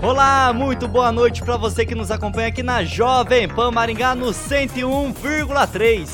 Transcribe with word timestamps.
Olá, 0.00 0.52
muito 0.52 0.86
boa 0.86 1.10
noite 1.10 1.42
para 1.42 1.56
você 1.56 1.84
que 1.84 1.92
nos 1.92 2.12
acompanha 2.12 2.46
aqui 2.46 2.62
na 2.62 2.84
Jovem 2.84 3.48
Pan 3.48 3.72
Maringá 3.72 4.14
no 4.14 4.26
101,3. 4.26 6.08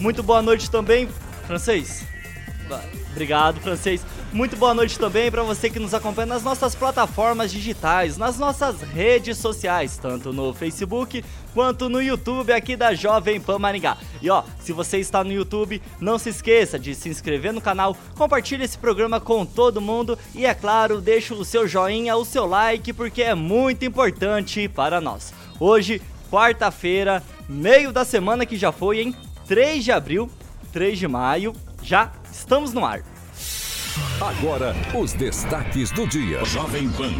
Muito 0.00 0.24
boa 0.24 0.42
noite 0.42 0.68
também, 0.68 1.08
francês. 1.46 2.04
Obrigado, 3.12 3.60
francês. 3.60 4.04
Muito 4.30 4.56
boa 4.56 4.74
noite 4.74 4.98
também 4.98 5.30
para 5.30 5.42
você 5.42 5.70
que 5.70 5.78
nos 5.78 5.94
acompanha 5.94 6.26
nas 6.26 6.42
nossas 6.42 6.74
plataformas 6.74 7.50
digitais, 7.50 8.18
nas 8.18 8.38
nossas 8.38 8.82
redes 8.82 9.38
sociais, 9.38 9.96
tanto 9.96 10.34
no 10.34 10.52
Facebook 10.52 11.24
quanto 11.54 11.88
no 11.88 12.00
YouTube 12.00 12.52
aqui 12.52 12.76
da 12.76 12.94
Jovem 12.94 13.40
Pan 13.40 13.58
Maringá. 13.58 13.96
E 14.20 14.28
ó, 14.28 14.44
se 14.60 14.70
você 14.70 14.98
está 14.98 15.24
no 15.24 15.32
YouTube, 15.32 15.80
não 15.98 16.18
se 16.18 16.28
esqueça 16.28 16.78
de 16.78 16.94
se 16.94 17.08
inscrever 17.08 17.54
no 17.54 17.60
canal, 17.60 17.96
compartilhe 18.16 18.64
esse 18.64 18.76
programa 18.76 19.18
com 19.18 19.46
todo 19.46 19.80
mundo 19.80 20.18
e 20.34 20.44
é 20.44 20.52
claro, 20.52 21.00
deixe 21.00 21.32
o 21.32 21.42
seu 21.42 21.66
joinha, 21.66 22.14
o 22.14 22.24
seu 22.24 22.44
like, 22.44 22.92
porque 22.92 23.22
é 23.22 23.34
muito 23.34 23.86
importante 23.86 24.68
para 24.68 25.00
nós. 25.00 25.32
Hoje, 25.58 26.02
quarta-feira, 26.30 27.22
meio 27.48 27.92
da 27.92 28.04
semana 28.04 28.44
que 28.44 28.58
já 28.58 28.72
foi, 28.72 29.00
em 29.00 29.14
3 29.46 29.82
de 29.82 29.90
abril, 29.90 30.30
3 30.70 30.98
de 30.98 31.08
maio, 31.08 31.54
já 31.82 32.12
estamos 32.30 32.74
no 32.74 32.84
ar. 32.84 33.02
Agora, 34.20 34.74
os 34.94 35.12
destaques 35.12 35.90
do 35.90 36.06
dia. 36.06 36.44
Jovem 36.44 36.88
Pan. 36.90 37.12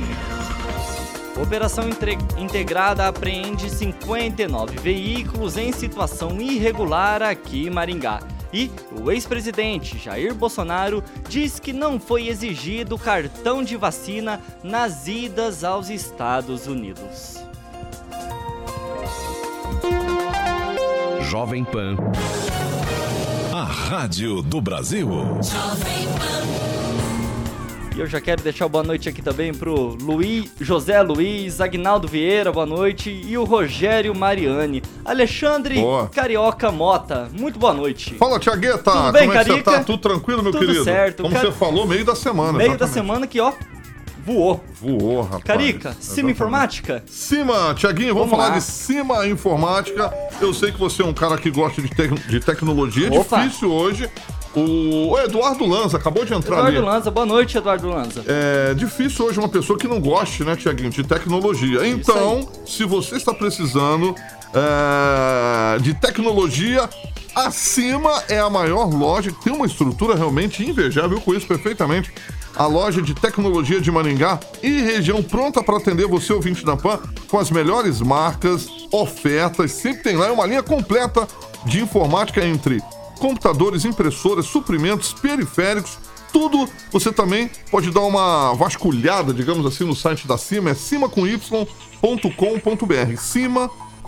Operação 1.40 1.88
Integrada 2.36 3.06
apreende 3.06 3.70
59 3.70 4.76
veículos 4.78 5.56
em 5.56 5.72
situação 5.72 6.40
irregular 6.40 7.22
aqui 7.22 7.66
em 7.66 7.70
Maringá. 7.70 8.20
E 8.52 8.70
o 9.00 9.10
ex-presidente 9.12 9.98
Jair 9.98 10.34
Bolsonaro 10.34 11.04
diz 11.28 11.60
que 11.60 11.72
não 11.72 12.00
foi 12.00 12.28
exigido 12.28 12.98
cartão 12.98 13.62
de 13.62 13.76
vacina 13.76 14.40
nas 14.62 15.06
idas 15.06 15.62
aos 15.62 15.90
Estados 15.90 16.66
Unidos. 16.66 17.36
Jovem 21.20 21.62
Pan. 21.62 21.96
Rádio 23.86 24.42
do 24.42 24.60
Brasil. 24.60 25.08
Jovem 25.08 26.06
Pan. 26.18 27.96
E 27.96 28.00
eu 28.00 28.06
já 28.06 28.20
quero 28.20 28.42
deixar 28.42 28.68
boa 28.68 28.84
noite 28.84 29.08
aqui 29.08 29.22
também 29.22 29.54
pro 29.54 29.96
Luiz, 30.02 30.50
José 30.60 31.00
Luiz, 31.00 31.58
Agnaldo 31.58 32.06
Vieira, 32.06 32.52
boa 32.52 32.66
noite, 32.66 33.10
e 33.10 33.38
o 33.38 33.44
Rogério 33.44 34.14
Mariani. 34.14 34.82
Alexandre 35.04 35.76
boa. 35.80 36.06
Carioca 36.08 36.70
Mota, 36.70 37.30
muito 37.32 37.58
boa 37.58 37.72
noite. 37.72 38.14
Fala, 38.16 38.38
Tiagueta, 38.38 38.90
Tudo 38.90 39.12
bem, 39.12 39.26
como 39.26 39.38
é 39.38 39.44
que 39.44 39.52
você 39.52 39.62
tá? 39.62 39.82
Tudo 39.84 39.98
tranquilo, 39.98 40.42
meu 40.42 40.52
Tudo 40.52 40.66
querido? 40.66 40.84
certo. 40.84 41.22
Como 41.22 41.34
Car... 41.34 41.46
você 41.46 41.52
falou, 41.52 41.86
meio 41.86 42.04
da 42.04 42.14
semana. 42.14 42.52
Meio 42.52 42.70
exatamente. 42.72 42.78
da 42.80 42.88
semana 42.88 43.26
que, 43.26 43.40
ó, 43.40 43.52
voou. 44.28 44.64
Voou, 44.80 45.22
rapaz. 45.22 45.44
Carica, 45.44 45.96
Cima 46.00 46.30
Informática? 46.30 47.02
Cima, 47.06 47.74
Tiaguinho, 47.74 48.14
vamos, 48.14 48.30
vamos 48.30 48.44
falar 48.44 48.54
lá. 48.54 48.58
de 48.58 48.64
Cima 48.64 49.26
Informática. 49.26 50.12
Eu 50.40 50.52
sei 50.52 50.70
que 50.70 50.78
você 50.78 51.02
é 51.02 51.04
um 51.04 51.14
cara 51.14 51.38
que 51.38 51.50
gosta 51.50 51.80
de, 51.80 51.88
te 51.88 52.08
de 52.08 52.40
tecnologia. 52.40 53.08
É 53.08 53.18
Opa. 53.18 53.42
difícil 53.42 53.72
hoje 53.72 54.08
o 54.54 55.18
Eduardo 55.18 55.66
Lanza 55.66 55.96
acabou 55.96 56.24
de 56.24 56.34
entrar 56.34 56.58
Eduardo 56.58 56.78
ali. 56.78 56.86
Lanza, 56.86 57.10
boa 57.10 57.26
noite, 57.26 57.56
Eduardo 57.56 57.88
Lanza. 57.88 58.24
É 58.26 58.74
difícil 58.74 59.26
hoje 59.26 59.38
uma 59.38 59.48
pessoa 59.48 59.78
que 59.78 59.86
não 59.86 60.00
goste, 60.00 60.44
né, 60.44 60.56
Tiaguinho, 60.56 60.90
de 60.90 61.04
tecnologia. 61.04 61.86
Então, 61.86 62.48
se 62.66 62.84
você 62.84 63.16
está 63.16 63.32
precisando 63.32 64.14
é, 64.54 65.78
de 65.80 65.94
tecnologia, 65.94 66.88
acima 67.34 68.22
é 68.28 68.38
a 68.38 68.50
maior 68.50 68.92
loja, 68.92 69.30
que 69.30 69.44
tem 69.44 69.52
uma 69.52 69.66
estrutura 69.66 70.14
realmente 70.14 70.64
invejável, 70.64 71.18
eu 71.18 71.20
conheço 71.20 71.46
perfeitamente. 71.46 72.12
A 72.58 72.66
loja 72.66 73.00
de 73.00 73.14
tecnologia 73.14 73.80
de 73.80 73.88
Maringá 73.88 74.40
e 74.60 74.80
região 74.82 75.22
pronta 75.22 75.62
para 75.62 75.76
atender 75.76 76.08
você, 76.08 76.32
ouvinte 76.32 76.64
da 76.64 76.76
PAN, 76.76 76.98
com 77.28 77.38
as 77.38 77.52
melhores 77.52 78.00
marcas, 78.00 78.68
ofertas. 78.90 79.70
Sempre 79.70 80.02
tem 80.02 80.16
lá 80.16 80.32
uma 80.32 80.44
linha 80.44 80.62
completa 80.62 81.28
de 81.64 81.80
informática 81.80 82.44
entre 82.44 82.82
computadores, 83.20 83.84
impressoras, 83.84 84.46
suprimentos, 84.46 85.12
periféricos, 85.12 85.98
tudo 86.32 86.68
você 86.90 87.12
também 87.12 87.50
pode 87.70 87.90
dar 87.90 88.02
uma 88.02 88.52
vasculhada, 88.54 89.32
digamos 89.32 89.64
assim, 89.66 89.84
no 89.84 89.94
site 89.94 90.26
da 90.26 90.36
Cima, 90.36 90.70
é 90.70 90.74
cima.com.br, 90.74 91.26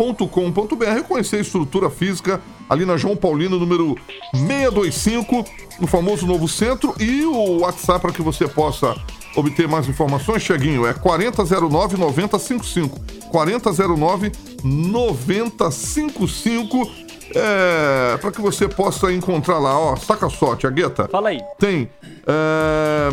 cima.com.br, 0.00 1.02
conhecer 1.06 1.36
a 1.36 1.40
estrutura 1.40 1.90
física 1.90 2.40
ali 2.68 2.84
na 2.86 2.96
João 2.96 3.14
Paulino, 3.14 3.56
número 3.58 3.94
625, 4.32 5.44
no 5.78 5.86
famoso 5.86 6.26
Novo 6.26 6.48
Centro, 6.48 6.94
e 6.98 7.22
o 7.24 7.60
WhatsApp 7.60 8.00
para 8.00 8.12
que 8.12 8.22
você 8.22 8.48
possa 8.48 8.96
obter 9.36 9.68
mais 9.68 9.86
informações, 9.88 10.42
Cheguinho, 10.42 10.86
é 10.86 10.94
4009 10.94 11.98
9055. 11.98 12.98
4009 13.30 14.32
9055 14.64 16.90
é, 17.34 18.16
para 18.20 18.32
que 18.32 18.40
você 18.40 18.68
possa 18.68 19.12
encontrar 19.12 19.58
lá, 19.58 19.78
ó, 19.78 19.94
saca 19.96 20.28
só, 20.28 20.56
Tiagueta. 20.56 21.06
Fala 21.08 21.28
aí. 21.28 21.40
Tem 21.58 21.88
é, 22.26 23.12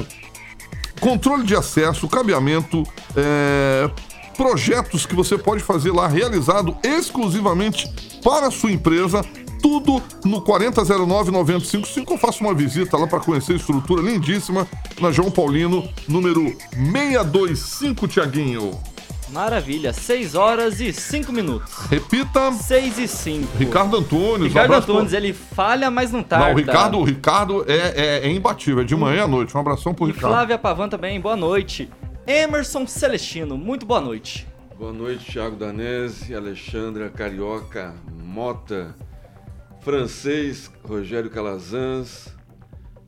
controle 0.99 1.43
de 1.43 1.55
acesso, 1.55 2.07
cabeamento, 2.07 2.81
é, 3.15 3.87
projetos 4.37 5.05
que 5.05 5.15
você 5.15 5.37
pode 5.37 5.63
fazer 5.63 5.91
lá 5.91 6.07
realizado 6.07 6.77
exclusivamente 6.83 7.91
para 8.23 8.47
a 8.47 8.51
sua 8.51 8.71
empresa. 8.71 9.25
Tudo 9.61 10.01
no 10.23 10.41
4009-955. 10.41 12.11
Eu 12.11 12.17
faço 12.17 12.43
uma 12.43 12.53
visita 12.53 12.95
lá 12.95 13.07
para 13.07 13.19
conhecer 13.19 13.53
a 13.53 13.55
estrutura 13.55 14.03
lindíssima 14.03 14.67
na 15.01 15.11
João 15.11 15.31
Paulino, 15.31 15.89
número 16.07 16.55
625, 16.71 18.07
Tiaguinho. 18.07 18.79
Maravilha, 19.29 19.91
6 19.91 20.35
horas 20.35 20.79
e 20.79 20.93
5 20.93 21.33
minutos. 21.33 21.73
Repita. 21.89 22.51
6 22.51 22.99
e 22.99 23.07
5. 23.07 23.57
Ricardo 23.57 23.97
Antunes. 23.97 24.47
Ricardo 24.47 24.71
um 24.71 24.75
Antunes, 24.75 25.11
ele 25.11 25.33
falha, 25.33 25.91
mas 25.91 26.11
não 26.11 26.23
tarda. 26.23 26.45
Não, 26.45 26.53
o 26.53 26.57
Ricardo, 26.57 26.97
o 26.99 27.03
Ricardo 27.03 27.65
é, 27.67 27.73
é, 27.73 28.27
é 28.27 28.31
imbatível, 28.31 28.81
é 28.81 28.85
de 28.85 28.95
manhã 28.95 29.25
à 29.25 29.27
noite. 29.27 29.57
Um 29.57 29.59
abração 29.59 29.93
pro 29.93 30.07
e 30.07 30.11
Ricardo. 30.11 30.33
Flávia 30.33 30.57
Pavan 30.57 30.87
também, 30.87 31.19
boa 31.19 31.35
noite. 31.35 31.89
Emerson 32.29 32.85
Celestino, 32.85 33.57
muito 33.57 33.85
boa 33.85 34.01
noite. 34.01 34.45
Boa 34.77 34.91
noite, 34.91 35.31
Thiago 35.31 35.55
Danese, 35.55 36.35
Alexandra 36.35 37.09
Carioca, 37.09 37.95
Mota, 38.21 38.93
Francês, 39.79 40.69
Rogério 40.83 41.29
Calazans. 41.29 42.27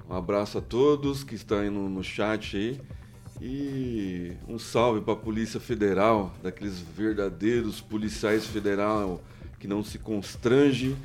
Um 0.09 0.15
abraço 0.15 0.59
a 0.59 0.61
todos 0.61 1.21
que 1.21 1.35
estão 1.35 1.59
aí 1.59 1.69
no, 1.69 1.89
no 1.89 2.01
chat 2.01 2.55
aí. 2.55 2.81
E 3.41 4.37
um 4.47 4.57
salve 4.57 5.01
para 5.01 5.15
a 5.15 5.17
Polícia 5.17 5.59
Federal, 5.59 6.33
daqueles 6.41 6.79
verdadeiros 6.79 7.81
policiais 7.81 8.45
federal 8.45 9.21
que 9.59 9.67
não 9.67 9.83
se 9.83 9.99
constrange 9.99 10.95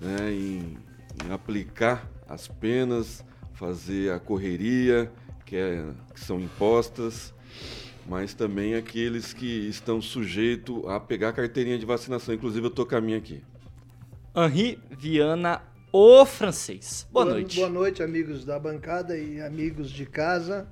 né, 0.00 0.32
em, 0.32 0.76
em, 1.24 1.32
aplicar 1.32 2.10
as 2.28 2.48
penas, 2.48 3.24
fazer 3.54 4.10
a 4.10 4.18
correria 4.18 5.12
que, 5.46 5.54
é, 5.54 5.84
que 6.12 6.18
são 6.18 6.40
impostas, 6.40 7.32
mas 8.06 8.34
também 8.34 8.74
aqueles 8.74 9.32
que 9.32 9.68
estão 9.68 10.00
sujeitos 10.00 10.84
a 10.88 10.98
pegar 10.98 11.30
a 11.30 11.32
carteirinha 11.32 11.78
de 11.78 11.86
vacinação. 11.86 12.34
Inclusive, 12.34 12.66
eu 12.66 12.70
estou 12.70 12.86
com 12.86 12.96
a 12.96 13.00
minha 13.00 13.18
aqui. 13.18 13.42
Henri 14.34 14.78
Viana, 14.90 15.62
o 15.92 16.24
francês. 16.24 17.06
Boa, 17.12 17.24
boa 17.24 17.34
noite. 17.36 17.56
Boa 17.56 17.68
noite, 17.68 18.02
amigos 18.02 18.44
da 18.44 18.58
bancada 18.58 19.16
e 19.16 19.40
amigos 19.40 19.90
de 19.90 20.06
casa. 20.06 20.66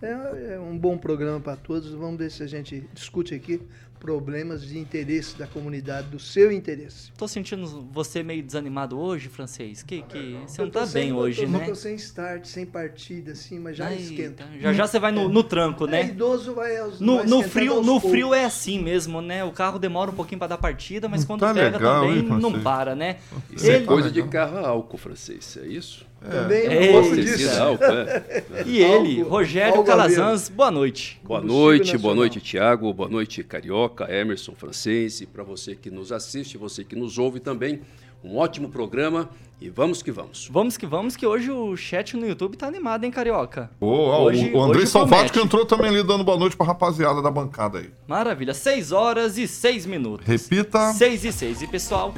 É, 0.00 0.54
é 0.54 0.60
um 0.60 0.78
bom 0.78 0.96
programa 0.96 1.40
para 1.40 1.56
todos. 1.56 1.90
Vamos 1.90 2.18
ver 2.18 2.30
se 2.30 2.42
a 2.42 2.46
gente 2.46 2.88
discute 2.94 3.34
aqui 3.34 3.60
problemas 4.00 4.62
de 4.66 4.78
interesse 4.78 5.36
da 5.36 5.46
comunidade, 5.46 6.08
do 6.08 6.18
seu 6.18 6.50
interesse. 6.50 7.12
Tô 7.18 7.28
sentindo 7.28 7.86
você 7.92 8.22
meio 8.22 8.42
desanimado 8.42 8.98
hoje, 8.98 9.28
francês. 9.28 9.82
Que, 9.82 10.00
que 10.02 10.38
você 10.46 10.62
não 10.62 10.70
tô 10.70 10.80
tá 10.80 10.86
sem- 10.86 11.02
bem 11.02 11.10
eu 11.10 11.16
hoje, 11.16 11.46
né? 11.46 11.60
Eu 11.62 11.66
tô 11.66 11.74
sem 11.74 11.94
start, 11.96 12.46
sem 12.46 12.64
partida, 12.64 13.32
assim, 13.32 13.58
mas 13.60 13.76
já 13.76 13.86
Ai, 13.88 13.96
esquenta. 13.98 14.44
Já 14.58 14.72
já 14.72 14.86
você 14.86 14.98
vai 14.98 15.12
no, 15.12 15.28
no 15.28 15.44
tranco, 15.44 15.84
É, 15.86 15.90
né? 15.90 16.04
idoso 16.06 16.54
vai 16.54 16.78
aos 16.78 16.98
No, 16.98 17.18
vai 17.18 17.26
no 17.26 17.42
frio, 17.42 17.74
aos 17.74 17.86
no 17.86 17.92
poucos. 17.92 18.10
frio 18.10 18.32
é 18.34 18.44
assim 18.46 18.82
mesmo, 18.82 19.20
né? 19.20 19.44
O 19.44 19.52
carro 19.52 19.78
demora 19.78 20.10
um 20.10 20.14
pouquinho 20.14 20.38
pra 20.38 20.48
dar 20.48 20.58
partida, 20.58 21.06
mas 21.06 21.24
quando 21.24 21.40
Tá 21.40 21.52
pega 21.52 21.76
legal, 21.76 22.00
também 22.02 22.18
hein, 22.20 22.40
não 22.40 22.58
para, 22.62 22.94
né? 22.94 23.18
Isso 23.52 23.70
é 23.70 23.76
Ele- 23.76 23.84
coisa 23.86 24.10
de 24.10 24.22
carro 24.24 24.56
a 24.58 24.68
álcool 24.68 24.96
francês, 24.96 25.58
é 25.62 25.66
isso? 25.66 26.06
Também 26.20 26.66
É. 26.66 26.92
pouco 26.92 27.14
Isso. 27.14 27.38
disso. 27.38 27.60
Álcool, 27.62 27.84
é. 27.84 28.44
E 28.66 28.78
ele, 28.82 29.18
Algo- 29.20 29.30
Rogério 29.30 29.72
algo. 29.76 29.84
Calazans, 29.84 30.48
boa 30.48 30.70
noite. 30.70 31.20
Boa 31.24 31.40
noite, 31.40 31.96
boa 31.96 32.14
noite, 32.14 32.40
Tiago, 32.40 32.92
boa 32.92 33.08
noite, 33.08 33.42
Carioca, 33.42 34.06
Emerson, 34.12 34.52
Francês, 34.54 35.20
e 35.20 35.26
para 35.26 35.42
você 35.42 35.74
que 35.74 35.90
nos 35.90 36.12
assiste, 36.12 36.58
você 36.58 36.84
que 36.84 36.94
nos 36.94 37.16
ouve 37.18 37.40
também, 37.40 37.80
um 38.22 38.36
ótimo 38.36 38.68
programa 38.68 39.30
e 39.58 39.70
vamos 39.70 40.02
que 40.02 40.10
vamos. 40.12 40.46
Vamos 40.52 40.76
que 40.76 40.84
vamos, 40.84 41.16
que 41.16 41.26
hoje 41.26 41.50
o 41.50 41.74
chat 41.74 42.14
no 42.16 42.26
YouTube 42.26 42.54
tá 42.56 42.66
animado, 42.66 43.04
hein, 43.04 43.10
Carioca? 43.10 43.70
Hoje- 43.80 44.50
o, 44.52 44.58
hoje 44.58 44.86
Salvato 44.86 45.32
que 45.32 45.40
entrou 45.40 45.64
também 45.64 45.88
ali 45.88 46.02
dando 46.02 46.22
boa 46.22 46.38
noite 46.38 46.54
pra 46.54 46.66
rapaziada 46.66 47.22
da 47.22 47.30
bancada 47.30 47.78
aí. 47.78 47.88
Maravilha, 48.06 48.52
6 48.52 48.92
horas 48.92 49.38
e 49.38 49.48
6 49.48 49.86
minutos. 49.86 50.26
Repita. 50.26 50.92
6 50.92 51.24
e 51.24 51.32
6. 51.32 51.62
E 51.62 51.66
pessoal, 51.66 52.12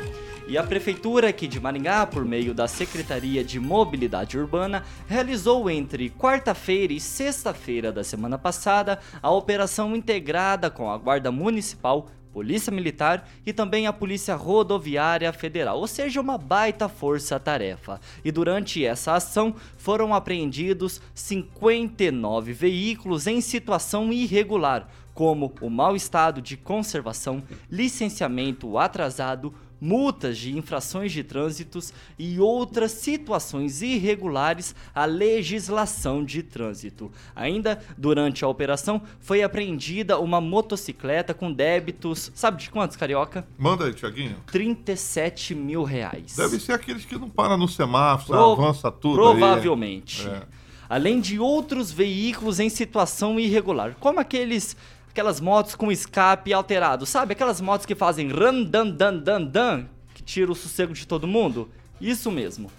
e 0.49 0.59
a 0.59 0.63
Prefeitura 0.63 1.29
aqui 1.29 1.47
de 1.47 1.61
Maringá, 1.61 2.07
por 2.07 2.25
meio 2.25 2.53
da 2.53 2.67
Secretaria 2.67 3.45
de 3.45 3.59
Mobilidade 3.59 4.39
Urbana, 4.39 4.85
realizou 5.07 5.71
entre 5.71 6.11
quarta-feira 6.11 6.93
e 6.93 7.01
sexta-feira 7.01 7.93
da 7.93 8.03
semana 8.03 8.37
passada 8.37 8.99
a 9.23 9.31
operação 9.31 9.95
integrada 9.95 10.71
com 10.71 10.91
a 10.91 10.99
Guarda 10.99 11.31
Municipal. 11.31 12.09
Polícia 12.33 12.73
Militar 12.73 13.29
e 13.45 13.53
também 13.53 13.87
a 13.87 13.93
Polícia 13.93 14.35
Rodoviária 14.35 15.31
Federal, 15.35 15.79
ou 15.79 15.87
seja, 15.87 16.19
uma 16.19 16.39
baita 16.39 16.89
força-tarefa. 16.89 18.01
E 18.25 18.33
durante 18.33 18.83
essa 18.83 19.13
ação 19.13 19.55
foram 19.77 20.15
apreendidos 20.15 21.03
59 21.15 22.55
veículos 22.55 23.27
em 23.27 23.43
situação 23.43 24.11
irregular, 24.11 24.89
como 25.13 25.53
o 25.61 25.69
mau 25.69 25.95
estado 25.95 26.41
de 26.41 26.57
conservação, 26.57 27.43
licenciamento 27.71 28.79
atrasado, 28.79 29.55
multas 29.85 30.39
de 30.39 30.57
infrações 30.57 31.11
de 31.11 31.25
trânsitos 31.25 31.93
e 32.17 32.39
outras 32.39 32.93
situações 32.93 33.83
irregulares 33.83 34.77
à 34.95 35.05
legislação 35.05 36.25
de 36.25 36.41
trânsito. 36.41 37.11
Ainda 37.35 37.83
durante 37.99 38.45
a 38.45 38.49
operação 38.49 39.03
foi 39.19 39.43
apreendida 39.43 40.21
uma 40.21 40.41
motocicleta 40.41 41.35
com 41.35 41.53
débitos, 41.53 42.31
sabe 42.33 42.63
de 42.63 42.71
quantos, 42.71 42.97
carioca? 42.97 43.45
Manda 43.59 43.87
aí, 43.87 43.93
Tiaguinho. 43.93 44.37
37 44.47 45.53
mil 45.55 45.83
reais. 45.83 46.37
Deve 46.37 46.61
ser 46.61 46.73
aqueles 46.75 47.05
que 47.05 47.19
não 47.19 47.29
param 47.29 47.57
no 47.57 47.67
semáforo, 47.67 48.39
Pro- 48.39 48.53
avança 48.65 48.91
tudo 48.93 49.17
Provavelmente. 49.17 50.29
É. 50.29 50.43
Além 50.89 51.21
de 51.21 51.39
outros 51.39 51.91
veículos 51.91 52.61
em 52.61 52.69
situação 52.69 53.41
irregular, 53.41 53.97
como 53.99 54.21
aqueles 54.21 54.77
aquelas 55.13 55.41
motos 55.41 55.75
com 55.75 55.93
escape 55.93 56.53
alterado, 56.55 57.05
sabe? 57.05 57.35
Aquelas 57.35 57.61
motos 57.61 57.87
que 57.87 57.95
fazem 57.95 58.33
ran 58.33 58.63
dan 58.63 58.89
dan 58.89 59.17
dan 59.19 59.43
dan, 59.43 59.85
que 60.15 60.23
tira 60.23 60.51
o 60.51 60.55
sossego 60.55 60.95
de 60.95 61.07
todo 61.07 61.29
mundo. 61.29 61.71
Isso 62.01 62.31
mesmo. 62.31 62.71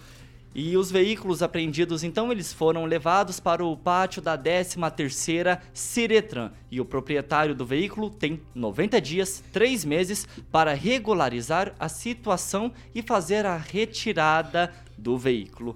E 0.56 0.76
os 0.76 0.92
veículos 0.92 1.42
apreendidos, 1.42 2.04
então, 2.04 2.32
eles 2.32 2.54
foram 2.54 2.86
levados 2.86 3.40
para 3.40 3.66
o 3.66 3.76
pátio 3.78 4.22
da 4.22 4.38
13ª 4.38 5.60
Ciretran. 5.74 6.52
E 6.70 6.80
o 6.80 6.86
proprietário 6.86 7.56
do 7.56 7.66
veículo 7.66 8.10
tem 8.10 8.40
90 8.54 9.02
dias, 9.02 9.44
3 9.52 9.86
meses, 9.86 10.28
para 10.52 10.74
regularizar 10.74 11.74
a 11.80 11.90
situação 11.90 12.72
e 12.94 13.02
fazer 13.02 13.46
a 13.46 13.58
retirada 13.58 14.72
do 14.96 15.18
veículo. 15.18 15.76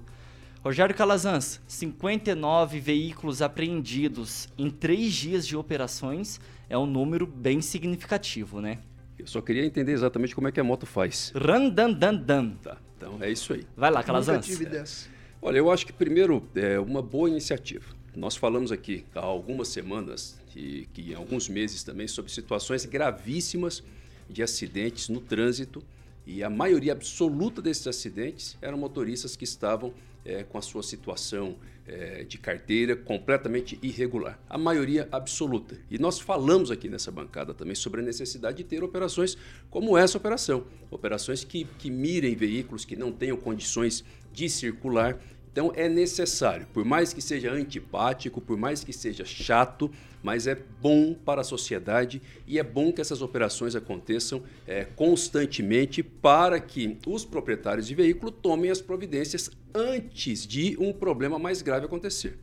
Rogério 0.68 0.94
Calazans, 0.94 1.62
59 1.66 2.78
veículos 2.78 3.40
apreendidos 3.40 4.50
em 4.58 4.68
3 4.68 5.14
dias 5.14 5.46
de 5.46 5.56
operações 5.56 6.38
é 6.68 6.76
um 6.76 6.84
número 6.84 7.26
bem 7.26 7.62
significativo, 7.62 8.60
né? 8.60 8.76
Eu 9.18 9.26
só 9.26 9.40
queria 9.40 9.64
entender 9.64 9.92
exatamente 9.92 10.34
como 10.34 10.46
é 10.46 10.52
que 10.52 10.60
a 10.60 10.62
moto 10.62 10.84
faz. 10.84 11.32
Randandandan. 11.34 12.50
Tá, 12.62 12.76
então 12.98 13.16
é 13.22 13.30
isso 13.30 13.54
aí. 13.54 13.64
Vai 13.74 13.90
lá, 13.90 14.02
Calazans. 14.02 15.08
Olha, 15.40 15.56
eu 15.56 15.70
acho 15.70 15.86
que 15.86 15.92
primeiro 15.94 16.46
é 16.54 16.78
uma 16.78 17.00
boa 17.00 17.30
iniciativa. 17.30 17.86
Nós 18.14 18.36
falamos 18.36 18.70
aqui 18.70 19.06
há 19.14 19.20
algumas 19.20 19.68
semanas 19.68 20.38
e 20.54 20.86
que 20.92 21.12
em 21.12 21.14
alguns 21.14 21.48
meses 21.48 21.82
também 21.82 22.06
sobre 22.06 22.30
situações 22.30 22.84
gravíssimas 22.84 23.82
de 24.28 24.42
acidentes 24.42 25.08
no 25.08 25.18
trânsito 25.22 25.82
e 26.26 26.44
a 26.44 26.50
maioria 26.50 26.92
absoluta 26.92 27.62
desses 27.62 27.86
acidentes 27.86 28.54
eram 28.60 28.76
motoristas 28.76 29.34
que 29.34 29.44
estavam 29.44 29.94
eh, 30.28 30.44
com 30.44 30.58
a 30.58 30.62
sua 30.62 30.82
situação 30.82 31.56
eh, 31.86 32.22
de 32.28 32.36
carteira 32.36 32.94
completamente 32.94 33.78
irregular. 33.82 34.38
A 34.46 34.58
maioria 34.58 35.08
absoluta. 35.10 35.74
E 35.90 35.98
nós 35.98 36.20
falamos 36.20 36.70
aqui 36.70 36.86
nessa 36.86 37.10
bancada 37.10 37.54
também 37.54 37.74
sobre 37.74 38.02
a 38.02 38.04
necessidade 38.04 38.58
de 38.58 38.64
ter 38.64 38.84
operações 38.84 39.38
como 39.70 39.96
essa 39.96 40.18
operação. 40.18 40.66
Operações 40.90 41.44
que, 41.44 41.64
que 41.78 41.90
mirem 41.90 42.36
veículos 42.36 42.84
que 42.84 42.94
não 42.94 43.10
tenham 43.10 43.38
condições 43.38 44.04
de 44.30 44.50
circular. 44.50 45.18
Então 45.58 45.72
é 45.74 45.88
necessário, 45.88 46.68
por 46.72 46.84
mais 46.84 47.12
que 47.12 47.20
seja 47.20 47.50
antipático, 47.50 48.40
por 48.40 48.56
mais 48.56 48.84
que 48.84 48.92
seja 48.92 49.24
chato, 49.24 49.90
mas 50.22 50.46
é 50.46 50.56
bom 50.80 51.12
para 51.12 51.40
a 51.40 51.44
sociedade 51.44 52.22
e 52.46 52.60
é 52.60 52.62
bom 52.62 52.92
que 52.92 53.00
essas 53.00 53.22
operações 53.22 53.74
aconteçam 53.74 54.40
é, 54.68 54.84
constantemente 54.84 56.00
para 56.00 56.60
que 56.60 56.96
os 57.04 57.24
proprietários 57.24 57.88
de 57.88 57.94
veículo 57.96 58.30
tomem 58.30 58.70
as 58.70 58.80
providências 58.80 59.50
antes 59.74 60.46
de 60.46 60.76
um 60.78 60.92
problema 60.92 61.40
mais 61.40 61.60
grave 61.60 61.86
acontecer. 61.86 62.38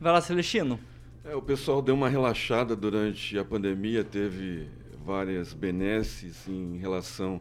Vai 0.00 0.12
lá, 0.12 0.20
Celestino. 0.20 0.80
É, 1.24 1.36
o 1.36 1.42
pessoal 1.42 1.80
deu 1.80 1.94
uma 1.94 2.08
relaxada 2.08 2.74
durante 2.74 3.38
a 3.38 3.44
pandemia, 3.44 4.02
teve 4.02 4.66
várias 5.06 5.52
benesses 5.52 6.48
em 6.48 6.76
relação 6.76 7.40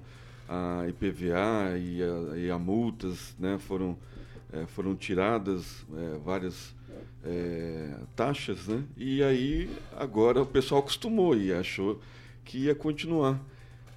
a 0.52 0.86
IPVA 0.90 1.78
e 1.78 2.04
a, 2.04 2.38
e 2.38 2.52
a 2.52 2.60
multas, 2.60 3.34
né? 3.40 3.58
Foram, 3.58 3.98
é, 4.54 4.66
foram 4.68 4.96
tiradas 4.96 5.86
é, 5.96 6.18
várias 6.24 6.76
é, 7.24 7.96
taxas, 8.16 8.68
né? 8.68 8.84
E 8.98 9.24
aí 9.24 9.70
agora 9.98 10.42
o 10.42 10.46
pessoal 10.46 10.82
acostumou 10.82 11.36
e 11.36 11.54
achou 11.54 12.00
que 12.44 12.58
ia 12.66 12.76
continuar. 12.76 13.40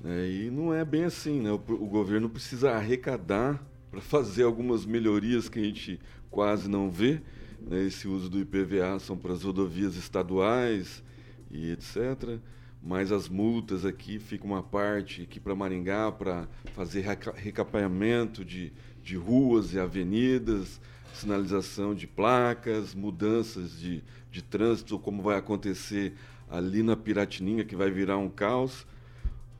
né? 0.00 0.28
E 0.28 0.50
não 0.50 0.72
é 0.72 0.84
bem 0.84 1.04
assim, 1.04 1.40
né? 1.40 1.50
O, 1.50 1.54
o 1.56 1.86
governo 1.86 2.28
precisa 2.28 2.72
arrecadar 2.72 3.62
para 3.90 4.00
fazer 4.00 4.42
algumas 4.44 4.84
melhorias 4.84 5.48
que 5.48 5.58
a 5.58 5.62
gente 5.62 6.00
quase 6.30 6.68
não 6.68 6.90
vê. 6.90 7.20
Né? 7.60 7.84
Esse 7.84 8.06
uso 8.08 8.28
do 8.28 8.38
IPVA 8.38 8.98
são 8.98 9.16
para 9.16 9.32
as 9.32 9.42
rodovias 9.42 9.96
estaduais 9.96 11.02
e 11.50 11.70
etc. 11.70 12.38
Mas 12.82 13.10
as 13.10 13.28
multas 13.30 13.84
aqui 13.86 14.18
ficam 14.18 14.50
uma 14.50 14.62
parte 14.62 15.22
aqui 15.22 15.40
para 15.40 15.54
Maringá 15.54 16.12
para 16.12 16.46
fazer 16.74 17.00
reca- 17.00 17.32
recapeamento 17.34 18.44
de, 18.44 18.72
de 19.04 19.16
ruas 19.16 19.74
e 19.74 19.78
avenidas, 19.78 20.80
sinalização 21.12 21.94
de 21.94 22.06
placas, 22.06 22.94
mudanças 22.94 23.78
de, 23.78 24.02
de 24.32 24.42
trânsito, 24.42 24.98
como 24.98 25.22
vai 25.22 25.36
acontecer 25.36 26.14
ali 26.50 26.82
na 26.82 26.96
Piratininga, 26.96 27.64
que 27.64 27.76
vai 27.76 27.90
virar 27.90 28.16
um 28.16 28.28
caos. 28.28 28.86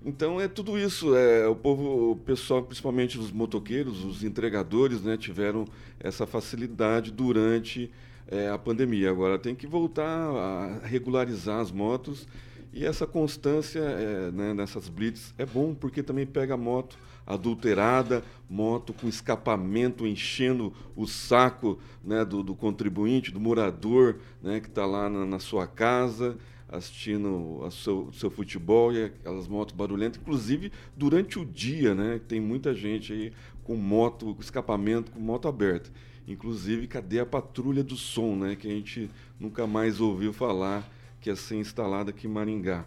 Então 0.05 0.41
é 0.41 0.49
tudo 0.49 0.79
isso. 0.79 1.15
É, 1.15 1.47
o 1.47 1.55
povo, 1.55 2.13
o 2.13 2.17
pessoal, 2.17 2.63
principalmente 2.63 3.19
os 3.19 3.31
motoqueiros, 3.31 4.05
os 4.05 4.25
entregadores, 4.25 5.03
né, 5.03 5.17
tiveram 5.17 5.67
essa 6.01 6.27
facilidade 6.27 7.11
durante 7.11 7.91
é, 8.27 8.49
a 8.49 8.59
pandemia. 8.59 9.11
Agora 9.11 9.39
tem 9.39 9.55
que 9.55 9.67
voltar 9.67 10.05
a 10.05 10.81
regularizar 10.87 11.61
as 11.61 11.71
motos 11.71 12.27
e 12.73 12.85
essa 12.85 13.07
constância 13.07 13.81
é, 13.81 14.33
né, 14.33 14.53
nessas 14.53 14.89
blitz 14.89 15.33
é 15.39 15.47
bom 15.47 15.75
porque 15.75 16.03
também 16.03 16.27
pega 16.27 16.57
moto 16.57 16.99
adulterada, 17.27 18.23
moto 18.49 18.93
com 18.93 19.09
escapamento 19.09 20.07
enchendo 20.07 20.73
o 20.95 21.07
saco 21.07 21.79
né, 22.03 22.25
do, 22.25 22.43
do 22.43 22.55
contribuinte, 22.55 23.31
do 23.31 23.41
morador 23.41 24.17
né, 24.43 24.61
que 24.61 24.69
está 24.69 24.85
lá 24.85 25.09
na, 25.09 25.25
na 25.25 25.39
sua 25.39 25.67
casa 25.67 26.37
assistindo 26.69 27.61
o 27.61 27.71
seu, 27.71 28.13
seu 28.13 28.31
futebol 28.31 28.93
e 28.93 29.05
aquelas 29.05 29.47
motos 29.47 29.75
barulhentas, 29.75 30.21
inclusive 30.21 30.73
durante 30.97 31.39
o 31.39 31.45
dia, 31.45 31.95
né? 31.95 32.21
Tem 32.27 32.41
muita 32.41 32.75
gente 32.75 33.13
aí 33.13 33.33
com 33.63 33.77
moto, 33.77 34.35
com 34.35 34.43
escapamento, 34.43 35.13
com 35.13 35.21
moto 35.21 35.47
aberta. 35.47 35.91
Inclusive, 36.27 36.87
cadê 36.87 37.21
a 37.21 37.27
patrulha 37.27 37.85
do 37.85 37.97
som, 37.97 38.35
né? 38.35 38.57
Que 38.57 38.67
a 38.67 38.71
gente 38.71 39.11
nunca 39.39 39.67
mais 39.67 40.01
ouviu 40.01 40.33
falar 40.33 40.89
que 41.21 41.31
ia 41.31 41.37
ser 41.37 41.57
instalada 41.57 42.11
aqui 42.11 42.27
em 42.27 42.31
Maringá. 42.31 42.85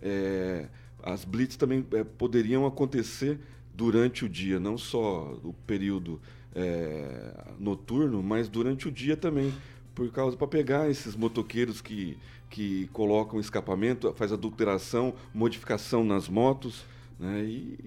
É, 0.00 0.68
as 1.02 1.24
blitz 1.24 1.56
também 1.56 1.84
é, 1.92 2.04
poderiam 2.04 2.66
acontecer 2.66 3.40
durante 3.74 4.24
o 4.24 4.28
dia, 4.28 4.60
não 4.60 4.78
só 4.78 5.38
o 5.42 5.52
período 5.66 6.20
é, 6.54 7.34
noturno, 7.58 8.22
mas 8.22 8.48
durante 8.48 8.86
o 8.88 8.92
dia 8.92 9.16
também, 9.16 9.52
por 9.94 10.10
causa 10.10 10.36
para 10.36 10.46
pegar 10.46 10.88
esses 10.88 11.16
motoqueiros 11.16 11.80
que, 11.80 12.16
que 12.48 12.88
colocam 12.92 13.40
escapamento, 13.40 14.12
faz 14.14 14.32
adulteração, 14.32 15.14
modificação 15.32 16.04
nas 16.04 16.28
motos, 16.28 16.84
né? 17.18 17.44
E, 17.44 17.78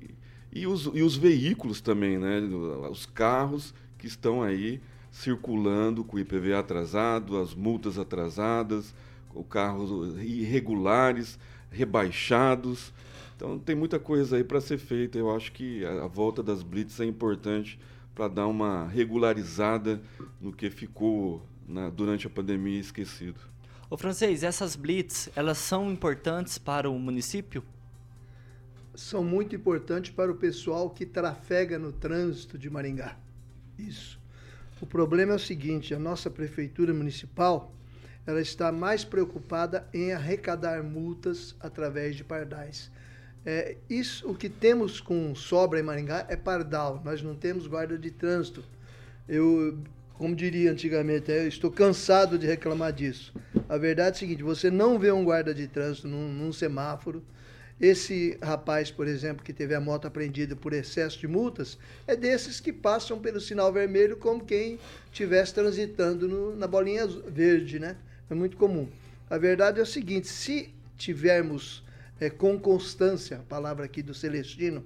e, 0.52 0.68
os, 0.68 0.90
e 0.94 1.02
os 1.02 1.16
veículos 1.16 1.82
também, 1.82 2.18
né? 2.18 2.42
Os 2.90 3.06
carros 3.06 3.74
que 3.98 4.08
estão 4.08 4.42
aí 4.42 4.82
circulando 5.12 6.04
com 6.04 6.18
o 6.18 6.20
IPVA 6.20 6.60
atrasado, 6.60 7.38
as 7.38 7.54
multas 7.54 7.98
atrasadas, 7.98 8.94
carros 9.50 10.18
irregulares, 10.22 11.40
rebaixados. 11.72 12.94
Então 13.38 13.60
tem 13.60 13.76
muita 13.76 14.00
coisa 14.00 14.36
aí 14.36 14.44
para 14.44 14.60
ser 14.60 14.80
feita. 14.80 15.16
Eu 15.16 15.34
acho 15.34 15.52
que 15.52 15.86
a, 15.86 16.08
volta 16.08 16.42
das 16.42 16.64
blitz 16.64 17.00
é 17.00 17.06
importante 17.06 17.80
para 18.16 18.28
dar 18.28 18.48
uma 18.48 18.88
regularizada 18.88 20.02
no 20.42 20.52
que 20.52 20.72
ficou 20.72 21.46
na, 21.68 21.88
durante 21.92 22.26
a 22.26 22.30
pandemia 22.32 22.80
esquecido. 22.80 23.40
Ô 23.92 23.96
francês, 23.96 24.44
essas 24.44 24.76
blitz, 24.76 25.30
elas 25.36 25.60
são 25.60 25.92
importantes 25.92 26.58
para 26.58 26.90
o 26.90 26.98
município? 26.98 27.64
São 28.96 29.24
muito 29.24 29.56
importantes 29.56 30.10
para 30.10 30.32
o 30.32 30.36
pessoal 30.36 30.90
que 30.90 31.06
trafega 31.06 31.78
no 31.78 31.94
trânsito 31.94 32.58
de 32.58 32.72
Maringá. 32.72 33.16
Isso. 33.78 34.20
O 34.82 34.88
problema 34.88 35.34
é 35.34 35.36
o 35.36 35.40
seguinte, 35.40 35.94
a 35.94 36.00
nossa 36.00 36.32
prefeitura 36.32 36.92
municipal, 36.92 37.72
ela 38.26 38.42
está 38.42 38.72
mais 38.72 39.06
preocupada 39.06 39.88
em 39.94 40.12
arrecadar 40.12 40.82
multas 40.82 41.56
através 41.60 42.16
de 42.16 42.24
pardais. 42.24 42.92
É, 43.50 43.78
isso, 43.90 44.30
o 44.30 44.36
que 44.36 44.50
temos 44.50 45.00
com 45.00 45.34
sobra 45.34 45.80
em 45.80 45.82
Maringá 45.82 46.26
é 46.28 46.36
pardal, 46.36 47.02
nós 47.06 47.24
não 47.24 47.34
temos 47.34 47.66
guarda 47.66 47.98
de 47.98 48.12
trânsito. 48.12 48.62
Eu, 49.26 49.78
como 50.16 50.36
diria 50.36 50.70
antigamente, 50.70 51.32
eu 51.32 51.48
estou 51.48 51.72
cansado 51.72 52.38
de 52.38 52.46
reclamar 52.46 52.92
disso. 52.92 53.34
A 53.70 53.78
verdade 53.78 54.10
é 54.10 54.12
a 54.12 54.16
seguinte: 54.16 54.44
você 54.44 54.70
não 54.70 55.00
vê 55.00 55.14
um 55.14 55.24
guarda 55.24 55.54
de 55.54 55.66
trânsito 55.66 56.10
num, 56.10 56.28
num 56.28 56.52
semáforo. 56.52 57.24
Esse 57.80 58.38
rapaz, 58.44 58.92
por 58.92 59.08
exemplo, 59.08 59.46
que 59.46 59.54
teve 59.54 59.74
a 59.74 59.80
moto 59.80 60.08
apreendida 60.08 60.54
por 60.54 60.74
excesso 60.74 61.18
de 61.18 61.26
multas, 61.26 61.78
é 62.06 62.18
desses 62.18 62.60
que 62.60 62.74
passam 62.74 63.18
pelo 63.18 63.40
sinal 63.40 63.72
vermelho 63.72 64.18
como 64.18 64.44
quem 64.44 64.78
estivesse 65.06 65.54
transitando 65.54 66.28
no, 66.28 66.54
na 66.54 66.68
bolinha 66.68 67.08
verde, 67.08 67.80
né? 67.80 67.96
É 68.30 68.36
muito 68.36 68.58
comum. 68.58 68.90
A 69.30 69.38
verdade 69.38 69.80
é 69.80 69.84
o 69.84 69.86
seguinte: 69.86 70.28
se 70.28 70.74
tivermos 70.98 71.87
é, 72.20 72.30
com 72.30 72.60
constância, 72.60 73.38
a 73.38 73.44
palavra 73.44 73.86
aqui 73.86 74.02
do 74.02 74.14
Celestino, 74.14 74.84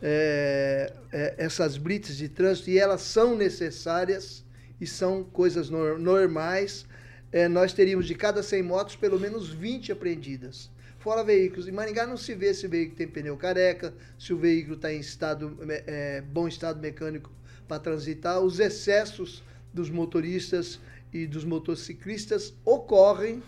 é, 0.00 0.92
é, 1.12 1.34
essas 1.38 1.76
blitz 1.76 2.16
de 2.16 2.28
trânsito, 2.28 2.70
e 2.70 2.78
elas 2.78 3.02
são 3.02 3.36
necessárias 3.36 4.44
e 4.80 4.86
são 4.86 5.24
coisas 5.24 5.68
no, 5.70 5.98
normais, 5.98 6.86
é, 7.32 7.48
nós 7.48 7.72
teríamos 7.72 8.06
de 8.06 8.14
cada 8.14 8.42
100 8.42 8.62
motos 8.62 8.96
pelo 8.96 9.18
menos 9.18 9.50
20 9.50 9.92
apreendidas. 9.92 10.70
Fora 10.98 11.22
veículos. 11.22 11.68
Em 11.68 11.72
Maringá 11.72 12.06
não 12.06 12.16
se 12.16 12.34
vê 12.34 12.52
se 12.52 12.66
o 12.66 12.68
veículo 12.68 12.96
tem 12.96 13.06
pneu 13.06 13.36
careca, 13.36 13.94
se 14.18 14.32
o 14.32 14.38
veículo 14.38 14.74
está 14.74 14.92
em 14.92 15.00
estado, 15.00 15.56
é, 15.86 16.20
bom 16.20 16.48
estado 16.48 16.80
mecânico 16.80 17.30
para 17.66 17.78
transitar. 17.78 18.40
Os 18.40 18.58
excessos 18.58 19.42
dos 19.72 19.90
motoristas 19.90 20.80
e 21.12 21.26
dos 21.26 21.44
motociclistas 21.44 22.54
ocorrem 22.64 23.42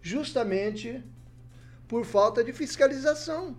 justamente 0.00 1.02
por 1.92 2.06
falta 2.06 2.42
de 2.42 2.54
fiscalização. 2.54 3.54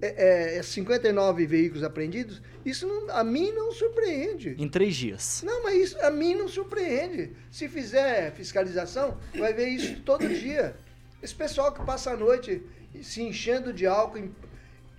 É, 0.00 0.58
é, 0.58 0.62
59 0.62 1.42
é 1.42 1.46
veículos 1.48 1.82
apreendidos, 1.82 2.40
isso 2.64 2.86
não, 2.86 3.10
a 3.10 3.24
mim 3.24 3.50
não 3.50 3.72
surpreende. 3.72 4.54
Em 4.56 4.68
três 4.68 4.94
dias. 4.94 5.42
Não, 5.44 5.64
mas 5.64 5.74
isso 5.74 6.00
a 6.00 6.12
mim 6.12 6.36
não 6.36 6.46
surpreende. 6.46 7.32
Se 7.50 7.68
fizer 7.68 8.32
fiscalização, 8.34 9.18
vai 9.36 9.52
ver 9.52 9.66
isso 9.66 10.00
todo 10.02 10.28
dia. 10.28 10.76
Esse 11.20 11.34
pessoal 11.34 11.72
que 11.72 11.84
passa 11.84 12.12
a 12.12 12.16
noite 12.16 12.62
se 13.02 13.20
enchendo 13.20 13.72
de 13.72 13.84
álcool 13.84 14.18
em, 14.18 14.34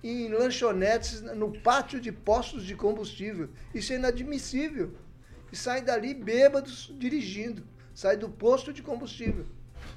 em 0.02 0.28
lanchonetes 0.28 1.22
no 1.22 1.58
pátio 1.58 1.98
de 1.98 2.12
postos 2.12 2.66
de 2.66 2.74
combustível, 2.76 3.48
isso 3.74 3.94
é 3.94 3.96
inadmissível. 3.96 4.92
E 5.50 5.56
sai 5.56 5.80
dali 5.80 6.12
bêbados 6.12 6.92
dirigindo, 6.98 7.66
sai 7.94 8.14
do 8.14 8.28
posto 8.28 8.74
de 8.74 8.82
combustível. 8.82 9.46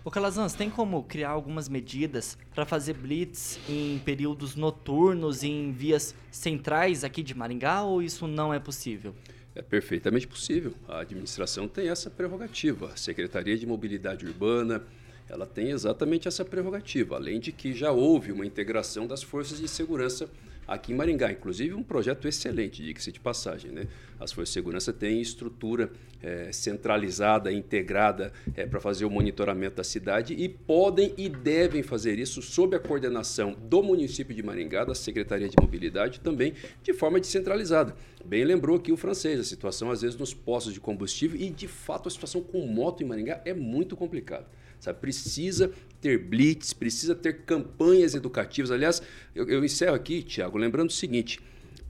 Ô 0.08 0.10
Calazans, 0.10 0.54
tem 0.54 0.70
como 0.70 1.04
criar 1.04 1.32
algumas 1.32 1.68
medidas 1.68 2.38
para 2.56 2.66
fazer 2.66 2.94
blitz 2.94 3.60
em 3.68 4.00
períodos 4.06 4.56
noturnos, 4.56 5.44
em 5.44 5.74
vias 5.74 6.16
centrais 6.32 7.04
aqui 7.04 7.22
de 7.22 7.36
Maringá, 7.36 7.84
ou 7.84 8.02
isso 8.02 8.26
não 8.26 8.54
é 8.54 8.58
possível? 8.58 9.14
É 9.54 9.62
perfeitamente 9.62 10.26
possível. 10.26 10.74
A 10.88 11.02
administração 11.02 11.68
tem 11.68 11.90
essa 11.90 12.10
prerrogativa. 12.10 12.94
A 12.94 12.96
Secretaria 12.96 13.58
de 13.58 13.68
Mobilidade 13.68 14.26
Urbana, 14.26 14.82
ela 15.28 15.46
tem 15.46 15.72
exatamente 15.72 16.26
essa 16.26 16.46
prerrogativa, 16.46 17.18
além 17.18 17.38
de 17.38 17.52
que 17.52 17.74
já 17.74 17.92
houve 17.92 18.32
uma 18.32 18.46
integração 18.46 19.06
das 19.06 19.22
forças 19.22 19.60
de 19.60 19.68
segurança 19.68 20.30
aqui 20.68 20.92
em 20.92 20.96
Maringá. 20.96 21.32
Inclusive, 21.32 21.74
um 21.74 21.84
projeto 21.84 22.28
excelente, 22.28 22.84
diga-se 22.84 23.12
de 23.12 23.20
passagem. 23.20 23.72
Né? 23.72 23.88
As 24.20 24.32
Forças 24.32 24.50
de 24.50 24.54
Segurança 24.54 24.92
têm 24.92 25.22
estrutura 25.22 25.92
é, 26.22 26.52
centralizada, 26.52 27.52
integrada 27.52 28.34
é, 28.56 28.66
para 28.66 28.80
fazer 28.80 29.06
o 29.06 29.10
monitoramento 29.10 29.78
da 29.78 29.84
cidade 29.84 30.34
e 30.34 30.50
podem 30.50 31.14
e 31.18 31.30
devem 31.30 31.84
fazer 31.84 32.20
isso 32.20 32.42
sob 32.42 32.76
a 32.76 32.80
coordenação 32.80 33.54
do 33.54 33.82
município 33.84 34.36
de 34.36 34.44
Maringá, 34.44 34.84
da 34.84 34.96
Secretaria 34.96 35.48
de 35.48 35.56
Mobilidade, 35.60 36.20
também 36.20 36.54
de 36.84 36.94
forma 36.94 37.20
descentralizada. 37.20 37.96
Bem 38.26 38.44
lembrou 38.44 38.76
aqui 38.76 38.92
o 38.92 38.98
francês, 38.98 39.40
a 39.40 39.44
situação 39.44 39.92
às 39.92 40.02
vezes 40.02 40.18
nos 40.18 40.34
postos 40.34 40.74
de 40.74 40.80
combustível 40.80 41.40
e, 41.40 41.50
de 41.50 41.68
fato, 41.68 42.08
a 42.08 42.12
situação 42.12 42.42
com 42.42 42.66
moto 42.66 43.04
em 43.04 43.06
Maringá 43.06 43.42
é 43.46 43.54
muito 43.54 43.96
complicada. 43.96 44.48
Sabe? 44.80 45.00
Precisa 45.00 45.72
ter 46.01 46.18
blitz, 46.18 46.74
precisa 46.74 47.16
ter 47.16 47.46
campanhas 47.46 48.16
educativas. 48.16 48.72
Aliás, 48.72 49.01
eu, 49.36 49.48
eu 49.48 49.63
encerro 49.63 49.96
aqui, 49.96 50.24
Tiago, 50.24 50.58
lembrando 50.58 50.89
o 50.89 50.94
seguinte: 50.94 51.39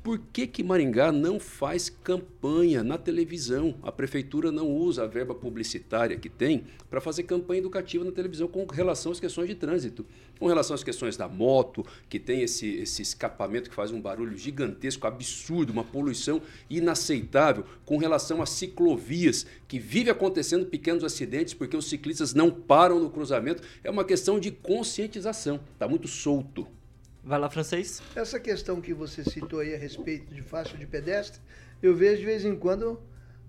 por 0.08 0.20
que, 0.32 0.48
que 0.48 0.64
Maringá 0.64 1.12
não 1.12 1.38
faz 1.38 1.90
campanha 1.90 2.82
na 2.82 2.98
televisão? 2.98 3.76
A 3.84 3.92
prefeitura 3.92 4.54
não 4.54 4.72
usa 4.72 5.04
a 5.04 5.06
verba 5.06 5.36
publicitária 5.36 6.16
que 6.16 6.30
tem 6.30 6.64
para 6.90 7.02
fazer 7.02 7.24
campanha 7.24 7.60
educativa 7.60 8.06
na 8.06 8.12
televisão 8.14 8.48
com 8.48 8.66
relação 8.68 9.12
às 9.12 9.20
questões 9.20 9.50
de 9.50 9.56
trânsito. 9.56 10.06
Com 10.40 10.48
relação 10.48 10.76
às 10.76 10.82
questões 10.82 11.18
da 11.18 11.28
moto, 11.28 11.86
que 12.08 12.20
tem 12.20 12.42
esse, 12.42 12.76
esse 12.76 13.02
escapamento 13.02 13.70
que 13.70 13.76
faz 13.76 13.92
um 13.92 14.00
barulho 14.00 14.38
gigantesco, 14.38 15.06
absurdo, 15.06 15.74
uma 15.74 15.84
poluição 15.84 16.42
inaceitável. 16.70 17.66
Com 17.86 17.98
relação 17.98 18.42
às 18.42 18.52
ciclovias, 18.52 19.46
que 19.68 19.78
vive 19.78 20.10
acontecendo 20.10 20.68
pequenos 20.68 21.04
acidentes 21.04 21.54
porque 21.54 21.76
os 21.76 21.90
ciclistas 21.90 22.34
não 22.34 22.50
param 22.50 22.98
no 22.98 23.10
cruzamento. 23.10 23.62
É 23.84 23.92
uma 23.92 24.06
questão 24.06 24.40
de 24.40 24.52
conscientização. 24.52 25.60
Está 25.74 25.86
muito 25.86 26.08
solto. 26.08 26.66
Vai 27.28 27.38
lá, 27.38 27.50
francês. 27.50 28.02
Essa 28.16 28.40
questão 28.40 28.80
que 28.80 28.94
você 28.94 29.22
citou 29.22 29.60
aí 29.60 29.76
a 29.76 29.78
respeito 29.78 30.34
de 30.34 30.42
faixa 30.42 30.78
de 30.78 30.86
pedestre, 30.88 31.42
eu 31.84 31.94
vejo 31.94 32.22
de 32.22 32.26
vez 32.26 32.46
em 32.46 32.56
quando. 32.56 33.02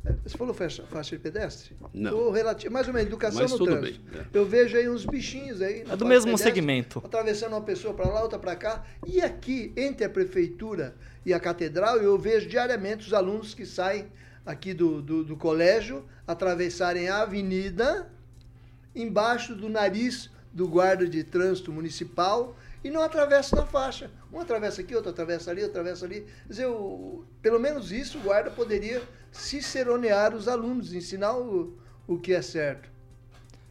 Eh, 0.04 0.14
você 0.24 0.36
falou 0.36 0.52
faixa, 0.52 0.82
faixa 0.88 1.16
de 1.16 1.22
pedestre? 1.22 1.76
Não. 1.94 2.32
Relativo, 2.32 2.72
mais 2.72 2.88
ou 2.88 2.92
menos, 2.92 3.06
educação 3.06 3.42
Mas 3.42 3.52
no 3.52 3.58
tudo 3.58 3.78
trânsito. 3.78 4.00
bem, 4.10 4.20
é. 4.20 4.26
Eu 4.36 4.44
vejo 4.44 4.76
aí 4.76 4.88
uns 4.88 5.06
bichinhos 5.06 5.62
aí. 5.62 5.84
É 5.88 5.96
do 5.96 6.04
mesmo 6.04 6.36
segmento. 6.36 7.00
Atravessando 7.04 7.52
uma 7.52 7.62
pessoa 7.62 7.94
para 7.94 8.10
lá, 8.10 8.20
outra 8.20 8.36
para 8.36 8.56
cá. 8.56 8.84
E 9.06 9.20
aqui, 9.20 9.72
entre 9.76 10.04
a 10.04 10.10
prefeitura 10.10 10.96
e 11.24 11.32
a 11.32 11.38
catedral, 11.38 11.98
eu 11.98 12.18
vejo 12.18 12.48
diariamente 12.48 13.06
os 13.06 13.14
alunos 13.14 13.54
que 13.54 13.64
saem 13.64 14.06
aqui 14.44 14.74
do, 14.74 15.00
do, 15.00 15.22
do 15.22 15.36
colégio 15.36 16.04
atravessarem 16.26 17.08
a 17.08 17.22
avenida 17.22 18.10
embaixo 18.92 19.54
do 19.54 19.68
nariz 19.68 20.28
do 20.52 20.66
guarda 20.66 21.06
de 21.06 21.22
trânsito 21.22 21.70
municipal 21.70 22.56
e 22.82 22.90
não 22.90 23.02
atravessa 23.02 23.56
na 23.56 23.66
faixa. 23.66 24.10
Um 24.32 24.40
atravessa 24.40 24.80
aqui, 24.80 24.94
outro 24.94 25.10
atravessa 25.10 25.50
ali, 25.50 25.62
outro 25.62 25.80
atravessa 25.80 26.04
ali. 26.04 26.20
Quer 26.20 26.48
dizer, 26.48 26.66
o, 26.66 27.24
pelo 27.42 27.58
menos 27.58 27.92
isso 27.92 28.18
o 28.18 28.22
guarda 28.22 28.50
poderia 28.50 29.02
ciceronear 29.32 30.34
os 30.34 30.48
alunos, 30.48 30.92
ensinar 30.92 31.36
o, 31.36 31.76
o 32.06 32.18
que 32.18 32.32
é 32.32 32.42
certo. 32.42 32.88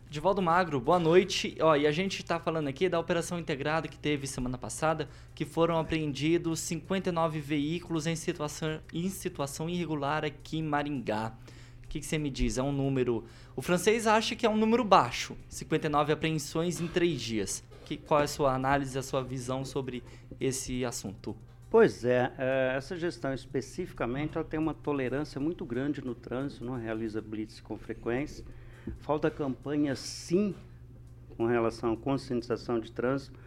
Divaldo 0.09 0.41
Magro, 0.41 0.79
boa 0.79 0.99
noite. 0.99 1.57
Ó, 1.59 1.75
e 1.75 1.85
a 1.85 1.91
gente 1.91 2.21
está 2.21 2.39
falando 2.39 2.69
aqui 2.69 2.87
da 2.87 2.97
operação 2.97 3.37
integrada 3.37 3.89
que 3.89 3.99
teve 3.99 4.25
semana 4.25 4.57
passada, 4.57 5.09
que 5.35 5.43
foram 5.43 5.77
apreendidos 5.77 6.61
59 6.61 7.41
veículos 7.41 8.07
em 8.07 8.15
situação, 8.15 8.79
em 8.93 9.09
situação 9.09 9.69
irregular 9.69 10.23
aqui 10.23 10.59
em 10.59 10.63
Maringá. 10.63 11.33
O 11.83 11.87
que, 11.89 11.99
que 11.99 12.05
você 12.05 12.17
me 12.17 12.29
diz? 12.29 12.57
É 12.57 12.63
um 12.63 12.71
número. 12.71 13.25
O 13.53 13.61
francês 13.61 14.07
acha 14.07 14.33
que 14.33 14.45
é 14.45 14.49
um 14.49 14.55
número 14.55 14.83
baixo, 14.85 15.35
59 15.49 16.13
apreensões 16.13 16.79
em 16.79 16.87
três 16.87 17.19
dias. 17.21 17.63
Que, 17.87 17.95
qual 17.95 18.19
é 18.19 18.25
a 18.25 18.27
sua 18.27 18.53
análise, 18.53 18.99
a 18.99 19.01
sua 19.01 19.23
visão 19.23 19.63
sobre 19.63 20.03
esse 20.41 20.83
assunto? 20.83 21.33
Pois 21.69 22.03
é, 22.03 22.33
é, 22.37 22.73
essa 22.75 22.97
gestão 22.97 23.33
especificamente 23.33 24.37
ela 24.37 24.43
tem 24.43 24.59
uma 24.59 24.73
tolerância 24.73 25.39
muito 25.39 25.65
grande 25.65 26.03
no 26.03 26.13
trânsito, 26.13 26.65
não 26.65 26.75
realiza 26.75 27.21
blitz 27.21 27.61
com 27.61 27.77
frequência. 27.77 28.43
Falta 28.99 29.31
campanha, 29.31 29.95
sim, 29.95 30.53
com 31.37 31.45
relação 31.45 31.93
à 31.93 31.95
conscientização 31.95 32.77
de 32.77 32.91
trânsito. 32.91 33.39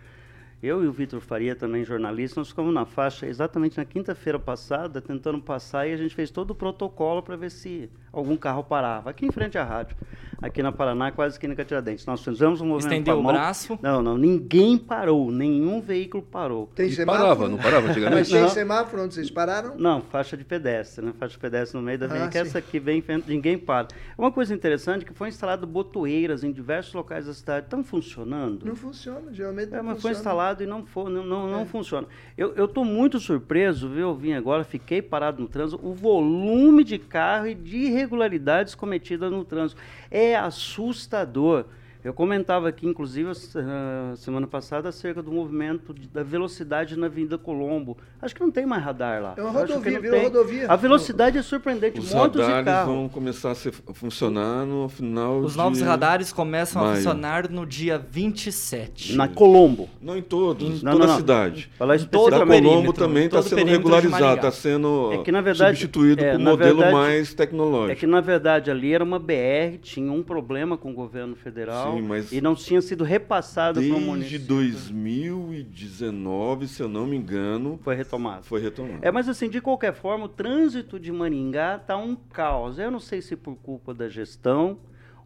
Eu 0.63 0.83
e 0.83 0.87
o 0.87 0.93
Vitor 0.93 1.21
Faria, 1.21 1.55
também 1.55 1.85
jornalista, 1.85 2.41
nós 2.41 2.49
ficamos 2.49 2.73
na 2.73 2.87
faixa 2.87 3.27
exatamente 3.27 3.77
na 3.77 3.85
quinta-feira 3.85 4.39
passada, 4.39 5.03
tentando 5.03 5.39
passar, 5.43 5.87
e 5.87 5.93
a 5.93 5.99
gente 5.99 6.15
fez 6.15 6.31
todo 6.31 6.53
o 6.53 6.55
protocolo 6.55 7.23
para 7.23 7.37
ver 7.37 7.51
se 7.51 7.91
algum 8.13 8.37
carro 8.37 8.63
parava. 8.65 9.11
Aqui 9.11 9.27
em 9.27 9.31
frente 9.33 9.57
à 9.59 9.65
rádio 9.65 9.97
aqui 10.43 10.63
na 10.63 10.73
Paraná, 10.73 11.13
quase 11.13 11.37
aqui 11.37 11.47
na 11.47 11.55
Tiradentes. 11.55 12.07
Nós 12.07 12.25
fizemos 12.25 12.63
um 12.63 12.67
movimento 12.67 12.93
Estendeu 12.95 13.19
o 13.21 13.23
braço? 13.23 13.79
Não, 13.83 14.03
não, 14.03 14.17
ninguém 14.17 14.79
parou, 14.79 15.31
nenhum 15.31 15.83
veículo 15.83 16.23
parou. 16.23 16.67
Tem 16.75 16.87
E 16.89 16.93
semáforo? 16.93 17.23
parava, 17.23 17.49
não 17.51 17.59
parava 17.59 17.89
antigamente? 17.91 18.17
Mas 18.21 18.29
tem 18.31 18.41
Não. 18.41 18.49
semáforo 18.49 19.03
onde 19.03 19.13
vocês 19.13 19.31
pararam? 19.31 19.75
Não, 19.77 20.01
faixa 20.01 20.39
de 20.39 20.45
pedestre, 20.47 21.05
né? 21.05 21.13
Faixa 21.19 21.35
de 21.35 21.39
pedestre 21.41 21.79
no 21.79 21.85
meio 21.85 21.99
da 21.99 22.07
Ah, 22.07 22.09
avenida, 22.09 22.31
que 22.31 22.39
sim. 22.39 22.41
essa 22.49 22.59
aqui 22.59 22.79
vem 22.79 23.05
ninguém 23.27 23.59
para. 23.59 23.89
Uma 24.17 24.33
coisa 24.33 24.55
interessante 24.55 25.03
é 25.03 25.05
que 25.05 25.13
foi 25.13 25.29
instalado 25.29 25.67
botoeiras 25.67 26.43
em 26.43 26.51
diversos 26.51 26.95
locais 26.95 27.27
da 27.27 27.35
cidade. 27.35 27.67
Estão 27.67 27.85
funcionando? 27.85 28.65
Não 28.65 28.75
funciona, 28.75 29.31
geralmente 29.35 29.69
não 29.73 29.79
É, 29.79 29.83
mas 29.83 30.01
foi 30.01 30.13
funciona. 30.13 30.17
instalado 30.17 30.63
e 30.63 30.67
não, 30.67 30.87
for, 30.87 31.11
não, 31.11 31.23
não, 31.23 31.49
não 31.51 31.61
É. 31.61 31.65
funciona. 31.67 32.07
Eu 32.35 32.65
estou 32.65 32.83
muito 32.83 33.21
surpreso, 33.21 33.91
viu? 33.91 34.09
Eu 34.09 34.15
vim 34.15 34.33
agora, 34.33 34.65
fiquei 34.65 35.03
parado 35.03 35.43
no 35.43 35.49
trânsito, 35.49 35.87
o 35.87 35.93
volume 35.93 36.83
de 36.83 36.99
carro 36.99 37.47
e 37.47 37.55
de 37.55 38.00
irregularidades 38.01 38.75
cometidas 38.75 39.31
no 39.31 39.45
trânsito. 39.45 39.81
É 40.11 40.37
assustador. 40.37 41.67
Eu 42.03 42.15
comentava 42.15 42.69
aqui, 42.69 42.87
inclusive, 42.87 43.31
a 43.31 43.35
se- 43.35 43.59
a 43.59 44.17
semana 44.17 44.47
passada, 44.47 44.89
acerca 44.89 45.23
do 45.23 45.31
movimento 45.31 45.93
de- 45.93 46.09
da 46.09 46.23
velocidade 46.23 46.97
na 46.99 47.07
Avenida 47.07 47.37
Colombo. 47.37 47.97
Acho 48.23 48.35
que 48.35 48.41
não 48.41 48.51
tem 48.51 48.65
mais 48.65 48.83
radar 48.83 49.23
lá. 49.23 49.35
É 49.37 49.43
uma 49.43 49.51
rodovia, 49.51 50.01
virou 50.01 50.17
tem. 50.17 50.25
rodovia. 50.25 50.67
A 50.69 50.77
velocidade 50.77 51.37
é 51.39 51.43
surpreendente, 51.43 51.99
Os 52.01 52.13
motos 52.15 52.41
e 52.41 52.45
radares 52.51 52.87
vão 52.89 53.09
começar 53.09 53.51
a 53.51 53.55
ser- 53.55 53.73
funcionar 53.95 54.65
no 54.65 54.89
final 54.89 55.41
Os 55.41 55.53
de... 55.53 55.59
novos 55.59 55.81
radares 55.83 56.33
começam 56.33 56.81
a 56.81 56.85
maio. 56.87 56.97
funcionar 56.97 57.51
no 57.51 57.67
dia 57.67 57.99
27. 57.99 59.15
Na 59.17 59.29
Colombo. 59.29 59.89
Não 60.01 60.17
em 60.17 60.23
todos, 60.23 60.81
em 60.83 60.85
Não, 60.85 60.93
toda 60.93 61.07
não, 61.07 61.15
a 61.15 61.17
cidade. 61.17 61.71
Falar 61.79 61.99
Todo 62.11 62.31
Da. 62.31 62.47
Colombo 62.47 62.93
também 62.93 63.27
está 63.27 63.43
sendo 63.43 63.65
regularizado, 63.67 64.37
está 64.37 64.51
sendo 64.51 65.13
É 65.13 65.19
que, 65.19 65.31
na 65.33 65.41
verdade, 65.41 65.79
substituído 65.79 66.23
é, 66.25 66.33
por 66.33 66.41
um 66.41 66.45
modelo 66.45 66.77
verdade, 66.79 66.93
mais 66.95 67.35
tecnológico. 67.35 67.93
É 67.93 67.95
que, 67.95 68.07
na 68.07 68.21
verdade, 68.21 68.71
ali 68.71 68.93
era 68.95 69.05
uma 69.05 69.19
BR, 69.19 69.79
tinha 69.83 70.11
um 70.11 70.23
problema 70.23 70.77
com 70.77 70.91
o 70.91 70.95
governo 70.95 71.35
federal 71.37 71.90
Sim, 71.90 71.90
mas 72.03 72.33
e 72.33 72.41
não 72.41 72.55
tinha 72.55 72.81
sido 72.83 73.05
repassada 73.05 73.81
para 73.81 73.89
o 73.89 73.93
Desde 73.93 74.07
município. 74.07 74.47
2019, 74.47 76.69
se 76.69 76.83
eu 76.83 76.89
não 76.89 77.07
me 77.07 77.17
engano, 77.17 77.79
Foi 77.83 77.95
retomado. 77.95 78.45
foi 78.45 78.61
retomado. 78.61 78.99
É, 79.03 79.11
mas 79.11 79.29
assim, 79.29 79.49
de 79.49 79.61
qualquer 79.61 79.95
forma, 79.95 80.27
o 80.27 80.29
trânsito 80.29 80.99
de 80.99 81.11
Maringá 81.13 81.77
está 81.77 81.97
um 81.97 82.15
caos. 82.15 82.79
Eu 82.79 82.91
não 82.91 83.01
sei 83.01 83.23
se 83.23 83.37
por 83.37 83.57
culpa 83.57 83.95
da 83.95 84.09
gestão 84.09 84.79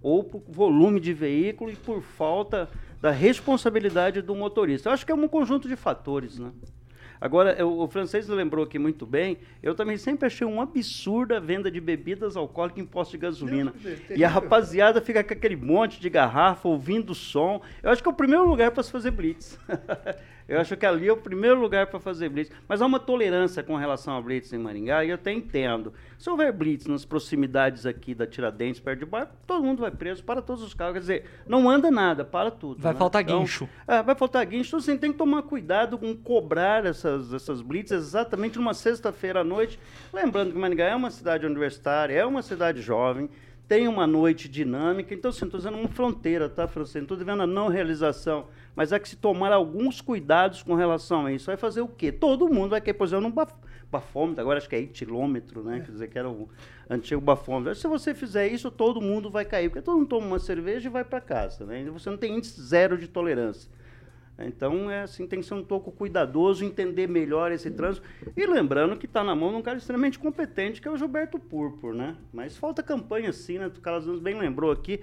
ou 0.02 0.22
por 0.22 0.42
volume 0.48 1.00
de 1.00 1.12
veículo 1.12 1.70
e 1.70 1.76
por 1.76 2.02
falta 2.02 2.68
da 3.00 3.10
responsabilidade 3.10 4.22
do 4.22 4.34
motorista. 4.34 4.88
Eu 4.88 4.92
acho 4.92 5.04
que 5.04 5.12
é 5.12 5.14
um 5.14 5.28
conjunto 5.28 5.68
de 5.68 5.76
fatores, 5.76 6.38
né? 6.38 6.50
Agora, 7.20 7.52
eu- 7.58 7.78
o 7.78 7.88
francês 7.88 8.28
lembrou 8.28 8.64
aqui 8.64 8.78
muito 8.78 9.06
bem, 9.06 9.38
eu 9.62 9.74
também 9.74 9.96
sempre 9.96 10.26
achei 10.26 10.46
um 10.46 10.60
absurdo 10.60 11.34
a 11.34 11.40
venda 11.40 11.70
de 11.70 11.80
bebidas 11.80 12.36
alcoólicas 12.36 12.82
em 12.82 12.86
posto 12.86 13.12
de 13.12 13.18
gasolina. 13.18 13.72
Deus 13.72 13.84
livre, 13.98 14.16
E 14.18 14.24
a 14.24 14.28
rapaziada 14.28 15.00
fica 15.00 15.22
com 15.24 15.32
aquele 15.32 15.56
monte 15.56 16.00
de 16.00 16.10
garrafa, 16.10 16.68
ouvindo 16.68 17.10
o 17.10 17.14
som. 17.14 17.60
Eu 17.82 17.90
acho 17.90 18.02
que 18.02 18.08
é 18.08 18.12
o 18.12 18.14
primeiro 18.14 18.46
lugar 18.46 18.70
para 18.72 18.82
se 18.82 18.90
fazer 18.92 19.10
blitz. 19.10 19.58
eu 20.46 20.60
acho 20.60 20.76
que 20.76 20.84
ali 20.84 21.08
é 21.08 21.12
o 21.12 21.16
primeiro 21.16 21.58
lugar 21.58 21.86
para 21.86 21.98
fazer 21.98 22.28
blitz. 22.28 22.50
Mas 22.68 22.82
há 22.82 22.86
uma 22.86 23.00
tolerância 23.00 23.62
com 23.62 23.76
relação 23.76 24.16
a 24.16 24.20
blitz 24.20 24.52
em 24.52 24.58
Maringá, 24.58 25.04
e 25.04 25.08
eu 25.08 25.14
até 25.14 25.32
entendo. 25.32 25.92
Se 26.18 26.28
houver 26.28 26.52
blitz 26.52 26.86
nas 26.86 27.04
proximidades 27.04 27.86
aqui 27.86 28.14
da 28.14 28.26
Tiradentes, 28.26 28.80
perto 28.80 29.00
de 29.00 29.06
barco, 29.06 29.32
todo 29.46 29.64
mundo 29.64 29.80
vai 29.80 29.90
preso, 29.90 30.22
para 30.22 30.42
todos 30.42 30.62
os 30.62 30.74
carros. 30.74 30.94
Quer 30.94 31.00
dizer, 31.00 31.24
não 31.46 31.68
anda 31.68 31.90
nada, 31.90 32.24
para 32.24 32.50
tudo. 32.50 32.82
Vai 32.82 32.92
né? 32.92 32.98
faltar 32.98 33.22
Então, 33.22 33.40
guincho. 33.40 33.68
é, 33.88 34.02
vai 34.02 34.14
faltar 34.14 34.44
guincho. 34.44 34.68
Então, 34.68 34.78
assim, 34.80 34.98
tem 34.98 35.12
que 35.12 35.18
tomar 35.18 35.42
cuidado 35.42 35.96
com 35.96 36.14
cobrar 36.14 36.84
essas, 36.84 37.32
essas 37.32 37.62
blitz 37.62 37.90
exatamente 37.90 38.58
numa 38.58 38.74
sexta-feira 38.74 39.40
à 39.40 39.44
noite. 39.44 39.78
Lembrando 40.12 40.52
que 40.52 40.58
Maringá 40.58 40.84
é 40.84 40.94
uma 40.94 41.10
cidade 41.10 41.46
universitária, 41.46 42.14
é 42.14 42.26
uma 42.26 42.42
cidade 42.42 42.82
jovem, 42.82 43.30
tem 43.66 43.88
uma 43.88 44.06
noite 44.06 44.48
dinâmica. 44.48 45.14
Então, 45.14 45.30
assim, 45.30 45.44
estou 45.44 45.58
dizendo 45.58 45.78
uma 45.78 45.88
fronteira, 45.88 46.48
tá, 46.48 46.68
Francês? 46.68 46.96
Não 46.96 47.02
estou 47.02 47.16
devendo 47.16 47.42
a 47.42 47.46
não 47.46 47.68
realização. 47.68 48.46
Mas 48.74 48.92
é 48.92 48.98
que 48.98 49.08
se 49.08 49.16
tomar 49.16 49.52
alguns 49.52 50.00
cuidados 50.00 50.62
com 50.62 50.74
relação 50.74 51.26
a 51.26 51.32
isso, 51.32 51.46
vai 51.46 51.56
fazer 51.56 51.80
o 51.80 51.88
quê? 51.88 52.12
Todo 52.12 52.48
mundo 52.48 52.70
vai 52.70 52.80
querer, 52.80 52.94
por 52.94 53.06
exemplo, 53.06 53.26
um 53.26 53.30
baf 53.30 53.52
bafômetro, 53.90 54.40
agora 54.40 54.58
acho 54.58 54.68
que 54.68 54.74
é 54.74 54.80
etilômetro, 54.80 55.62
né? 55.62 55.80
Quer 55.80 55.92
dizer, 55.92 56.08
que 56.08 56.18
era 56.18 56.28
o 56.28 56.48
antigo 56.90 57.20
bafômetro. 57.20 57.76
Se 57.76 57.86
você 57.86 58.12
fizer 58.12 58.48
isso, 58.48 58.68
todo 58.68 59.00
mundo 59.00 59.30
vai 59.30 59.44
cair, 59.44 59.68
porque 59.68 59.82
todo 59.82 59.96
mundo 59.96 60.08
toma 60.08 60.26
uma 60.26 60.38
cerveja 60.40 60.88
e 60.88 60.90
vai 60.90 61.04
para 61.04 61.20
casa, 61.20 61.64
né? 61.64 61.84
Você 61.92 62.10
não 62.10 62.16
tem 62.16 62.36
índice 62.36 62.60
zero 62.60 62.98
de 62.98 63.06
tolerância. 63.06 63.70
Então, 64.38 64.90
é 64.90 65.02
assim, 65.02 65.26
tem 65.26 65.40
que 65.40 65.46
ser 65.46 65.54
um 65.54 65.62
pouco 65.62 65.92
cuidadoso, 65.92 66.64
entender 66.64 67.08
melhor 67.08 67.52
esse 67.52 67.70
trânsito. 67.70 68.04
E 68.36 68.44
lembrando 68.46 68.96
que 68.96 69.06
está 69.06 69.22
na 69.22 69.34
mão 69.34 69.50
de 69.50 69.56
um 69.58 69.62
cara 69.62 69.78
extremamente 69.78 70.18
competente, 70.18 70.80
que 70.80 70.88
é 70.88 70.90
o 70.90 70.96
Gilberto 70.96 71.38
Púrpura, 71.38 71.94
né? 71.96 72.16
Mas 72.32 72.56
falta 72.56 72.82
campanha 72.82 73.32
sim, 73.32 73.58
né? 73.58 73.66
O 73.68 73.80
Carlos 73.80 74.08
Anos 74.08 74.20
bem 74.20 74.36
lembrou 74.38 74.72
aqui. 74.72 75.00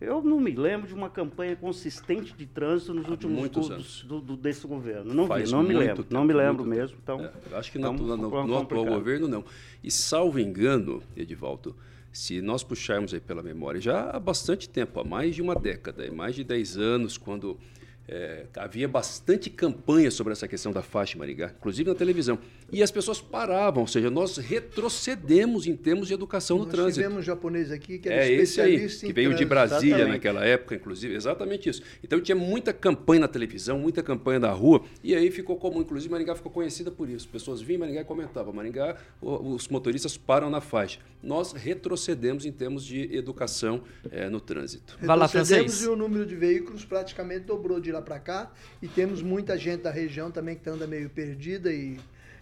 Eu 0.00 0.22
não 0.22 0.40
me 0.40 0.54
lembro 0.54 0.88
de 0.88 0.94
uma 0.94 1.10
campanha 1.10 1.54
consistente 1.54 2.32
de 2.32 2.46
trânsito 2.46 2.94
nos 2.94 3.06
últimos 3.06 3.38
muitos 3.38 3.68
do- 3.68 3.74
anos. 3.74 4.02
do, 4.08 4.18
do- 4.22 4.36
desse 4.38 4.66
governo. 4.66 5.12
Não, 5.12 5.24
vi, 5.24 5.28
Faz 5.28 5.52
não 5.52 5.62
me 5.62 5.74
lembro, 5.74 5.96
tempo, 6.04 6.14
não 6.14 6.24
me 6.24 6.32
lembro 6.32 6.64
mesmo. 6.64 6.96
Então, 7.02 7.20
É, 7.20 7.56
acho 7.56 7.70
que 7.70 7.78
no, 7.78 7.92
então, 7.92 8.06
no- 8.06 8.16
no- 8.16 8.24
ficou 8.30 8.46
no 8.46 8.56
atual 8.56 8.86
governo, 8.86 9.28
não. 9.28 9.44
E 9.84 9.90
salvo 9.90 10.40
engano, 10.40 11.02
Edivaldo, 11.14 11.76
se 12.10 12.40
nós 12.40 12.62
puxarmos 12.64 13.12
aí 13.12 13.20
pela 13.20 13.42
memória, 13.42 13.78
já 13.78 14.08
há 14.08 14.18
bastante 14.18 14.70
tempo, 14.70 14.98
há 15.00 15.04
mais 15.04 15.34
de 15.36 15.42
uma 15.42 15.54
década, 15.54 16.10
mais 16.10 16.34
de 16.34 16.44
10 16.44 16.78
anos, 16.78 17.18
quando 17.18 17.58
é, 18.08 18.46
havia 18.56 18.88
bastante 18.88 19.48
campanha 19.48 20.10
sobre 20.10 20.32
essa 20.32 20.48
questão 20.48 20.72
da 20.72 20.82
faixa 20.82 21.16
em 21.16 21.18
Maringá, 21.18 21.52
inclusive 21.56 21.88
na 21.88 21.94
televisão. 21.94 22.38
E 22.72 22.82
as 22.82 22.90
pessoas 22.90 23.20
paravam, 23.20 23.82
ou 23.82 23.86
seja, 23.86 24.10
nós 24.10 24.36
retrocedemos 24.36 25.66
em 25.66 25.76
termos 25.76 26.08
de 26.08 26.14
educação 26.14 26.58
no 26.58 26.64
Nós 26.64 26.72
trânsito. 26.72 26.94
tivemos 27.00 27.18
um 27.18 27.22
japonês 27.22 27.70
aqui 27.70 27.98
que 27.98 28.08
era 28.08 28.24
É 28.24 28.32
esse 28.32 28.60
aí, 28.60 28.74
especialista 28.74 29.06
que 29.06 29.12
veio 29.12 29.30
de 29.30 29.36
trânsito. 29.36 29.48
Brasília 29.48 29.94
exatamente. 29.96 30.12
naquela 30.16 30.44
época, 30.44 30.74
inclusive, 30.74 31.14
exatamente 31.14 31.68
isso. 31.68 31.82
Então 32.02 32.20
tinha 32.20 32.36
muita 32.36 32.72
campanha 32.72 33.20
na 33.20 33.28
televisão, 33.28 33.78
muita 33.78 34.02
campanha 34.02 34.38
na 34.40 34.50
rua, 34.50 34.82
e 35.02 35.14
aí 35.14 35.30
ficou 35.30 35.56
comum, 35.56 35.80
inclusive 35.80 36.10
Maringá 36.10 36.34
ficou 36.34 36.50
conhecida 36.50 36.90
por 36.90 37.08
isso. 37.08 37.28
Pessoas 37.28 37.60
vinham 37.60 37.76
em 37.76 37.80
Maringá 37.80 38.00
e 38.02 38.04
comentavam, 38.04 38.52
Maringá, 38.52 38.96
os 39.20 39.68
motoristas 39.68 40.16
param 40.16 40.48
na 40.50 40.60
faixa. 40.60 41.00
Nós 41.22 41.52
retrocedemos 41.52 42.46
em 42.46 42.52
termos 42.52 42.84
de 42.84 43.14
educação 43.14 43.82
eh, 44.10 44.28
no 44.30 44.40
trânsito. 44.40 44.96
Vai 45.02 45.16
lá, 45.16 45.28
francês. 45.28 45.82
e 45.82 45.88
o 45.88 45.94
número 45.96 46.24
de 46.24 46.34
veículos 46.34 46.84
praticamente 46.84 47.44
dobrou 47.44 47.78
de 47.80 47.89
lá 47.92 48.02
para 48.02 48.18
cá. 48.18 48.50
E 48.80 48.88
temos 48.88 49.22
muita 49.22 49.56
gente 49.58 49.82
da 49.82 49.90
região 49.90 50.30
também 50.30 50.56
que 50.56 50.68
anda 50.68 50.86
meio 50.86 51.08
perdida 51.10 51.72
e, 51.72 51.98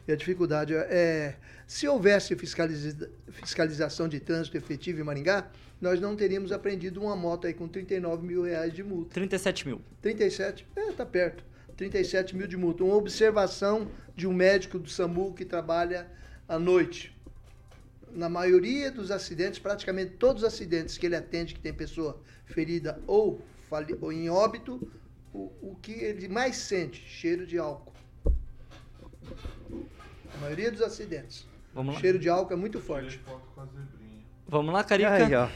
e 0.07 0.13
a 0.13 0.17
dificuldade 0.17 0.75
é... 0.75 1.35
Se 1.67 1.87
houvesse 1.87 2.35
fiscaliza- 2.35 3.11
fiscalização 3.31 4.09
de 4.09 4.19
trânsito 4.21 4.57
efetivo 4.57 5.01
em 5.01 5.05
Maringá, 5.05 5.49
nós 5.81 6.01
não 6.01 6.17
teríamos 6.17 6.51
apreendido 6.51 7.01
uma 7.03 7.15
moto 7.15 7.47
aí 7.47 7.55
com 7.55 7.69
39 7.69 8.27
mil 8.27 8.43
reais 8.43 8.73
de 8.73 8.83
multa. 8.83 9.13
37 9.15 9.67
mil. 9.69 9.81
37, 10.01 10.67
é, 10.75 10.93
tá 10.93 11.05
perto. 11.05 11.45
37 11.77 12.35
mil 12.35 12.47
de 12.49 12.57
multa. 12.57 12.83
Uma 12.83 12.97
observação 12.97 13.89
de 14.17 14.27
um 14.27 14.33
médico 14.33 14.79
do 14.79 14.89
SAMU 14.89 15.33
que 15.35 15.45
trabalha 15.45 16.09
à 16.49 16.59
noite. 16.59 17.15
Na 18.11 18.29
maioria 18.29 18.91
dos 18.91 19.11
acidentes, 19.11 19.59
praticamente 19.59 20.13
todos 20.13 20.43
os 20.43 20.49
acidentes 20.49 20.97
que 20.97 21.07
ele 21.07 21.15
atende, 21.15 21.55
que 21.55 21.61
tem 21.61 21.73
pessoa 21.73 22.19
ferida 22.47 22.99
ou, 23.07 23.41
ou 24.01 24.11
em 24.13 24.31
óbito, 24.31 24.91
o, 25.39 25.71
o 25.71 25.77
que 25.81 25.93
ele 25.93 26.27
mais 26.29 26.57
sente, 26.57 27.01
cheiro 27.09 27.47
de 27.47 27.59
álcool. 27.59 27.93
A 30.35 30.41
maioria 30.41 30.71
dos 30.71 30.83
acidentes. 30.83 31.47
Vamos 31.75 31.93
O 31.93 31.95
lá. 31.95 32.01
cheiro 32.01 32.19
de 32.19 32.29
álcool 32.29 32.55
é 32.55 32.57
muito 32.57 32.81
forte. 32.81 33.21
Vamos 34.51 34.73
lá, 34.73 34.81
Aí, 34.81 34.87
Carica. 34.87 35.51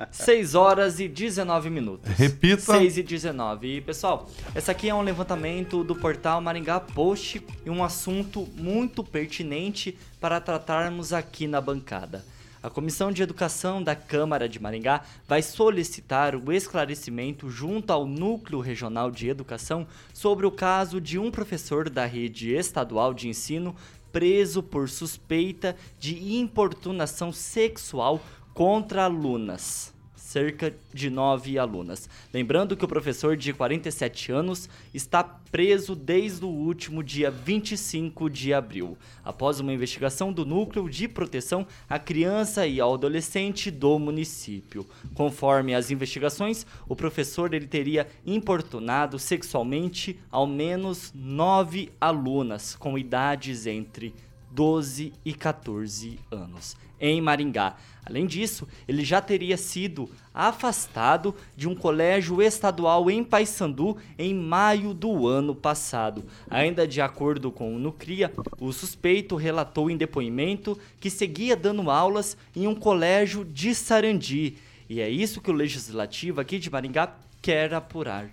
ó. 0.00 0.06
6 0.10 0.54
horas 0.56 0.98
e 0.98 1.06
19 1.08 1.70
minutos. 1.70 2.10
Repita. 2.12 2.60
6 2.60 2.98
e 2.98 3.02
19. 3.04 3.76
E, 3.76 3.80
pessoal, 3.80 4.28
essa 4.54 4.72
aqui 4.72 4.88
é 4.88 4.94
um 4.94 5.02
levantamento 5.02 5.84
do 5.84 5.94
portal 5.94 6.40
Maringá 6.40 6.80
Post 6.80 7.40
e 7.64 7.70
um 7.70 7.84
assunto 7.84 8.48
muito 8.56 9.04
pertinente 9.04 9.96
para 10.20 10.40
tratarmos 10.40 11.12
aqui 11.12 11.46
na 11.46 11.60
bancada. 11.60 12.24
A 12.62 12.70
Comissão 12.70 13.10
de 13.10 13.24
Educação 13.24 13.82
da 13.82 13.96
Câmara 13.96 14.48
de 14.48 14.62
Maringá 14.62 15.02
vai 15.26 15.42
solicitar 15.42 16.36
o 16.36 16.52
esclarecimento 16.52 17.50
junto 17.50 17.92
ao 17.92 18.06
Núcleo 18.06 18.60
Regional 18.60 19.10
de 19.10 19.28
Educação 19.28 19.84
sobre 20.14 20.46
o 20.46 20.50
caso 20.50 21.00
de 21.00 21.18
um 21.18 21.28
professor 21.28 21.90
da 21.90 22.06
rede 22.06 22.52
estadual 22.52 23.12
de 23.12 23.28
ensino 23.28 23.74
preso 24.12 24.62
por 24.62 24.88
suspeita 24.88 25.74
de 25.98 26.36
importunação 26.36 27.32
sexual 27.32 28.20
contra 28.54 29.06
alunas. 29.06 29.92
Cerca 30.32 30.74
de 30.94 31.10
nove 31.10 31.58
alunas. 31.58 32.08
Lembrando 32.32 32.74
que 32.74 32.86
o 32.86 32.88
professor 32.88 33.36
de 33.36 33.52
47 33.52 34.32
anos 34.32 34.66
está 34.94 35.22
preso 35.22 35.94
desde 35.94 36.42
o 36.42 36.48
último 36.48 37.04
dia 37.04 37.30
25 37.30 38.30
de 38.30 38.54
abril, 38.54 38.96
após 39.22 39.60
uma 39.60 39.74
investigação 39.74 40.32
do 40.32 40.46
Núcleo 40.46 40.88
de 40.88 41.06
Proteção 41.06 41.66
à 41.86 41.98
Criança 41.98 42.66
e 42.66 42.80
ao 42.80 42.94
Adolescente 42.94 43.70
do 43.70 43.98
município. 43.98 44.86
Conforme 45.12 45.74
as 45.74 45.90
investigações, 45.90 46.64
o 46.88 46.96
professor 46.96 47.52
ele 47.52 47.66
teria 47.66 48.08
importunado 48.24 49.18
sexualmente 49.18 50.18
ao 50.30 50.46
menos 50.46 51.12
nove 51.14 51.92
alunas 52.00 52.74
com 52.74 52.96
idades 52.96 53.66
entre 53.66 54.14
12 54.52 55.14
e 55.24 55.32
14 55.32 56.18
anos, 56.30 56.76
em 57.02 57.20
Maringá. 57.20 57.76
Além 58.04 58.26
disso, 58.26 58.66
ele 58.86 59.04
já 59.04 59.20
teria 59.20 59.56
sido 59.56 60.08
afastado 60.32 61.34
de 61.56 61.68
um 61.68 61.74
colégio 61.74 62.40
estadual 62.40 63.10
em 63.10 63.22
Paysandu 63.22 63.96
em 64.18 64.34
maio 64.34 64.94
do 64.94 65.26
ano 65.26 65.54
passado. 65.54 66.24
Ainda 66.48 66.86
de 66.86 67.00
acordo 67.00 67.50
com 67.50 67.74
o 67.74 67.78
Nucria, 67.78 68.32
o 68.58 68.72
suspeito 68.72 69.36
relatou 69.36 69.90
em 69.90 69.96
depoimento 69.96 70.78
que 70.98 71.10
seguia 71.10 71.56
dando 71.56 71.90
aulas 71.90 72.36
em 72.56 72.66
um 72.66 72.74
colégio 72.74 73.44
de 73.44 73.74
Sarandi. 73.74 74.56
E 74.88 75.00
é 75.00 75.08
isso 75.08 75.40
que 75.40 75.50
o 75.50 75.54
legislativo 75.54 76.40
aqui 76.40 76.58
de 76.58 76.70
Maringá 76.70 77.14
quer 77.40 77.72
apurar. 77.72 78.30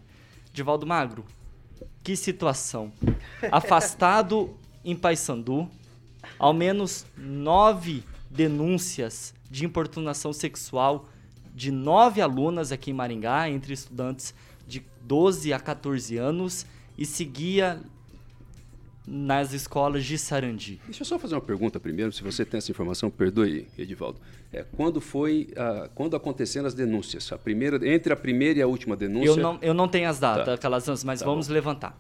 Divaldo 0.52 0.86
Magro, 0.86 1.26
que 2.04 2.16
situação. 2.16 2.92
Afastado 3.52 4.56
em 4.84 4.96
Paysandu, 4.96 5.70
ao 6.40 6.54
menos 6.54 7.06
nove 7.16 8.04
denúncias 8.30 9.34
de 9.50 9.66
importunação 9.66 10.32
sexual 10.32 11.08
de 11.54 11.72
nove 11.72 12.22
alunas 12.22 12.72
aqui 12.72 12.92
em 12.92 12.94
Maringá, 12.94 13.50
entre 13.50 13.74
estudantes 13.74 14.34
de 14.68 14.84
12 15.02 15.52
a 15.52 15.60
14 15.60 16.16
anos, 16.18 16.66
e 16.98 17.06
seguia 17.06 17.82
nas 19.06 19.54
escolas 19.54 20.06
de 20.06 20.18
Sarandi. 20.18 20.80
Deixa 20.86 21.02
eu 21.02 21.06
só 21.06 21.18
fazer 21.18 21.34
uma 21.34 21.42
pergunta 21.42 21.80
primeiro, 21.80 22.12
se 22.12 22.22
você 22.22 22.46
tem 22.46 22.60
essa 22.60 22.70
informação, 22.70 23.10
perdoe, 23.10 23.68
Edivaldo. 23.78 24.20
É, 24.54 24.64
quando 24.64 25.02
foi, 25.02 25.50
uh, 25.52 25.90
quando 25.96 26.16
aconteceram 26.16 26.68
as 26.68 26.76
denúncias? 26.76 27.32
A 27.32 27.38
primeira, 27.38 27.76
entre 27.88 28.14
a 28.14 28.16
primeira 28.16 28.60
e 28.60 28.62
a 28.62 28.68
última 28.68 28.96
denúncia? 28.96 29.30
Eu 29.30 29.38
não, 29.38 29.58
eu 29.62 29.74
não 29.74 29.88
tenho 29.88 30.08
as 30.08 30.20
datas, 30.20 30.46
tá. 30.46 30.54
aquelas, 30.54 31.04
mas 31.04 31.20
tá 31.20 31.26
vamos 31.26 31.48
bom. 31.48 31.54
levantar. 31.54 31.98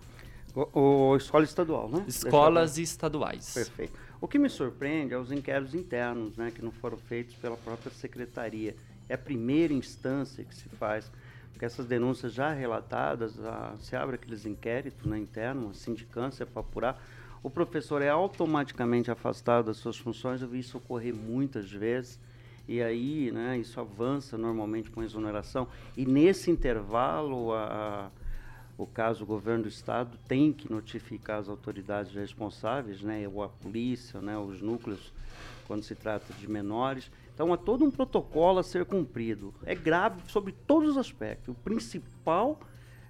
O, 0.55 0.79
o, 0.79 1.17
escola 1.17 1.43
estadual, 1.43 1.89
né? 1.89 2.03
Escolas 2.07 2.77
estaduais. 2.77 3.53
Perfeito. 3.53 3.93
O 4.21 4.27
que 4.27 4.37
me 4.37 4.49
surpreende 4.49 5.13
é 5.13 5.17
os 5.17 5.31
inquéritos 5.31 5.73
internos, 5.73 6.35
né, 6.35 6.51
que 6.53 6.61
não 6.61 6.71
foram 6.71 6.97
feitos 6.97 7.35
pela 7.35 7.55
própria 7.55 7.91
secretaria. 7.91 8.75
É 9.07 9.13
a 9.13 9.17
primeira 9.17 9.73
instância 9.73 10.43
que 10.43 10.53
se 10.53 10.67
faz, 10.69 11.09
porque 11.51 11.65
essas 11.65 11.85
denúncias 11.85 12.33
já 12.33 12.51
relatadas, 12.51 13.39
a, 13.39 13.75
se 13.79 13.95
abre 13.95 14.15
aqueles 14.15 14.45
inquéritos 14.45 15.05
né, 15.05 15.17
internos, 15.17 15.77
a 15.77 15.79
sindicância 15.79 16.45
para 16.45 16.59
apurar, 16.59 17.01
o 17.41 17.49
professor 17.49 18.01
é 18.01 18.09
automaticamente 18.09 19.09
afastado 19.09 19.67
das 19.67 19.77
suas 19.77 19.97
funções. 19.97 20.41
Eu 20.41 20.49
vi 20.49 20.59
isso 20.59 20.77
ocorrer 20.77 21.15
muitas 21.15 21.71
vezes. 21.71 22.19
E 22.67 22.81
aí, 22.83 23.31
né, 23.31 23.57
isso 23.57 23.79
avança 23.79 24.37
normalmente 24.37 24.91
com 24.91 25.01
exoneração. 25.01 25.67
E 25.95 26.05
nesse 26.05 26.51
intervalo, 26.51 27.53
a, 27.53 28.11
o 28.79 28.87
caso 28.87 29.25
o 29.25 29.27
governo 29.27 29.63
do 29.63 29.69
estado 29.69 30.17
tem 30.25 30.53
que 30.53 30.71
notificar 30.71 31.39
as 31.39 31.49
autoridades 31.49 32.13
responsáveis, 32.13 33.01
né, 33.01 33.27
ou 33.27 33.43
a 33.43 33.49
polícia, 33.49 34.21
né, 34.21 34.37
os 34.37 34.61
núcleos, 34.61 35.11
quando 35.67 35.83
se 35.83 35.93
trata 35.93 36.33
de 36.33 36.49
menores. 36.49 37.11
Então 37.33 37.51
há 37.51 37.57
todo 37.57 37.83
um 37.83 37.91
protocolo 37.91 38.57
a 38.57 38.63
ser 38.63 38.85
cumprido. 38.85 39.53
É 39.65 39.75
grave 39.75 40.21
sobre 40.29 40.53
todos 40.65 40.91
os 40.91 40.97
aspectos. 40.97 41.49
O 41.49 41.57
principal 41.59 42.57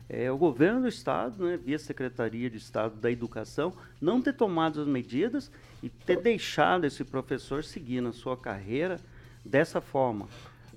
é 0.09 0.31
o 0.31 0.37
governo 0.39 0.81
do 0.81 0.87
estado, 0.87 1.45
né, 1.45 1.55
via 1.55 1.77
Secretaria 1.77 2.49
de 2.49 2.57
Estado 2.57 2.95
da 2.95 3.11
Educação, 3.11 3.71
não 4.01 4.19
ter 4.19 4.33
tomado 4.33 4.81
as 4.81 4.87
medidas 4.87 5.51
e 5.83 5.89
ter 5.89 6.19
deixado 6.19 6.85
esse 6.85 7.03
professor 7.03 7.63
seguir 7.63 8.01
na 8.01 8.11
sua 8.11 8.35
carreira 8.35 8.99
dessa 9.45 9.79
forma. 9.79 10.25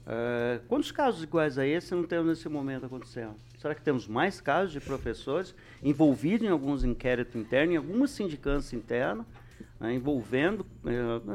Uh, 0.02 0.60
quantos 0.68 0.92
casos 0.92 1.22
iguais 1.22 1.56
a 1.56 1.66
esse 1.66 1.94
não 1.94 2.04
temos 2.04 2.26
nesse 2.26 2.48
momento 2.48 2.84
acontecendo? 2.84 3.36
Será 3.62 3.76
que 3.76 3.80
temos 3.80 4.08
mais 4.08 4.40
casos 4.40 4.72
de 4.72 4.80
professores 4.80 5.54
envolvidos 5.80 6.44
em 6.44 6.50
alguns 6.50 6.82
inquéritos 6.82 7.36
internos, 7.36 7.74
em 7.74 7.76
alguma 7.76 8.08
sindicância 8.08 8.74
interna, 8.74 9.24
né, 9.78 9.94
envolvendo, 9.94 10.66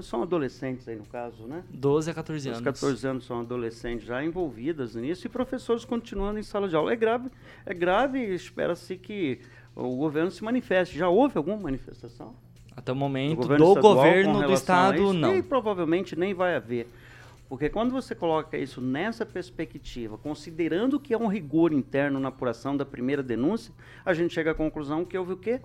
são 0.02 0.22
adolescentes 0.22 0.86
aí 0.90 0.98
no 0.98 1.06
caso, 1.06 1.48
né? 1.48 1.64
12 1.70 2.12
a 2.12 2.14
14 2.14 2.50
anos. 2.50 2.60
Os 2.60 2.66
14 2.66 3.08
anos 3.08 3.26
são 3.26 3.40
adolescentes 3.40 4.06
já 4.06 4.22
envolvidas 4.22 4.96
nisso 4.96 5.26
e 5.26 5.30
professores 5.30 5.86
continuando 5.86 6.38
em 6.38 6.44
sala 6.44 6.68
de 6.68 6.76
aula. 6.76 6.92
É 6.92 6.98
grave, 6.98 7.30
é 7.66 7.74
grave 7.74 8.20
e 8.20 8.36
espera-se 8.36 8.98
que 8.98 9.40
o 9.74 9.96
governo 9.96 10.30
se 10.30 10.44
manifeste. 10.44 10.98
Já 10.98 11.08
houve 11.08 11.38
alguma 11.38 11.56
manifestação? 11.56 12.36
Até 12.76 12.92
o 12.92 12.96
momento, 12.96 13.40
do 13.40 13.48
governo, 13.48 13.74
do, 13.74 13.82
governo 13.82 14.48
do 14.48 14.54
estado, 14.54 15.14
não. 15.14 15.34
E 15.34 15.42
provavelmente 15.42 16.14
nem 16.14 16.34
vai 16.34 16.58
haver. 16.58 16.88
Porque 17.50 17.70
quando 17.70 17.92
você 17.92 18.14
coloca 18.14 18.58
isso 18.58 18.82
nessa 18.82 19.26
perspectiva, 19.26 20.18
considerando 20.18 21.00
que 21.00 21.14
há 21.14 21.18
um 21.18 21.28
rigor 21.28 21.72
interno 21.72 22.20
na 22.20 22.28
apuração 22.28 22.76
da 22.76 22.86
primeira 22.86 23.24
denúncia, 23.24 23.74
a 24.06 24.14
gente 24.14 24.34
chega 24.34 24.52
à 24.52 24.56
conclusão 24.56 25.06
que 25.06 25.18
houve 25.18 25.34
o 25.34 25.38
quê? 25.38 25.62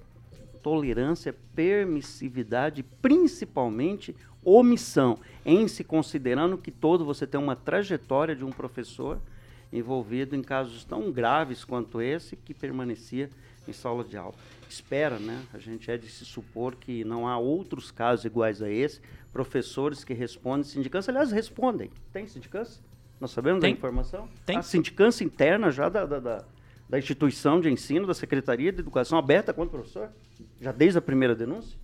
Tolerância, 0.63 1.35
permissividade, 1.57 2.85
principalmente 2.85 4.15
omissão, 4.45 5.19
em 5.45 5.67
se 5.67 5.83
considerando 5.83 6.57
que 6.57 6.71
todo 6.71 7.05
você 7.05 7.27
tem 7.27 7.41
uma 7.41 7.57
trajetória 7.57 8.35
de 8.37 8.45
um 8.45 8.51
professor 8.51 9.21
envolvido 9.73 10.37
em 10.37 10.43
casos 10.43 10.85
tão 10.85 11.11
graves 11.11 11.65
quanto 11.65 12.01
esse 12.01 12.37
que 12.37 12.55
permanecia 12.55 13.29
em 13.67 13.73
sala 13.73 14.05
de 14.05 14.17
aula. 14.17 14.35
Espera, 14.73 15.19
né? 15.19 15.43
A 15.53 15.59
gente 15.59 15.91
é 15.91 15.99
de 15.99 16.09
se 16.09 16.25
supor 16.25 16.77
que 16.77 17.05
não 17.05 17.29
há 17.29 17.37
outros 17.39 17.91
casos 17.91 18.25
iguais 18.25 18.63
a 18.63 18.71
esse, 18.71 19.01
professores 19.31 20.03
que 20.03 20.15
respondem, 20.15 20.65
sindicância, 20.65 21.11
aliás, 21.11 21.31
respondem. 21.31 21.91
Tem 22.11 22.27
sindicância? 22.27 22.83
Nós 23.21 23.33
sabemos 23.33 23.61
Tem. 23.61 23.73
da 23.73 23.79
informação? 23.79 24.29
Tem. 24.47 24.57
A 24.57 24.63
sindicância 24.63 25.25
interna 25.25 25.71
já 25.71 25.91
da, 25.91 26.07
da, 26.07 26.19
da, 26.19 26.45
da 26.89 26.99
instituição 26.99 27.61
de 27.61 27.71
ensino, 27.71 28.07
da 28.07 28.15
Secretaria 28.15 28.73
de 28.73 28.81
Educação, 28.81 29.19
aberta 29.19 29.53
contra 29.53 29.77
o 29.77 29.81
professor? 29.81 30.11
Já 30.59 30.73
desde 30.73 30.99
a 30.99 31.03
primeira 31.03 31.35
denúncia? 31.35 31.79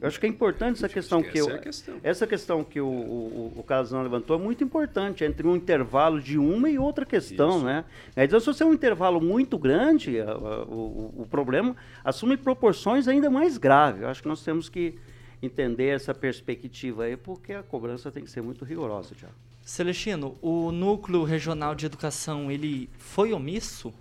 Eu 0.00 0.08
acho 0.08 0.18
que 0.18 0.24
é 0.24 0.28
importante 0.28 0.78
essa 0.78 0.88
questão 0.88 1.22
que, 1.22 1.38
eu, 1.38 1.50
é 1.50 1.58
questão. 1.58 2.00
essa 2.02 2.26
questão 2.26 2.64
que 2.64 2.80
o, 2.80 2.86
o, 2.86 3.52
o 3.56 3.62
Casão 3.62 4.02
levantou 4.02 4.36
é 4.36 4.42
muito 4.42 4.64
importante 4.64 5.24
entre 5.24 5.46
um 5.46 5.54
intervalo 5.54 6.20
de 6.20 6.38
uma 6.38 6.70
e 6.70 6.78
outra 6.78 7.04
questão, 7.04 7.56
Isso. 7.56 7.64
né? 7.66 7.84
É, 8.16 8.24
então, 8.24 8.40
se 8.40 8.46
você 8.46 8.62
é 8.62 8.66
um 8.66 8.72
intervalo 8.72 9.20
muito 9.20 9.58
grande, 9.58 10.18
a, 10.20 10.30
a, 10.30 10.62
o, 10.64 11.14
o 11.18 11.26
problema 11.30 11.76
assume 12.02 12.38
proporções 12.38 13.06
ainda 13.06 13.28
mais 13.28 13.58
graves. 13.58 14.00
Eu 14.02 14.08
acho 14.08 14.22
que 14.22 14.28
nós 14.28 14.42
temos 14.42 14.70
que 14.70 14.94
entender 15.42 15.88
essa 15.88 16.14
perspectiva 16.14 17.04
aí, 17.04 17.16
porque 17.16 17.52
a 17.52 17.62
cobrança 17.62 18.10
tem 18.10 18.24
que 18.24 18.30
ser 18.30 18.42
muito 18.42 18.64
rigorosa 18.64 19.14
já. 19.14 19.28
Celestino, 19.62 20.36
o 20.40 20.72
núcleo 20.72 21.24
regional 21.24 21.74
de 21.74 21.86
educação, 21.86 22.50
ele 22.50 22.88
foi 22.98 23.32
omisso? 23.32 23.92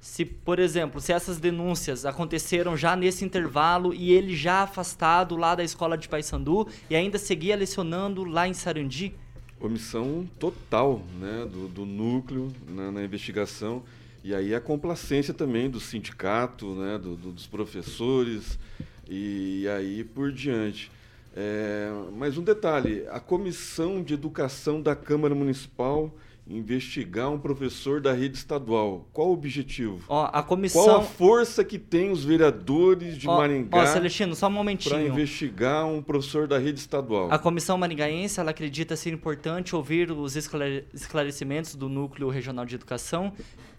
Se, 0.00 0.24
por 0.24 0.58
exemplo, 0.58 1.00
se 1.00 1.12
essas 1.12 1.38
denúncias 1.38 2.06
aconteceram 2.06 2.76
já 2.76 2.94
nesse 2.94 3.24
intervalo 3.24 3.92
e 3.92 4.12
ele 4.12 4.36
já 4.36 4.62
afastado 4.62 5.36
lá 5.36 5.54
da 5.54 5.64
escola 5.64 5.98
de 5.98 6.08
Paysandu 6.08 6.68
e 6.88 6.94
ainda 6.94 7.18
seguia 7.18 7.56
lecionando 7.56 8.24
lá 8.24 8.46
em 8.46 8.54
Sarandi? 8.54 9.14
Omissão 9.60 10.28
total 10.38 11.02
né, 11.18 11.46
do, 11.50 11.66
do 11.66 11.84
núcleo 11.84 12.52
na, 12.68 12.92
na, 12.92 13.02
investigação. 13.02 13.82
E 14.22 14.32
aí 14.32 14.54
a 14.54 14.60
complacência 14.60 15.34
também 15.34 15.68
do 15.68 15.80
sindicato, 15.80 16.74
né, 16.74 16.96
do, 16.96 17.16
do, 17.16 17.32
dos 17.32 17.46
professores, 17.46 18.58
e 19.08 19.66
aí 19.68 20.04
por 20.04 20.30
diante. 20.30 20.92
É, 21.36 21.90
mas 22.16 22.38
um 22.38 22.42
detalhe: 22.42 23.04
a 23.10 23.18
Comissão 23.18 24.02
de 24.02 24.14
Educação 24.14 24.80
da 24.80 24.94
Câmara 24.94 25.34
Municipal 25.34 26.14
investigar 26.48 27.30
um 27.30 27.38
professor 27.38 28.00
da 28.00 28.12
rede 28.12 28.38
estadual. 28.38 29.06
Qual 29.12 29.28
o 29.28 29.32
objetivo? 29.32 30.02
Ó, 30.08 30.30
a 30.32 30.42
comissão... 30.42 30.82
Qual 30.82 31.00
a 31.00 31.02
força 31.02 31.62
que 31.62 31.78
tem 31.78 32.10
os 32.10 32.24
vereadores 32.24 33.18
de 33.18 33.28
ó, 33.28 33.36
Maringá? 33.36 33.78
Ó, 33.78 33.86
Celestino, 33.86 34.34
só 34.34 34.48
um 34.48 34.52
momentinho. 34.52 34.94
Para 34.94 35.04
investigar 35.04 35.86
um 35.86 36.02
professor 36.02 36.46
da 36.46 36.58
rede 36.58 36.80
estadual. 36.80 37.28
A 37.30 37.38
comissão 37.38 37.76
maringaense 37.76 38.40
ela 38.40 38.50
acredita 38.50 38.96
ser 38.96 39.12
importante 39.12 39.76
ouvir 39.76 40.10
os 40.10 40.36
esclarecimentos 40.36 41.74
do 41.74 41.88
Núcleo 41.88 42.30
Regional 42.30 42.64
de 42.64 42.74
Educação 42.76 43.32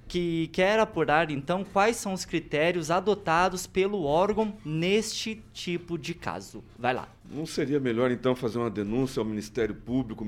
que 0.10 0.48
quer 0.48 0.80
apurar 0.80 1.30
então 1.30 1.64
quais 1.64 1.96
são 1.96 2.14
os 2.14 2.26
critérios 2.26 2.90
adotados 2.90 3.68
pelo 3.68 4.04
órgão 4.04 4.54
neste 4.66 5.42
tipo 5.54 5.98
de 5.98 6.16
caso. 6.16 6.64
Vai 6.78 6.96
lá. 6.96 7.08
Não 7.32 7.46
seria 7.46 7.80
melhor 7.80 8.10
então 8.10 8.36
fazer 8.36 8.58
uma 8.58 8.72
denúncia 8.72 9.22
ao 9.22 9.26
Ministério 9.26 9.76
Público, 9.76 10.26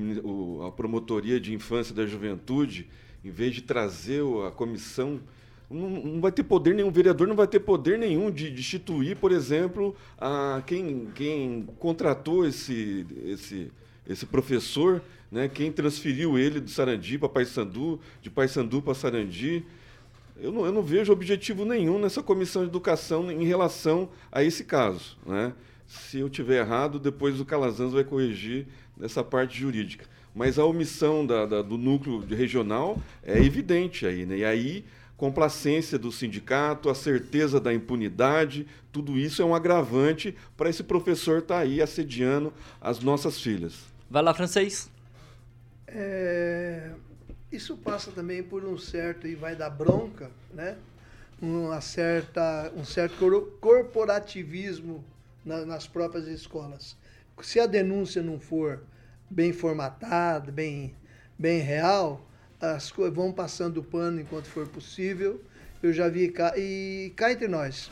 à 0.64 0.70
Promotoria 0.70 1.40
de 1.40 1.52
Infância 1.52 1.92
e 1.92 1.96
da 1.96 2.06
Juventude, 2.06 2.88
em 3.24 3.30
vez 3.30 3.54
de 3.54 3.62
trazer 3.62 4.22
a 4.46 4.52
comissão 4.52 5.20
não, 5.68 5.88
não, 5.88 6.20
vai 6.20 6.30
ter 6.30 6.42
poder 6.42 6.74
nenhum, 6.74 6.88
o 6.88 6.92
vereador 6.92 7.26
não 7.26 7.34
vai 7.34 7.46
ter 7.46 7.60
poder 7.60 7.98
nenhum 7.98 8.30
de, 8.30 8.50
de 8.50 8.60
instituir, 8.60 9.16
por 9.16 9.32
exemplo, 9.32 9.96
a 10.18 10.62
quem, 10.66 11.08
quem 11.14 11.66
contratou 11.78 12.46
esse, 12.46 13.06
esse, 13.24 13.72
esse 14.06 14.26
professor 14.26 15.02
né? 15.32 15.48
Quem 15.48 15.72
transferiu 15.72 16.38
ele 16.38 16.60
do 16.60 16.68
Sarandi 16.68 17.16
para 17.16 17.26
Paysandu, 17.26 17.98
de 18.20 18.28
Paysandu 18.28 18.82
para 18.82 18.92
Sarandi. 18.92 19.64
Eu 20.36 20.52
não, 20.52 20.66
eu 20.66 20.72
não 20.72 20.82
vejo 20.82 21.10
objetivo 21.10 21.64
nenhum 21.64 21.98
nessa 21.98 22.22
comissão 22.22 22.62
de 22.62 22.68
educação 22.68 23.32
em 23.32 23.44
relação 23.44 24.10
a 24.30 24.44
esse 24.44 24.62
caso. 24.62 25.16
Né? 25.24 25.54
Se 25.86 26.18
eu 26.18 26.28
tiver 26.28 26.58
errado, 26.58 26.98
depois 26.98 27.40
o 27.40 27.46
Calazans 27.46 27.94
vai 27.94 28.04
corrigir 28.04 28.66
nessa 28.94 29.24
parte 29.24 29.58
jurídica. 29.58 30.04
Mas 30.34 30.58
a 30.58 30.66
omissão 30.66 31.24
da, 31.24 31.46
da, 31.46 31.62
do 31.62 31.78
núcleo 31.78 32.20
regional 32.28 33.00
é 33.22 33.38
evidente 33.38 34.04
aí. 34.04 34.26
Né? 34.26 34.38
E 34.38 34.44
aí 34.44 34.84
complacência 35.16 35.98
do 35.98 36.10
sindicato, 36.10 36.90
a 36.90 36.94
certeza 36.94 37.60
da 37.60 37.72
impunidade, 37.72 38.66
tudo 38.90 39.16
isso 39.16 39.40
é 39.40 39.44
um 39.44 39.54
agravante 39.54 40.34
para 40.56 40.68
esse 40.68 40.82
professor 40.82 41.38
estar 41.38 41.54
tá 41.54 41.60
aí 41.60 41.80
assediando 41.80 42.52
as 42.80 42.98
nossas 42.98 43.40
filhas. 43.40 43.91
Vai 44.12 44.22
lá, 44.22 44.34
francês. 44.34 44.90
É, 45.86 46.90
isso 47.50 47.78
passa 47.78 48.12
também 48.12 48.42
por 48.42 48.62
um 48.62 48.76
certo, 48.76 49.26
e 49.26 49.34
vai 49.34 49.56
dar 49.56 49.70
bronca, 49.70 50.30
né? 50.52 50.76
Uma 51.40 51.80
certa, 51.80 52.70
um 52.76 52.84
certo 52.84 53.16
corporativismo 53.58 55.02
na, 55.42 55.64
nas 55.64 55.86
próprias 55.86 56.26
escolas. 56.26 56.94
Se 57.40 57.58
a 57.58 57.64
denúncia 57.64 58.22
não 58.22 58.38
for 58.38 58.82
bem 59.30 59.50
formatada, 59.50 60.52
bem, 60.52 60.94
bem 61.38 61.60
real, 61.60 62.20
as 62.60 62.92
coisas 62.92 63.16
vão 63.16 63.32
passando 63.32 63.78
o 63.78 63.82
pano 63.82 64.20
enquanto 64.20 64.44
for 64.44 64.68
possível. 64.68 65.42
Eu 65.82 65.90
já 65.90 66.10
vi 66.10 66.28
cá, 66.28 66.52
e 66.54 67.14
cá 67.16 67.32
entre 67.32 67.48
nós, 67.48 67.90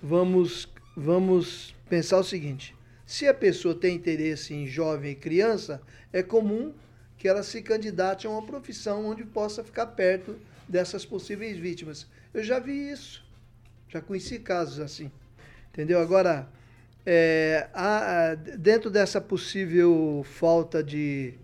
vamos, 0.00 0.68
vamos 0.96 1.74
pensar 1.88 2.18
o 2.18 2.24
seguinte: 2.24 2.72
se 3.10 3.26
a 3.26 3.34
pessoa 3.34 3.74
tem 3.74 3.96
interesse 3.96 4.54
em 4.54 4.68
jovem 4.68 5.10
e 5.10 5.14
criança, 5.16 5.82
é 6.12 6.22
comum 6.22 6.72
que 7.18 7.26
ela 7.26 7.42
se 7.42 7.60
candidate 7.60 8.24
a 8.24 8.30
uma 8.30 8.46
profissão 8.46 9.04
onde 9.04 9.24
possa 9.24 9.64
ficar 9.64 9.86
perto 9.86 10.38
dessas 10.68 11.04
possíveis 11.04 11.58
vítimas. 11.58 12.06
Eu 12.32 12.44
já 12.44 12.60
vi 12.60 12.88
isso, 12.88 13.26
já 13.88 14.00
conheci 14.00 14.38
casos 14.38 14.78
assim, 14.78 15.10
entendeu? 15.72 15.98
Agora, 15.98 16.48
é, 17.04 17.68
há, 17.74 18.36
dentro 18.56 18.88
dessa 18.88 19.20
possível 19.20 20.24
falta 20.24 20.80
de, 20.80 21.34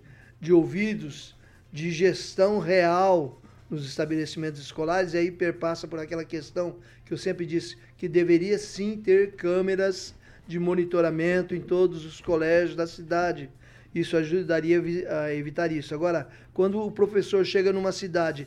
de 0.41 0.53
ouvidos, 0.53 1.35
de 1.73 1.91
gestão 1.91 2.61
real 2.61 3.43
nos 3.69 3.85
estabelecimentos 3.85 4.61
escolares, 4.61 5.15
e 5.15 5.19
aí 5.19 5.33
perpassa 5.33 5.89
por 5.89 5.99
aquela 5.99 6.25
questão 6.25 6.77
que 7.05 7.13
eu 7.13 7.19
sempre 7.19 7.45
disse, 7.45 7.77
que 7.99 8.09
deveria 8.09 8.57
sim 8.57 8.97
ter 8.97 9.33
câmeras 9.33 10.15
de 10.47 10.59
monitoramento 10.59 11.55
em 11.55 11.61
todos 11.61 12.05
os 12.05 12.21
colégios 12.21 12.77
da 12.77 12.87
cidade 12.87 13.51
isso 13.99 14.15
ajudaria 14.17 14.79
a 15.09 15.35
evitar 15.35 15.73
isso. 15.73 15.95
Agora, 15.95 16.29
quando 16.53 16.81
o 16.83 16.91
professor 16.91 17.45
chega 17.47 17.73
numa 17.73 17.93
cidade, 17.93 18.47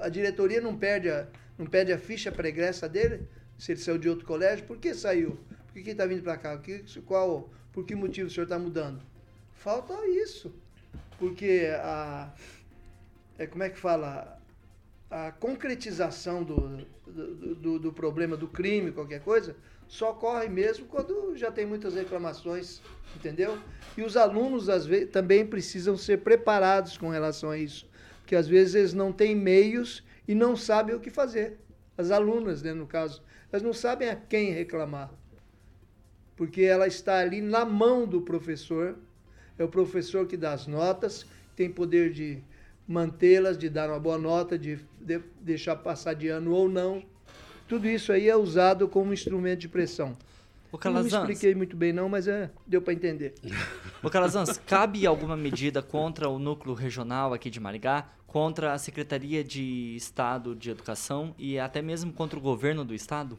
a 0.00 0.08
diretoria 0.08 0.60
não 0.60 0.76
perde 0.76 1.10
a, 1.10 1.26
não 1.58 1.66
perde 1.66 1.92
a 1.92 1.98
ficha 1.98 2.30
pregressa 2.30 2.88
dele, 2.88 3.26
se 3.58 3.72
ele 3.72 3.80
saiu 3.80 3.98
de 3.98 4.08
outro 4.08 4.24
colégio, 4.24 4.64
por 4.64 4.78
que 4.78 4.94
saiu? 4.94 5.38
Por 5.72 5.82
que 5.82 5.90
está 5.90 6.06
vindo 6.06 6.22
para 6.22 6.36
cá? 6.36 6.60
Qual, 7.04 7.50
por 7.72 7.84
que 7.84 7.96
motivo 7.96 8.28
o 8.28 8.30
senhor 8.30 8.44
está 8.44 8.58
mudando? 8.58 9.02
Falta 9.54 9.94
isso. 10.06 10.54
Porque 11.18 11.68
a. 11.80 12.32
É, 13.38 13.46
como 13.46 13.62
é 13.64 13.70
que 13.70 13.78
fala? 13.78 14.40
A 15.10 15.32
concretização 15.32 16.42
do, 16.42 16.86
do, 17.06 17.54
do, 17.54 17.78
do 17.78 17.92
problema 17.92 18.36
do 18.36 18.48
crime, 18.48 18.92
qualquer 18.92 19.20
coisa, 19.20 19.56
só 19.92 20.12
ocorre 20.12 20.48
mesmo 20.48 20.86
quando 20.86 21.36
já 21.36 21.52
tem 21.52 21.66
muitas 21.66 21.94
reclamações, 21.94 22.80
entendeu? 23.14 23.58
E 23.94 24.00
os 24.00 24.16
alunos, 24.16 24.70
às 24.70 24.86
vezes, 24.86 25.10
também 25.10 25.46
precisam 25.46 25.98
ser 25.98 26.22
preparados 26.22 26.96
com 26.96 27.10
relação 27.10 27.50
a 27.50 27.58
isso, 27.58 27.86
porque 28.20 28.34
às 28.34 28.48
vezes 28.48 28.74
eles 28.74 28.94
não 28.94 29.12
têm 29.12 29.36
meios 29.36 30.02
e 30.26 30.34
não 30.34 30.56
sabem 30.56 30.96
o 30.96 31.00
que 31.00 31.10
fazer. 31.10 31.58
As 31.94 32.10
alunas, 32.10 32.62
né, 32.62 32.72
no 32.72 32.86
caso, 32.86 33.22
elas 33.52 33.62
não 33.62 33.74
sabem 33.74 34.08
a 34.08 34.16
quem 34.16 34.50
reclamar, 34.52 35.12
porque 36.36 36.62
ela 36.62 36.86
está 36.86 37.18
ali 37.18 37.42
na 37.42 37.66
mão 37.66 38.06
do 38.06 38.22
professor, 38.22 38.96
é 39.58 39.62
o 39.62 39.68
professor 39.68 40.26
que 40.26 40.38
dá 40.38 40.54
as 40.54 40.66
notas, 40.66 41.26
tem 41.54 41.70
poder 41.70 42.10
de 42.14 42.42
mantê-las, 42.88 43.58
de 43.58 43.68
dar 43.68 43.90
uma 43.90 44.00
boa 44.00 44.16
nota, 44.16 44.58
de, 44.58 44.78
de 44.98 45.20
deixar 45.42 45.76
passar 45.76 46.14
de 46.14 46.28
ano 46.28 46.54
ou 46.54 46.66
não. 46.66 47.11
Tudo 47.68 47.88
isso 47.88 48.12
aí 48.12 48.28
é 48.28 48.36
usado 48.36 48.88
como 48.88 49.12
instrumento 49.12 49.60
de 49.60 49.68
pressão. 49.68 50.16
O 50.72 50.78
Calazans, 50.78 51.12
não 51.12 51.26
me 51.26 51.32
expliquei 51.32 51.54
muito 51.54 51.76
bem 51.76 51.92
não, 51.92 52.08
mas 52.08 52.26
é, 52.26 52.50
deu 52.66 52.80
para 52.80 52.94
entender. 52.94 53.34
O 54.02 54.08
Calazans, 54.08 54.58
cabe 54.66 55.06
alguma 55.06 55.36
medida 55.36 55.82
contra 55.82 56.30
o 56.30 56.38
núcleo 56.38 56.74
regional 56.74 57.34
aqui 57.34 57.50
de 57.50 57.60
Maringá, 57.60 58.08
contra 58.26 58.72
a 58.72 58.78
Secretaria 58.78 59.44
de 59.44 59.94
Estado 59.94 60.56
de 60.56 60.70
Educação 60.70 61.34
e 61.38 61.58
até 61.58 61.82
mesmo 61.82 62.10
contra 62.10 62.38
o 62.38 62.42
governo 62.42 62.86
do 62.86 62.94
estado? 62.94 63.38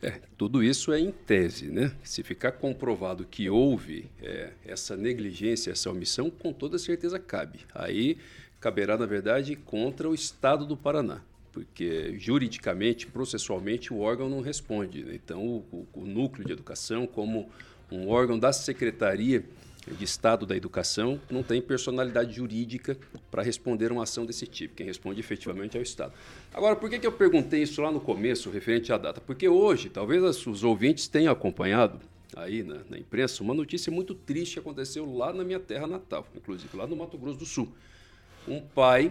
É, 0.00 0.20
tudo 0.38 0.62
isso 0.62 0.92
é 0.92 1.00
em 1.00 1.10
tese, 1.10 1.66
né? 1.66 1.90
Se 2.04 2.22
ficar 2.22 2.52
comprovado 2.52 3.24
que 3.24 3.50
houve 3.50 4.08
é, 4.22 4.52
essa 4.64 4.96
negligência, 4.96 5.72
essa 5.72 5.90
omissão, 5.90 6.30
com 6.30 6.52
toda 6.52 6.78
certeza 6.78 7.18
cabe. 7.18 7.60
Aí 7.74 8.18
caberá, 8.60 8.96
na 8.96 9.06
verdade, 9.06 9.56
contra 9.56 10.08
o 10.08 10.14
Estado 10.14 10.64
do 10.64 10.76
Paraná 10.76 11.22
porque 11.56 12.14
juridicamente, 12.18 13.06
processualmente, 13.06 13.90
o 13.90 14.00
órgão 14.00 14.28
não 14.28 14.42
responde. 14.42 15.02
Né? 15.02 15.14
Então, 15.14 15.42
o, 15.42 15.88
o, 15.94 16.04
núcleo 16.04 16.44
de 16.44 16.52
educação, 16.52 17.06
como 17.06 17.48
um 17.90 18.10
órgão 18.10 18.38
da 18.38 18.52
Secretaria 18.52 19.42
de 19.86 20.04
Estado 20.04 20.44
da 20.44 20.54
Educação, 20.54 21.18
não 21.30 21.42
tem 21.42 21.62
personalidade 21.62 22.34
jurídica 22.34 22.98
para 23.30 23.42
responder 23.42 23.90
uma 23.90 24.02
ação 24.02 24.26
desse 24.26 24.46
tipo. 24.46 24.74
Quem 24.74 24.84
responde 24.84 25.18
efetivamente 25.18 25.78
é 25.78 25.80
o 25.80 25.82
Estado. 25.82 26.12
Agora, 26.52 26.76
por 26.76 26.90
que, 26.90 26.98
que 26.98 27.06
eu 27.06 27.12
perguntei 27.12 27.62
isso 27.62 27.80
lá 27.80 27.90
no 27.90 28.00
começo, 28.00 28.50
referente 28.50 28.92
à 28.92 28.98
data? 28.98 29.22
Porque 29.22 29.48
hoje, 29.48 29.88
talvez 29.88 30.46
os 30.46 30.62
ouvintes 30.62 31.08
tenham 31.08 31.32
acompanhado 31.32 31.98
aí 32.36 32.62
na, 32.62 32.82
na 32.90 32.98
imprensa 32.98 33.42
uma 33.42 33.54
notícia 33.54 33.90
muito 33.90 34.14
triste 34.14 34.58
aconteceu 34.58 35.10
lá 35.10 35.32
na 35.32 35.42
minha 35.42 35.60
terra 35.60 35.86
natal, 35.86 36.26
inclusive 36.36 36.76
lá 36.76 36.86
no 36.86 36.96
Mato 36.96 37.16
Grosso 37.16 37.38
do 37.38 37.46
Sul. 37.46 37.72
Um 38.46 38.60
pai 38.60 39.10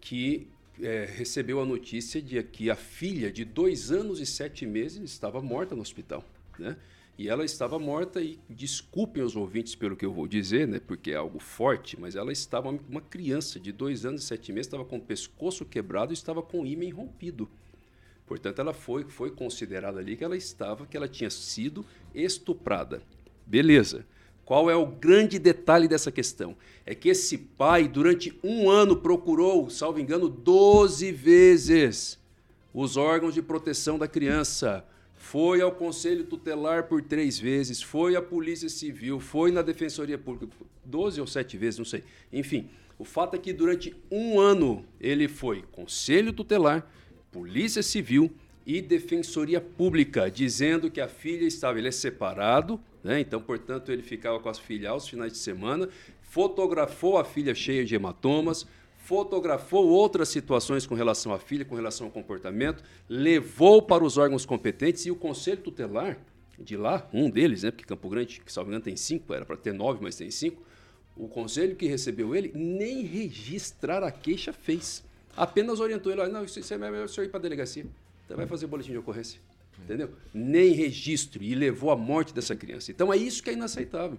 que 0.00 0.48
é, 0.82 1.04
recebeu 1.04 1.60
a 1.60 1.64
notícia 1.66 2.20
de 2.20 2.42
que 2.42 2.70
a 2.70 2.76
filha 2.76 3.30
de 3.30 3.44
dois 3.44 3.90
anos 3.90 4.20
e 4.20 4.26
sete 4.26 4.66
meses 4.66 5.02
estava 5.10 5.40
morta 5.40 5.74
no 5.74 5.82
hospital, 5.82 6.24
né? 6.58 6.76
E 7.18 7.28
ela 7.28 7.44
estava 7.44 7.80
morta 7.80 8.22
e 8.22 8.38
desculpem 8.48 9.24
os 9.24 9.34
ouvintes 9.34 9.74
pelo 9.74 9.96
que 9.96 10.06
eu 10.06 10.12
vou 10.12 10.28
dizer, 10.28 10.68
né? 10.68 10.78
Porque 10.78 11.10
é 11.10 11.16
algo 11.16 11.40
forte, 11.40 11.98
mas 11.98 12.14
ela 12.14 12.30
estava 12.30 12.68
uma 12.68 13.00
criança 13.00 13.58
de 13.58 13.72
dois 13.72 14.06
anos 14.06 14.22
e 14.22 14.26
sete 14.26 14.52
meses, 14.52 14.68
estava 14.68 14.84
com 14.84 14.98
o 14.98 15.00
pescoço 15.00 15.64
quebrado 15.64 16.12
e 16.12 16.14
estava 16.14 16.42
com 16.42 16.60
o 16.60 16.66
ímã 16.66 16.94
rompido. 16.94 17.48
Portanto, 18.24 18.60
ela 18.60 18.72
foi 18.72 19.04
foi 19.04 19.32
considerada 19.32 19.98
ali 19.98 20.16
que 20.16 20.22
ela 20.22 20.36
estava 20.36 20.86
que 20.86 20.96
ela 20.96 21.08
tinha 21.08 21.30
sido 21.30 21.84
estuprada. 22.14 23.02
Beleza. 23.44 24.06
Qual 24.48 24.70
é 24.70 24.74
o 24.74 24.86
grande 24.86 25.38
detalhe 25.38 25.86
dessa 25.86 26.10
questão? 26.10 26.56
É 26.86 26.94
que 26.94 27.10
esse 27.10 27.36
pai, 27.36 27.86
durante 27.86 28.34
um 28.42 28.70
ano, 28.70 28.96
procurou, 28.96 29.68
salvo 29.68 30.00
engano, 30.00 30.26
12 30.26 31.12
vezes 31.12 32.18
os 32.72 32.96
órgãos 32.96 33.34
de 33.34 33.42
proteção 33.42 33.98
da 33.98 34.08
criança. 34.08 34.86
Foi 35.14 35.60
ao 35.60 35.70
Conselho 35.70 36.24
Tutelar 36.24 36.84
por 36.84 37.02
três 37.02 37.38
vezes, 37.38 37.82
foi 37.82 38.16
à 38.16 38.22
Polícia 38.22 38.70
Civil, 38.70 39.20
foi 39.20 39.52
na 39.52 39.60
Defensoria 39.60 40.16
Pública, 40.16 40.50
12 40.82 41.20
ou 41.20 41.26
7 41.26 41.58
vezes, 41.58 41.76
não 41.76 41.84
sei. 41.84 42.02
Enfim, 42.32 42.70
o 42.98 43.04
fato 43.04 43.36
é 43.36 43.38
que 43.38 43.52
durante 43.52 43.94
um 44.10 44.40
ano 44.40 44.82
ele 44.98 45.28
foi 45.28 45.62
Conselho 45.70 46.32
Tutelar, 46.32 46.90
Polícia 47.30 47.82
Civil 47.82 48.32
e 48.64 48.80
Defensoria 48.80 49.60
Pública, 49.60 50.30
dizendo 50.30 50.90
que 50.90 51.02
a 51.02 51.08
filha 51.08 51.46
estava. 51.46 51.78
Ele 51.78 51.88
é 51.88 51.90
separado, 51.90 52.80
né? 53.08 53.20
então, 53.20 53.40
portanto, 53.40 53.90
ele 53.90 54.02
ficava 54.02 54.38
com 54.38 54.48
as 54.48 54.58
filhas 54.58 54.90
aos 54.90 55.08
finais 55.08 55.32
de 55.32 55.38
semana, 55.38 55.88
fotografou 56.22 57.16
a 57.16 57.24
filha 57.24 57.54
cheia 57.54 57.84
de 57.84 57.94
hematomas, 57.94 58.66
fotografou 58.98 59.88
outras 59.88 60.28
situações 60.28 60.86
com 60.86 60.94
relação 60.94 61.32
à 61.32 61.38
filha, 61.38 61.64
com 61.64 61.74
relação 61.74 62.06
ao 62.06 62.12
comportamento, 62.12 62.84
levou 63.08 63.80
para 63.80 64.04
os 64.04 64.18
órgãos 64.18 64.44
competentes 64.44 65.06
e 65.06 65.10
o 65.10 65.16
Conselho 65.16 65.62
Tutelar 65.62 66.18
de 66.58 66.76
lá, 66.76 67.08
um 67.12 67.30
deles, 67.30 67.62
né, 67.62 67.70
porque 67.70 67.84
Campo 67.84 68.08
Grande, 68.08 68.40
que 68.44 68.52
salvo 68.52 68.68
engano, 68.68 68.84
tem 68.84 68.96
cinco, 68.96 69.32
era 69.32 69.44
para 69.44 69.56
ter 69.56 69.72
nove, 69.72 70.00
mas 70.02 70.16
tem 70.16 70.30
cinco, 70.30 70.62
o 71.16 71.28
conselho 71.28 71.74
que 71.76 71.86
recebeu 71.86 72.34
ele 72.34 72.52
nem 72.54 73.02
registrar 73.02 74.02
a 74.02 74.10
queixa 74.10 74.52
fez. 74.52 75.04
Apenas 75.36 75.80
orientou 75.80 76.12
ele, 76.12 76.26
não, 76.28 76.44
isso, 76.44 76.60
isso 76.60 76.74
é 76.74 76.78
melhor 76.78 77.04
o 77.04 77.08
senhor 77.08 77.26
ir 77.26 77.30
para 77.30 77.40
a 77.40 77.42
delegacia. 77.42 77.86
Vai 78.28 78.46
fazer 78.46 78.66
boletim 78.66 78.92
de 78.92 78.98
ocorrência. 78.98 79.40
Entendeu? 79.84 80.10
Nem 80.34 80.72
registro 80.72 81.42
e 81.42 81.54
levou 81.54 81.90
à 81.90 81.96
morte 81.96 82.34
dessa 82.34 82.54
criança. 82.54 82.90
Então 82.90 83.12
é 83.12 83.16
isso 83.16 83.42
que 83.42 83.50
é 83.50 83.52
inaceitável. 83.52 84.18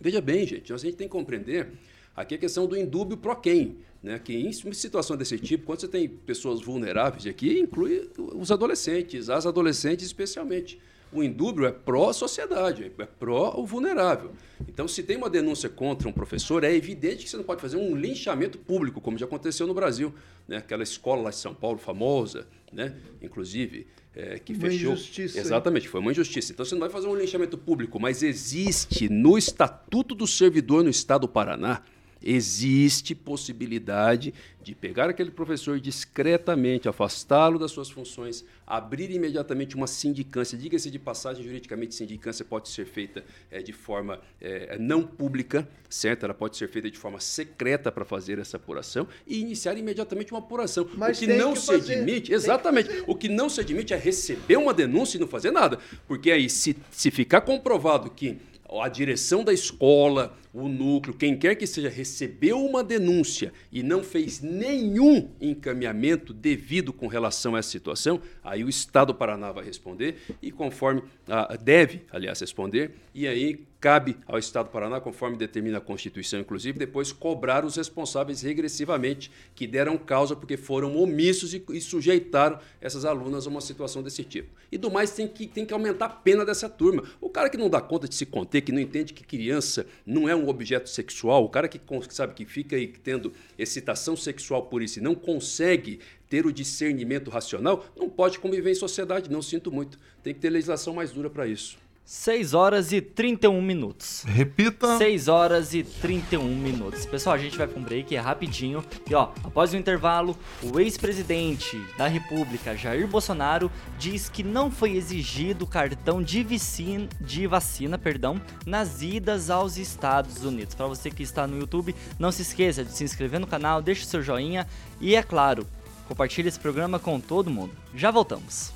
Veja 0.00 0.20
bem, 0.20 0.46
gente, 0.46 0.72
a 0.72 0.76
gente 0.76 0.96
tem 0.96 1.06
que 1.06 1.12
compreender 1.12 1.72
aqui 2.14 2.34
a 2.34 2.38
questão 2.38 2.66
do 2.66 2.76
indúbio 2.76 3.16
pro 3.16 3.36
quem. 3.36 3.76
Né? 4.02 4.18
Que 4.18 4.34
em 4.34 4.52
situação 4.52 5.16
desse 5.16 5.38
tipo, 5.38 5.64
quando 5.66 5.80
você 5.80 5.88
tem 5.88 6.08
pessoas 6.08 6.60
vulneráveis, 6.60 7.26
aqui 7.26 7.58
inclui 7.58 8.10
os 8.16 8.50
adolescentes, 8.50 9.30
as 9.30 9.46
adolescentes 9.46 10.06
especialmente. 10.06 10.80
O 11.12 11.22
indúbio 11.22 11.66
é 11.66 11.72
pró-sociedade, 11.72 12.92
é 12.98 13.06
pró 13.06 13.54
o 13.56 13.64
vulnerável. 13.64 14.32
Então, 14.68 14.88
se 14.88 15.02
tem 15.02 15.16
uma 15.16 15.30
denúncia 15.30 15.68
contra 15.68 16.08
um 16.08 16.12
professor, 16.12 16.64
é 16.64 16.74
evidente 16.74 17.24
que 17.24 17.30
você 17.30 17.36
não 17.36 17.44
pode 17.44 17.60
fazer 17.60 17.76
um 17.76 17.94
linchamento 17.94 18.58
público, 18.58 19.00
como 19.00 19.16
já 19.16 19.24
aconteceu 19.24 19.66
no 19.66 19.74
Brasil. 19.74 20.12
Né? 20.48 20.56
Aquela 20.56 20.82
escola 20.82 21.22
lá 21.22 21.30
de 21.30 21.36
São 21.36 21.54
Paulo, 21.54 21.78
famosa, 21.78 22.46
né? 22.72 22.96
inclusive, 23.22 23.86
é, 24.14 24.38
que 24.38 24.52
uma 24.52 24.62
fechou. 24.62 24.92
Injustiça, 24.92 25.38
Exatamente, 25.38 25.88
foi 25.88 26.00
uma 26.00 26.10
injustiça. 26.10 26.52
Então, 26.52 26.64
você 26.64 26.74
não 26.74 26.80
vai 26.80 26.90
fazer 26.90 27.06
um 27.06 27.14
linchamento 27.14 27.56
público, 27.56 28.00
mas 28.00 28.22
existe 28.22 29.08
no 29.08 29.38
Estatuto 29.38 30.14
do 30.14 30.26
Servidor 30.26 30.82
no 30.82 30.90
Estado 30.90 31.22
do 31.22 31.28
Paraná 31.28 31.82
existe 32.22 33.14
possibilidade 33.14 34.32
de 34.62 34.74
pegar 34.74 35.08
aquele 35.08 35.30
professor 35.30 35.78
discretamente, 35.78 36.88
afastá-lo 36.88 37.58
das 37.58 37.70
suas 37.70 37.88
funções, 37.88 38.44
abrir 38.66 39.10
imediatamente 39.12 39.76
uma 39.76 39.86
sindicância. 39.86 40.58
Diga-se 40.58 40.90
de 40.90 40.98
passagem, 40.98 41.44
juridicamente, 41.44 41.94
sindicância 41.94 42.44
pode 42.44 42.68
ser 42.68 42.84
feita 42.84 43.24
é, 43.48 43.62
de 43.62 43.72
forma 43.72 44.20
é, 44.40 44.76
não 44.76 45.04
pública, 45.04 45.68
certo? 45.88 46.24
Ela 46.24 46.34
pode 46.34 46.56
ser 46.56 46.68
feita 46.68 46.90
de 46.90 46.98
forma 46.98 47.20
secreta 47.20 47.92
para 47.92 48.04
fazer 48.04 48.40
essa 48.40 48.56
apuração 48.56 49.06
e 49.24 49.38
iniciar 49.38 49.78
imediatamente 49.78 50.32
uma 50.32 50.40
apuração. 50.40 50.88
Mas 50.94 51.18
o 51.18 51.20
que 51.20 51.26
não 51.28 51.52
que 51.52 51.60
se 51.60 51.66
fazer, 51.66 51.94
admite, 51.94 52.32
exatamente, 52.32 53.04
o 53.06 53.14
que 53.14 53.28
não 53.28 53.48
se 53.48 53.60
admite 53.60 53.94
é 53.94 53.96
receber 53.96 54.56
uma 54.56 54.74
denúncia 54.74 55.16
e 55.16 55.20
não 55.20 55.28
fazer 55.28 55.52
nada. 55.52 55.78
Porque 56.08 56.30
aí, 56.32 56.50
se, 56.50 56.76
se 56.90 57.12
ficar 57.12 57.42
comprovado 57.42 58.10
que 58.10 58.36
a 58.82 58.88
direção 58.88 59.44
da 59.44 59.52
escola, 59.52 60.36
o 60.56 60.68
núcleo, 60.68 61.14
quem 61.14 61.36
quer 61.36 61.54
que 61.54 61.66
seja, 61.66 61.90
recebeu 61.90 62.64
uma 62.64 62.82
denúncia 62.82 63.52
e 63.70 63.82
não 63.82 64.02
fez 64.02 64.40
nenhum 64.40 65.28
encaminhamento 65.38 66.32
devido 66.32 66.94
com 66.94 67.06
relação 67.06 67.54
a 67.54 67.58
essa 67.58 67.68
situação, 67.68 68.20
aí 68.42 68.64
o 68.64 68.68
Estado 68.68 69.08
do 69.08 69.14
Paraná 69.14 69.52
vai 69.52 69.64
responder 69.64 70.16
e 70.40 70.50
conforme 70.50 71.02
ah, 71.28 71.56
deve, 71.60 72.02
aliás, 72.10 72.40
responder, 72.40 72.92
e 73.14 73.26
aí 73.26 73.66
cabe 73.80 74.16
ao 74.26 74.38
Estado 74.38 74.66
do 74.66 74.72
Paraná, 74.72 75.00
conforme 75.00 75.36
determina 75.36 75.78
a 75.78 75.80
Constituição, 75.80 76.40
inclusive, 76.40 76.78
depois 76.78 77.12
cobrar 77.12 77.64
os 77.64 77.76
responsáveis 77.76 78.42
regressivamente 78.42 79.30
que 79.54 79.66
deram 79.66 79.96
causa 79.96 80.34
porque 80.34 80.56
foram 80.56 80.96
omissos 80.96 81.54
e, 81.54 81.62
e 81.70 81.80
sujeitaram 81.80 82.58
essas 82.80 83.04
alunas 83.04 83.46
a 83.46 83.50
uma 83.50 83.60
situação 83.60 84.02
desse 84.02 84.24
tipo. 84.24 84.48
E 84.72 84.78
do 84.78 84.90
mais, 84.90 85.12
tem 85.12 85.28
que, 85.28 85.46
tem 85.46 85.64
que 85.64 85.72
aumentar 85.72 86.06
a 86.06 86.08
pena 86.08 86.44
dessa 86.44 86.68
turma. 86.68 87.04
O 87.20 87.28
cara 87.28 87.48
que 87.48 87.56
não 87.56 87.70
dá 87.70 87.80
conta 87.80 88.08
de 88.08 88.14
se 88.14 88.26
conter, 88.26 88.62
que 88.62 88.72
não 88.72 88.80
entende 88.80 89.12
que 89.12 89.22
criança 89.22 89.86
não 90.04 90.28
é 90.28 90.34
um 90.34 90.45
objeto 90.48 90.88
sexual, 90.88 91.44
o 91.44 91.48
cara 91.48 91.68
que 91.68 91.80
sabe 92.10 92.34
que 92.34 92.44
fica 92.44 92.76
aí 92.76 92.86
tendo 92.86 93.32
excitação 93.58 94.16
sexual 94.16 94.66
por 94.66 94.82
isso 94.82 94.98
e 94.98 95.02
não 95.02 95.14
consegue 95.14 96.00
ter 96.28 96.46
o 96.46 96.52
discernimento 96.52 97.30
racional, 97.30 97.86
não 97.96 98.08
pode 98.08 98.38
conviver 98.38 98.70
em 98.70 98.74
sociedade, 98.74 99.30
não 99.30 99.42
sinto 99.42 99.70
muito. 99.70 99.98
Tem 100.22 100.34
que 100.34 100.40
ter 100.40 100.50
legislação 100.50 100.94
mais 100.94 101.12
dura 101.12 101.30
para 101.30 101.46
isso. 101.46 101.78
6 102.08 102.54
horas 102.54 102.92
e 102.92 103.00
31 103.00 103.60
minutos. 103.60 104.22
Repita. 104.24 104.96
6 104.96 105.26
horas 105.26 105.74
e 105.74 105.82
31 105.82 106.40
minutos. 106.56 107.04
Pessoal, 107.04 107.34
a 107.34 107.38
gente 107.38 107.58
vai 107.58 107.66
para 107.66 107.80
um 107.80 107.82
break, 107.82 108.14
é 108.14 108.20
rapidinho. 108.20 108.84
E 109.10 109.12
ó, 109.12 109.30
após 109.42 109.72
o 109.72 109.76
intervalo, 109.76 110.38
o 110.62 110.78
ex-presidente 110.78 111.76
da 111.98 112.06
República, 112.06 112.76
Jair 112.76 113.08
Bolsonaro, 113.08 113.72
diz 113.98 114.28
que 114.28 114.44
não 114.44 114.70
foi 114.70 114.92
exigido 114.92 115.66
cartão 115.66 116.22
de 116.22 116.44
vacina, 116.44 117.08
de 117.20 117.44
vacina 117.48 117.98
perdão, 117.98 118.40
nas 118.64 119.02
idas 119.02 119.50
aos 119.50 119.76
Estados 119.76 120.44
Unidos. 120.44 120.76
Para 120.76 120.86
você 120.86 121.10
que 121.10 121.24
está 121.24 121.44
no 121.44 121.58
YouTube, 121.58 121.92
não 122.20 122.30
se 122.30 122.42
esqueça 122.42 122.84
de 122.84 122.92
se 122.92 123.02
inscrever 123.02 123.40
no 123.40 123.48
canal, 123.48 123.82
deixe 123.82 124.04
seu 124.04 124.22
joinha 124.22 124.64
e, 125.00 125.16
é 125.16 125.24
claro, 125.24 125.66
compartilhe 126.06 126.46
esse 126.46 126.60
programa 126.60 127.00
com 127.00 127.18
todo 127.18 127.50
mundo. 127.50 127.72
Já 127.96 128.12
voltamos. 128.12 128.75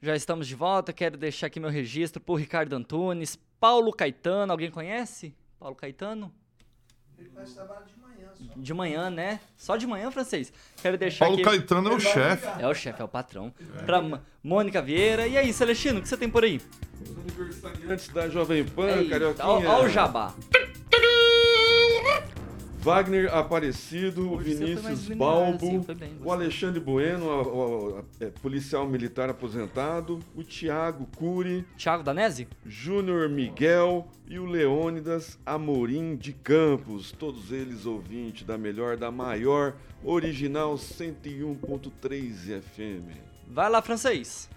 Já 0.00 0.14
estamos 0.14 0.46
de 0.46 0.54
volta, 0.54 0.92
quero 0.92 1.16
deixar 1.16 1.48
aqui 1.48 1.58
meu 1.58 1.70
registro 1.70 2.20
por 2.20 2.36
Ricardo 2.36 2.74
Antunes, 2.74 3.36
Paulo 3.58 3.92
Caetano, 3.92 4.52
alguém 4.52 4.70
conhece? 4.70 5.34
Paulo 5.58 5.74
Caetano? 5.74 6.32
Ele 7.18 7.28
faz 7.30 7.52
trabalho 7.52 7.84
de 7.86 7.96
manhã 8.00 8.28
só. 8.32 8.44
De 8.56 8.74
manhã, 8.74 9.10
né? 9.10 9.40
Só 9.56 9.76
de 9.76 9.86
manhã, 9.88 10.08
francês. 10.12 10.52
Quero 10.80 10.96
deixar 10.96 11.24
Paulo 11.24 11.34
aqui... 11.34 11.44
Caetano 11.44 11.90
é 11.90 11.94
o 11.96 12.00
chefe. 12.00 12.46
É 12.62 12.68
o 12.68 12.74
chefe, 12.74 13.00
é 13.02 13.04
o 13.04 13.08
patrão. 13.08 13.52
Pra 13.84 13.98
M- 14.00 14.20
Mônica 14.40 14.80
Vieira. 14.80 15.26
E 15.26 15.36
aí, 15.36 15.52
Celestino, 15.52 15.98
o 15.98 16.02
que 16.02 16.08
você 16.08 16.16
tem 16.16 16.30
por 16.30 16.44
aí? 16.44 16.60
Antes 17.88 18.06
da 18.08 18.28
Jovem 18.28 18.64
Pan, 18.64 18.86
Eita, 18.98 19.10
Carioquinha. 19.10 19.46
ó 19.46 19.82
o 19.82 19.88
jabá. 19.88 20.32
Wagner 22.80 23.34
Aparecido, 23.34 24.28
o 24.30 24.36
Hoje 24.36 24.54
Vinícius 24.54 25.08
Balbo, 25.08 25.56
assim, 25.56 25.94
bem, 25.94 26.16
o. 26.22 26.30
Alexandre 26.32 26.78
Bueno, 26.80 27.28
a- 27.30 27.42
a- 27.42 28.00
a- 28.00 28.04
é, 28.26 28.30
policial 28.30 28.86
militar 28.86 29.28
aposentado, 29.28 30.20
o 30.34 30.42
Tiago 30.44 31.06
Cury, 31.16 31.64
Thiago 31.76 32.02
Danese? 32.04 32.46
Júnior 32.64 33.28
Miguel 33.28 34.06
e 34.28 34.38
o 34.38 34.46
Leônidas 34.46 35.38
Amorim 35.44 36.14
de 36.16 36.32
Campos, 36.32 37.10
todos 37.10 37.50
eles 37.50 37.84
ouvintes 37.84 38.44
da 38.46 38.56
melhor, 38.56 38.96
da 38.96 39.10
maior, 39.10 39.74
original 40.04 40.78
101.3 40.78 42.48
FM. 42.62 43.10
Vai 43.48 43.68
lá, 43.68 43.82
francês. 43.82 44.48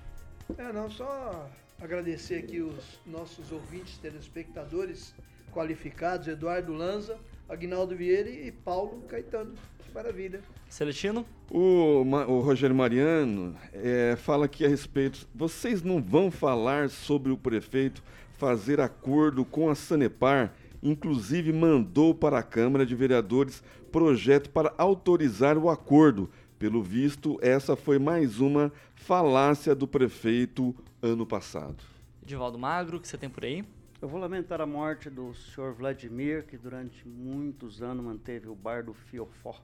É, 0.58 0.72
não, 0.72 0.90
só 0.92 1.50
agradecer 1.82 2.36
aqui 2.36 2.62
os 2.62 3.00
nossos 3.06 3.52
ouvintes, 3.52 3.98
telespectadores 3.98 5.14
qualificados, 5.52 6.28
Eduardo 6.28 6.72
Lanza, 6.74 7.18
Agnaldo 7.52 7.94
Vieira 7.94 8.30
e 8.30 8.50
Paulo 8.50 9.02
Caetano. 9.10 9.54
Que 9.86 9.94
maravilha. 9.94 10.42
Celestino? 10.70 11.26
O, 11.50 12.02
o 12.02 12.40
Rogério 12.40 12.74
Mariano 12.74 13.54
é, 13.74 14.16
fala 14.16 14.46
aqui 14.46 14.66
a 14.66 14.70
respeito. 14.70 15.28
Vocês 15.36 15.84
não 15.84 16.02
vão 16.02 16.32
falar 16.32 16.90
sobre 16.90 17.30
o 17.30 17.38
prefeito 17.38 18.02
fazer 18.38 18.80
acordo 18.80 19.44
com 19.44 19.70
a 19.70 19.76
Sanepar, 19.76 20.54
inclusive 20.82 21.52
mandou 21.52 22.16
para 22.16 22.40
a 22.40 22.44
Câmara 22.44 22.86
de 22.86 22.96
Vereadores 22.96 23.62
projeto 23.92 24.50
para 24.50 24.74
autorizar 24.78 25.58
o 25.58 25.70
acordo. 25.70 26.30
Pelo 26.58 26.82
visto, 26.82 27.38
essa 27.42 27.76
foi 27.76 28.00
mais 28.00 28.40
uma 28.40 28.72
falácia 28.96 29.76
do 29.76 29.86
prefeito 29.86 30.74
ano 31.02 31.26
passado. 31.26 31.84
Edivaldo 32.24 32.58
Magro, 32.58 32.96
o 32.96 33.00
que 33.02 33.10
você 33.10 33.18
tem 33.18 33.30
por 33.30 33.44
aí? 33.44 33.66
Eu 34.02 34.10
vou 34.10 34.20
lamentar 34.20 34.60
a 34.60 34.66
morte 34.66 35.12
do 35.12 35.32
senhor 35.36 35.76
Vladimir, 35.76 36.44
que 36.48 36.58
durante 36.58 37.08
muitos 37.08 37.84
anos 37.84 38.04
manteve 38.04 38.48
o 38.48 38.56
bar 38.56 38.84
do 38.84 38.96
Fiofó. 38.96 39.62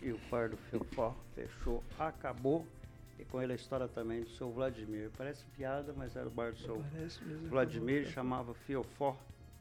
E 0.00 0.10
o 0.10 0.18
bar 0.30 0.48
do 0.48 0.56
Fiofó 0.56 1.14
fechou, 1.34 1.84
acabou. 1.98 2.66
E 3.18 3.26
com 3.26 3.42
ele 3.42 3.52
a 3.52 3.54
história 3.54 3.86
também 3.86 4.22
do 4.22 4.30
seu 4.30 4.50
Vladimir. 4.50 5.10
Parece 5.18 5.44
piada, 5.54 5.92
mas 5.94 6.16
era 6.16 6.26
o 6.26 6.30
bar 6.30 6.52
do 6.52 6.60
seu 6.60 6.82
mesmo. 6.94 7.50
Vladimir, 7.50 8.06
chamava 8.06 8.54
Fiofó. 8.54 9.14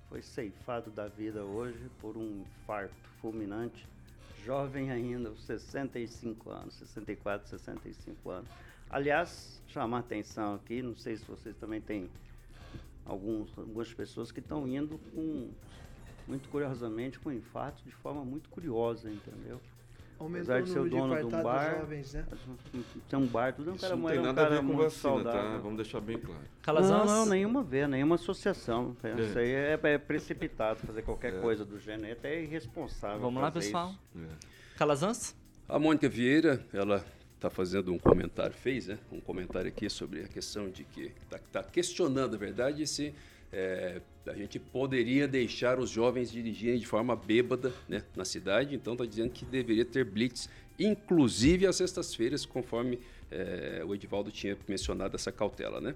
Foi 0.07 0.21
ceifado 0.21 0.89
da 0.89 1.09
vida 1.09 1.43
hoje 1.43 1.91
por 1.99 2.15
um 2.15 2.43
infarto 2.43 2.95
fulminante. 3.19 3.85
Jovem 4.45 4.89
ainda, 4.89 5.27
aos 5.27 5.43
65 5.43 6.49
anos, 6.49 6.75
64, 6.75 7.49
65 7.49 8.29
anos. 8.29 8.49
Aliás, 8.89 9.61
chamar 9.67 9.99
atenção 9.99 10.55
aqui, 10.55 10.81
não 10.81 10.95
sei 10.95 11.17
se 11.17 11.25
vocês 11.25 11.57
também 11.57 11.81
têm 11.81 12.09
alguns, 13.05 13.49
algumas 13.57 13.93
pessoas 13.93 14.31
que 14.31 14.39
estão 14.39 14.67
indo 14.67 14.99
com, 15.13 15.49
muito 16.27 16.49
curiosamente, 16.49 17.19
com 17.19 17.31
infarto 17.31 17.83
de 17.83 17.91
forma 17.91 18.23
muito 18.23 18.49
curiosa, 18.49 19.09
entendeu? 19.09 19.59
Aumentou 20.19 20.53
Apesar 20.53 20.61
de 20.61 20.69
ser 20.69 20.79
o 20.79 20.83
de 20.83 20.91
dono 20.91 21.17
de 21.17 21.25
um 21.25 21.43
bar, 21.43 21.79
jovens, 21.79 22.13
né? 22.13 22.25
tem 23.09 23.17
um 23.17 23.25
bar, 23.25 23.53
tudo 23.53 23.71
é 23.71 23.73
um 23.73 23.75
Isso 23.75 23.85
cara, 23.85 23.95
não 23.95 24.07
tem 24.07 24.19
um 24.19 24.21
nada 24.21 24.45
a 24.45 24.49
ver 24.49 24.59
com 24.59 24.77
vacina, 24.77 24.83
tá? 24.83 24.91
saudável. 24.91 25.61
Vamos 25.61 25.77
deixar 25.77 25.99
bem 25.99 26.19
claro. 26.19 26.41
Calazans? 26.61 27.05
Não, 27.09 27.17
não, 27.17 27.25
nenhuma 27.25 27.63
vez, 27.63 27.89
nenhuma 27.89 28.15
associação. 28.15 28.95
É. 29.01 29.19
Isso 29.19 29.39
aí 29.39 29.51
é, 29.51 29.79
é 29.81 29.97
precipitado 29.97 30.79
fazer 30.81 31.01
qualquer 31.01 31.41
coisa 31.41 31.65
do 31.65 31.79
gênero, 31.79 32.05
é 32.07 32.11
até 32.11 32.39
irresponsável. 32.39 33.19
Vamos 33.19 33.41
lá, 33.41 33.51
pessoal. 33.51 33.95
É. 34.15 34.27
Calazans? 34.77 35.35
A 35.67 35.79
Mônica 35.79 36.07
Vieira, 36.07 36.63
ela 36.71 37.03
está 37.41 37.49
fazendo 37.49 37.91
um 37.91 37.97
comentário, 37.97 38.53
fez 38.53 38.85
né, 38.85 38.99
um 39.11 39.19
comentário 39.19 39.67
aqui 39.67 39.89
sobre 39.89 40.21
a 40.21 40.27
questão 40.27 40.69
de 40.69 40.83
que 40.83 41.11
está 41.35 41.63
questionando, 41.63 42.33
na 42.33 42.37
verdade, 42.37 42.85
se 42.85 43.15
é, 43.51 43.99
a 44.27 44.33
gente 44.33 44.59
poderia 44.59 45.27
deixar 45.27 45.79
os 45.79 45.89
jovens 45.89 46.31
dirigirem 46.31 46.77
de 46.77 46.85
forma 46.85 47.15
bêbada 47.15 47.73
né, 47.89 48.03
na 48.15 48.23
cidade. 48.23 48.75
Então 48.75 48.93
está 48.93 49.05
dizendo 49.05 49.31
que 49.31 49.43
deveria 49.43 49.83
ter 49.83 50.05
blitz, 50.05 50.47
inclusive 50.77 51.65
às 51.65 51.77
sextas-feiras, 51.77 52.45
conforme 52.45 52.99
é, 53.31 53.81
o 53.83 53.95
Edivaldo 53.95 54.29
tinha 54.29 54.55
mencionado 54.67 55.15
essa 55.15 55.31
cautela. 55.31 55.81
Né? 55.81 55.95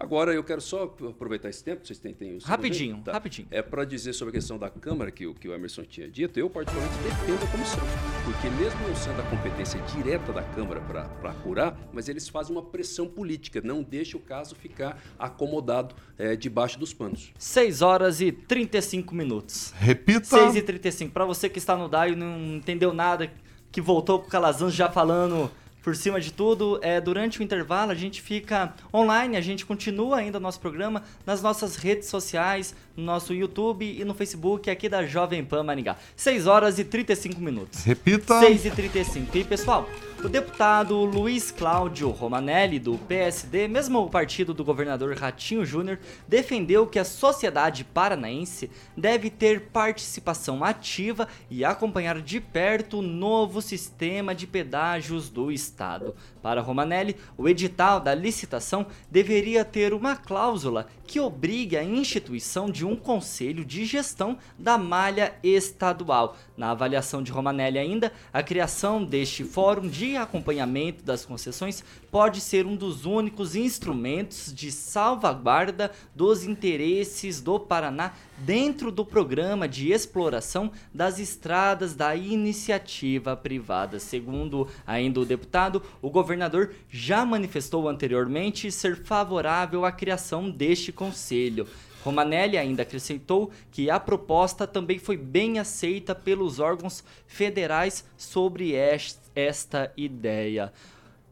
Agora, 0.00 0.32
eu 0.32 0.44
quero 0.44 0.60
só 0.60 0.84
aproveitar 0.84 1.48
esse 1.48 1.64
tempo, 1.64 1.84
vocês 1.84 1.98
têm, 1.98 2.14
têm 2.14 2.36
um 2.36 2.38
Rapidinho? 2.38 3.02
Tá. 3.04 3.10
rapidinho. 3.10 3.48
É 3.50 3.60
para 3.60 3.84
dizer 3.84 4.12
sobre 4.12 4.30
a 4.30 4.34
questão 4.38 4.56
da 4.56 4.70
Câmara, 4.70 5.10
que, 5.10 5.26
o- 5.26 5.34
que 5.34 5.48
o 5.48 5.52
Emerson 5.52 5.82
tinha 5.82 6.08
dito, 6.08 6.38
eu 6.38 6.48
particularmente 6.48 6.96
defendo 7.02 7.42
a 7.42 7.46
comissão. 7.50 7.80
Porque 8.24 8.48
mesmo 8.50 8.80
não 8.86 8.94
sendo 8.94 9.20
a 9.20 9.24
competência 9.24 9.80
direta 9.92 10.32
da 10.32 10.44
Câmara 10.44 10.80
para 10.82 11.30
apurar, 11.32 11.76
mas 11.92 12.08
eles 12.08 12.28
fazem 12.28 12.54
uma 12.54 12.62
pressão 12.62 13.08
política, 13.08 13.60
não 13.60 13.82
deixa 13.82 14.16
o 14.16 14.20
caso 14.20 14.54
ficar 14.54 15.02
acomodado 15.18 15.96
eh, 16.16 16.36
debaixo 16.36 16.78
dos 16.78 16.94
panos. 16.94 17.32
6 17.36 17.82
horas 17.82 18.20
e 18.20 18.30
35 18.30 19.12
minutos. 19.16 19.72
Repita. 19.76 20.26
6 20.26 20.54
e 20.54 20.62
35. 20.62 21.12
Pra 21.12 21.24
você 21.24 21.48
que 21.48 21.58
está 21.58 21.76
no 21.76 21.88
DAI 21.88 22.12
e 22.12 22.16
não 22.16 22.38
entendeu 22.54 22.92
nada, 22.94 23.28
que 23.72 23.80
voltou 23.80 24.20
com 24.20 24.28
o 24.28 24.30
Calazans 24.30 24.72
já 24.74 24.88
falando 24.88 25.50
por 25.82 25.96
cima 25.96 26.20
de 26.20 26.32
tudo, 26.32 26.78
é, 26.82 27.00
durante 27.00 27.40
o 27.40 27.42
intervalo 27.42 27.90
a 27.90 27.94
gente 27.94 28.20
fica 28.20 28.74
online, 28.92 29.36
a 29.36 29.40
gente 29.40 29.64
continua 29.64 30.18
ainda 30.18 30.38
o 30.38 30.40
nosso 30.40 30.60
programa 30.60 31.02
nas 31.24 31.40
nossas 31.40 31.76
redes 31.76 32.08
sociais, 32.08 32.74
no 32.96 33.04
nosso 33.04 33.32
YouTube 33.32 33.84
e 33.84 34.04
no 34.04 34.14
Facebook 34.14 34.70
aqui 34.70 34.88
da 34.88 35.04
Jovem 35.04 35.44
Pan 35.44 35.62
Maringá. 35.62 35.96
6 36.16 36.46
horas 36.46 36.78
e 36.78 36.84
35 36.84 37.40
minutos. 37.40 37.84
Repita. 37.84 38.38
6 38.40 38.66
e 38.66 38.70
35. 38.70 39.38
E 39.38 39.44
pessoal, 39.44 39.88
o 40.24 40.28
deputado 40.28 41.04
Luiz 41.04 41.52
Cláudio 41.52 42.10
Romanelli, 42.10 42.80
do 42.80 42.98
PSD, 42.98 43.68
mesmo 43.68 44.00
o 44.00 44.10
partido 44.10 44.52
do 44.52 44.64
governador 44.64 45.16
Ratinho 45.16 45.64
Júnior, 45.64 46.00
defendeu 46.26 46.88
que 46.88 46.98
a 46.98 47.04
sociedade 47.04 47.84
paranaense 47.84 48.68
deve 48.96 49.30
ter 49.30 49.68
participação 49.68 50.64
ativa 50.64 51.28
e 51.48 51.64
acompanhar 51.64 52.20
de 52.20 52.40
perto 52.40 52.98
o 52.98 53.02
novo 53.02 53.62
sistema 53.62 54.34
de 54.34 54.46
pedágios 54.46 55.30
do 55.30 55.52
Estado. 55.52 56.16
Para 56.42 56.60
Romanelli, 56.60 57.16
o 57.36 57.48
edital 57.48 58.00
da 58.00 58.14
licitação 58.14 58.86
deveria 59.08 59.64
ter 59.64 59.94
uma 59.94 60.16
cláusula 60.16 60.88
que 61.08 61.18
obrigue 61.18 61.74
a 61.74 61.82
instituição 61.82 62.70
de 62.70 62.84
um 62.84 62.94
conselho 62.94 63.64
de 63.64 63.86
gestão 63.86 64.36
da 64.58 64.76
malha 64.76 65.34
estadual. 65.42 66.36
Na 66.54 66.72
avaliação 66.72 67.22
de 67.22 67.32
Romanelli 67.32 67.78
ainda, 67.78 68.12
a 68.30 68.42
criação 68.42 69.02
deste 69.02 69.42
fórum 69.42 69.88
de 69.88 70.16
acompanhamento 70.16 71.02
das 71.02 71.24
concessões 71.24 71.82
pode 72.10 72.42
ser 72.42 72.66
um 72.66 72.76
dos 72.76 73.06
únicos 73.06 73.56
instrumentos 73.56 74.52
de 74.52 74.70
salvaguarda 74.70 75.90
dos 76.14 76.44
interesses 76.44 77.40
do 77.40 77.58
Paraná 77.58 78.12
dentro 78.38 78.92
do 78.92 79.04
programa 79.04 79.66
de 79.66 79.90
exploração 79.90 80.70
das 80.92 81.18
estradas 81.18 81.94
da 81.94 82.14
iniciativa 82.14 83.34
privada. 83.34 83.98
Segundo 83.98 84.68
ainda 84.86 85.20
o 85.20 85.24
deputado, 85.24 85.82
o 86.02 86.10
governador 86.10 86.74
já 86.90 87.24
manifestou 87.24 87.88
anteriormente 87.88 88.70
ser 88.70 88.96
favorável 88.96 89.84
à 89.84 89.92
criação 89.92 90.50
deste 90.50 90.92
conselho. 90.98 91.66
Romanelli 92.04 92.56
ainda 92.58 92.82
acrescentou 92.82 93.50
que 93.70 93.88
a 93.90 94.00
proposta 94.00 94.66
também 94.66 94.98
foi 94.98 95.16
bem 95.16 95.58
aceita 95.58 96.14
pelos 96.14 96.58
órgãos 96.58 97.04
federais 97.26 98.04
sobre 98.16 98.72
est- 98.72 99.20
esta 99.34 99.92
ideia. 99.96 100.72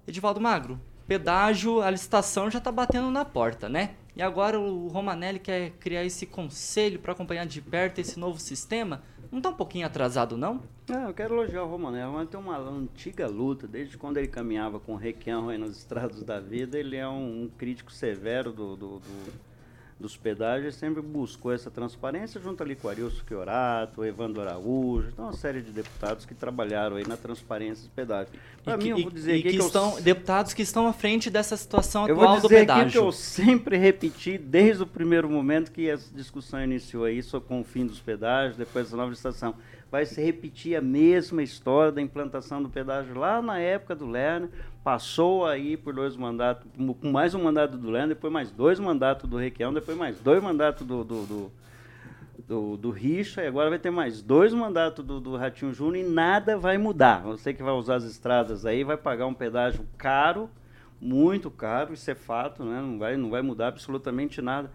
Edivaldo 0.07 0.41
Magro, 0.41 0.79
pedágio, 1.07 1.81
a 1.83 1.91
licitação 1.91 2.51
já 2.51 2.59
está 2.59 2.71
batendo 2.71 3.11
na 3.11 3.25
porta, 3.25 3.69
né? 3.69 3.91
E 4.15 4.23
agora 4.23 4.59
o 4.59 4.89
Romanelli 4.89 5.39
quer 5.39 5.71
criar 5.81 6.05
esse 6.05 6.27
conselho 6.27 6.99
para 6.99 7.13
acompanhar 7.13 7.47
de 7.47 7.61
perto 7.61 7.99
esse 8.01 8.19
novo 8.19 8.39
sistema? 8.39 9.03
Não 9.31 9.41
tá 9.41 9.51
um 9.51 9.55
pouquinho 9.55 9.87
atrasado, 9.87 10.37
não? 10.37 10.63
É, 10.89 11.05
eu 11.09 11.13
quero 11.13 11.35
elogiar 11.35 11.65
o 11.65 11.69
Romanelli. 11.69 12.11
Mas 12.13 12.29
tem 12.29 12.39
uma 12.41 12.57
antiga 12.59 13.27
luta, 13.27 13.67
desde 13.67 13.99
quando 13.99 14.17
ele 14.17 14.29
caminhava 14.29 14.79
com 14.81 14.93
o 14.95 14.97
Requião 14.97 15.49
aí 15.49 15.59
nas 15.59 15.77
estradas 15.77 16.23
da 16.23 16.41
vida, 16.41 16.79
ele 16.79 16.97
é 16.97 17.07
um, 17.09 17.43
um 17.45 17.51
crítico 17.59 17.93
severo 17.93 18.53
do, 18.53 18.77
do- 18.77 18.99
do- 19.01 19.46
dos 19.99 20.15
pedágios, 20.15 20.75
sempre 20.75 21.01
buscou 21.01 21.53
essa 21.53 21.71
transparência 21.71 22.39
junto 22.39 22.63
ali 22.63 22.77
com 22.77 22.89
Arilson 22.89 23.23
Chiorato, 23.27 24.03
o 24.03 24.05
Evandro 24.05 24.43
Araújo, 24.43 25.09
então 25.09 25.25
uma 25.25 25.33
série 25.33 25.63
de 25.63 25.71
deputados 25.73 26.27
que 26.27 26.35
trabalharam 26.35 26.97
aí 26.97 27.07
na 27.07 27.17
transparência 27.17 27.85
dos 27.85 27.93
pedágios. 27.95 28.37
Para 28.63 28.77
mim, 28.77 28.85
que, 28.85 28.91
eu 28.91 29.03
vou 29.03 29.11
dizer 29.11 29.37
e 29.37 29.43
que 29.43 29.51
que 29.51 29.57
eu 29.57 29.67
estão 29.67 30.01
deputados 30.01 30.53
que 30.53 30.63
estão 30.63 30.87
à 30.87 30.93
frente 30.93 31.31
dessa 31.31 31.57
situação 31.57 32.07
eu 32.07 32.15
atual 32.15 32.33
vou 32.33 32.43
do 32.43 32.49
dizer 32.49 32.61
que 32.61 32.67
pedágio. 32.67 33.05
eu 33.05 33.13
sempre 33.13 33.79
repeti 33.79 34.37
desde 34.37 34.83
o 34.83 34.87
primeiro 34.87 35.31
momento 35.31 35.73
que 35.73 35.89
essa 35.89 36.15
discussão 36.15 36.63
iniciou 36.63 37.05
aí 37.05 37.23
só 37.23 37.41
com 37.41 37.61
o 37.61 37.65
fim 37.65 37.87
dos 37.87 37.99
pedágios, 37.99 38.57
depois 38.57 38.91
da 38.91 38.97
nova 38.99 39.13
estação. 39.13 39.55
Vai 39.91 40.05
se 40.05 40.21
repetir 40.21 40.77
a 40.77 40.81
mesma 40.81 41.43
história 41.43 41.93
da 41.93 42.03
implantação 42.03 42.63
do 42.63 42.69
pedágio 42.69 43.15
lá 43.17 43.41
na 43.41 43.59
época 43.59 43.95
do 43.95 44.07
Lerner, 44.07 44.51
passou 44.83 45.47
aí 45.47 45.77
por 45.77 45.95
dois 45.95 46.17
mandatos, 46.17 46.67
com 47.01 47.11
mais 47.11 47.35
um 47.35 47.43
mandato 47.43 47.79
do 47.79 47.91
Lerner, 47.91 48.11
depois 48.11 48.33
mais 48.33 48.51
dois 48.51 48.81
mandatos 48.81 49.31
do 49.31 49.37
Requião, 49.37 49.73
depois 49.73 49.97
mais 49.97 50.19
dois 50.19 50.43
mandatos 50.43 50.85
do, 50.85 51.05
do, 51.05 51.27
do, 51.27 51.53
do, 52.49 52.77
do 52.77 52.91
Richa, 52.91 53.43
e 53.43 53.47
agora 53.47 53.71
vai 53.71 53.79
ter 53.79 53.91
mais 53.91 54.21
dois 54.21 54.53
mandatos 54.53 55.05
do, 55.05 55.21
do 55.21 55.37
Ratinho 55.37 55.73
Júnior 55.73 56.05
e 56.05 56.09
nada 56.09 56.59
vai 56.59 56.77
mudar. 56.79 57.23
Você 57.23 57.55
que 57.55 57.63
vai 57.63 57.73
usar 57.73 57.97
as 57.97 58.05
estradas 58.05 58.67
aí 58.67 58.83
vai 58.83 58.97
pagar 58.97 59.27
um 59.27 59.35
pedágio 59.35 59.87
caro, 59.97 60.51
muito 61.01 61.49
caro, 61.49 61.95
isso 61.95 62.11
é 62.11 62.15
fato, 62.15 62.65
né? 62.65 62.81
não, 62.81 62.99
vai, 62.99 63.17
não 63.17 63.31
vai 63.31 63.43
mudar 63.43 63.69
absolutamente 63.69 64.43
nada. 64.43 64.71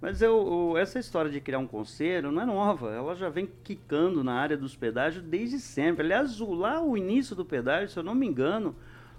Mas 0.00 0.22
eu, 0.22 0.70
eu- 0.72 0.78
essa 0.78 0.98
história 0.98 1.30
de 1.30 1.40
criar 1.40 1.58
um 1.58 1.66
conselho 1.66 2.32
não 2.32 2.40
é 2.42 2.46
nova, 2.46 2.90
ela 2.90 3.14
já 3.14 3.28
vem 3.28 3.48
quicando 3.62 4.24
na 4.24 4.32
área 4.34 4.56
dos 4.56 4.74
pedágios 4.74 5.22
desde 5.22 5.58
sempre. 5.60 6.04
Aliás, 6.04 6.40
o- 6.40 6.54
lá 6.54 6.80
o 6.82 6.96
início 6.96 7.36
do 7.36 7.44
pedágio, 7.44 7.90
se 7.90 7.98
eu 7.98 8.02
não 8.02 8.14
me 8.14 8.26
engano, 8.26 8.74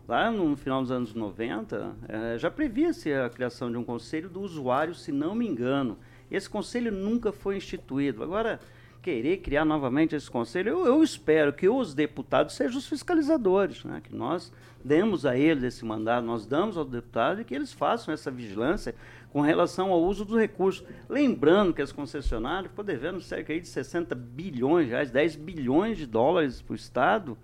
lá 0.08 0.32
no 0.32 0.56
final 0.58 0.82
dos 0.82 0.92
anos 0.92 1.14
90, 1.14 1.94
eh, 2.08 2.38
já 2.40 2.50
previa-se 2.50 3.14
a 3.14 3.30
criação 3.30 3.72
de 3.72 3.78
um 3.78 3.84
conselho 3.84 4.28
do 4.30 4.42
usuário, 4.42 4.96
se 4.96 5.12
não 5.12 5.36
me 5.36 5.48
engano. 5.48 5.98
Esse 6.32 6.50
conselho 6.50 6.92
nunca 6.92 7.32
foi 7.32 7.58
instituído. 7.58 8.24
Agora, 8.24 8.60
querer 9.02 9.38
criar 9.38 9.66
novamente 9.66 10.16
esse 10.16 10.30
conselho, 10.30 10.70
eu, 10.70 10.86
eu 10.86 11.04
espero 11.04 11.52
que 11.52 11.68
os 11.68 11.94
deputados 11.94 12.56
sejam 12.56 12.78
os 12.78 12.88
fiscalizadores, 12.88 13.84
né? 13.84 14.02
que 14.04 14.16
nós 14.16 14.54
demos 14.84 15.26
a 15.26 15.38
eles 15.38 15.64
esse 15.64 15.86
mandato, 15.86 16.26
nós 16.26 16.46
damos 16.46 16.78
ao 16.78 16.86
deputado 16.86 17.42
e 17.42 17.44
que 17.44 17.54
eles 17.54 17.74
façam 17.74 18.14
essa 18.14 18.30
vigilância 18.30 18.96
com 19.32 19.42
relação 19.42 19.92
ao 19.92 20.04
uso 20.04 20.26
dos 20.26 20.38
recursos. 20.38 20.86
Lembrando 21.10 21.74
que 21.74 21.82
as 21.82 21.92
concessionárias 21.92 22.72
estão 22.72 22.84
devendo 22.84 23.22
cerca 23.22 23.58
de 23.60 23.68
60 23.68 24.14
bilhões 24.14 24.86
de 24.86 24.92
reais, 24.92 25.12
10 25.12 25.36
bilhões 25.36 25.98
de 25.98 26.06
dólares 26.06 26.62
para 26.62 26.74
o 26.74 26.76
Estado 26.76 27.38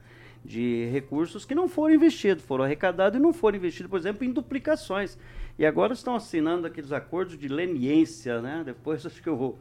de 0.44 0.88
recursos 0.92 1.44
que 1.44 1.54
não 1.54 1.68
foram 1.68 1.96
investidos, 1.96 2.44
foram 2.44 2.64
arrecadados 2.64 3.20
e 3.20 3.22
não 3.22 3.34
foram 3.34 3.58
investidos, 3.58 3.90
por 3.90 4.00
exemplo, 4.00 4.24
em 4.24 4.32
duplicações. 4.32 5.18
E 5.60 5.66
agora 5.66 5.94
estão 5.94 6.16
assinando 6.16 6.68
aqueles 6.68 6.92
acordos 6.92 7.38
de 7.38 7.48
leniência, 7.48 8.42
né? 8.42 8.64
Depois 8.66 9.04
acho 9.06 9.22
que 9.22 9.30
o, 9.30 9.36
o 9.36 9.58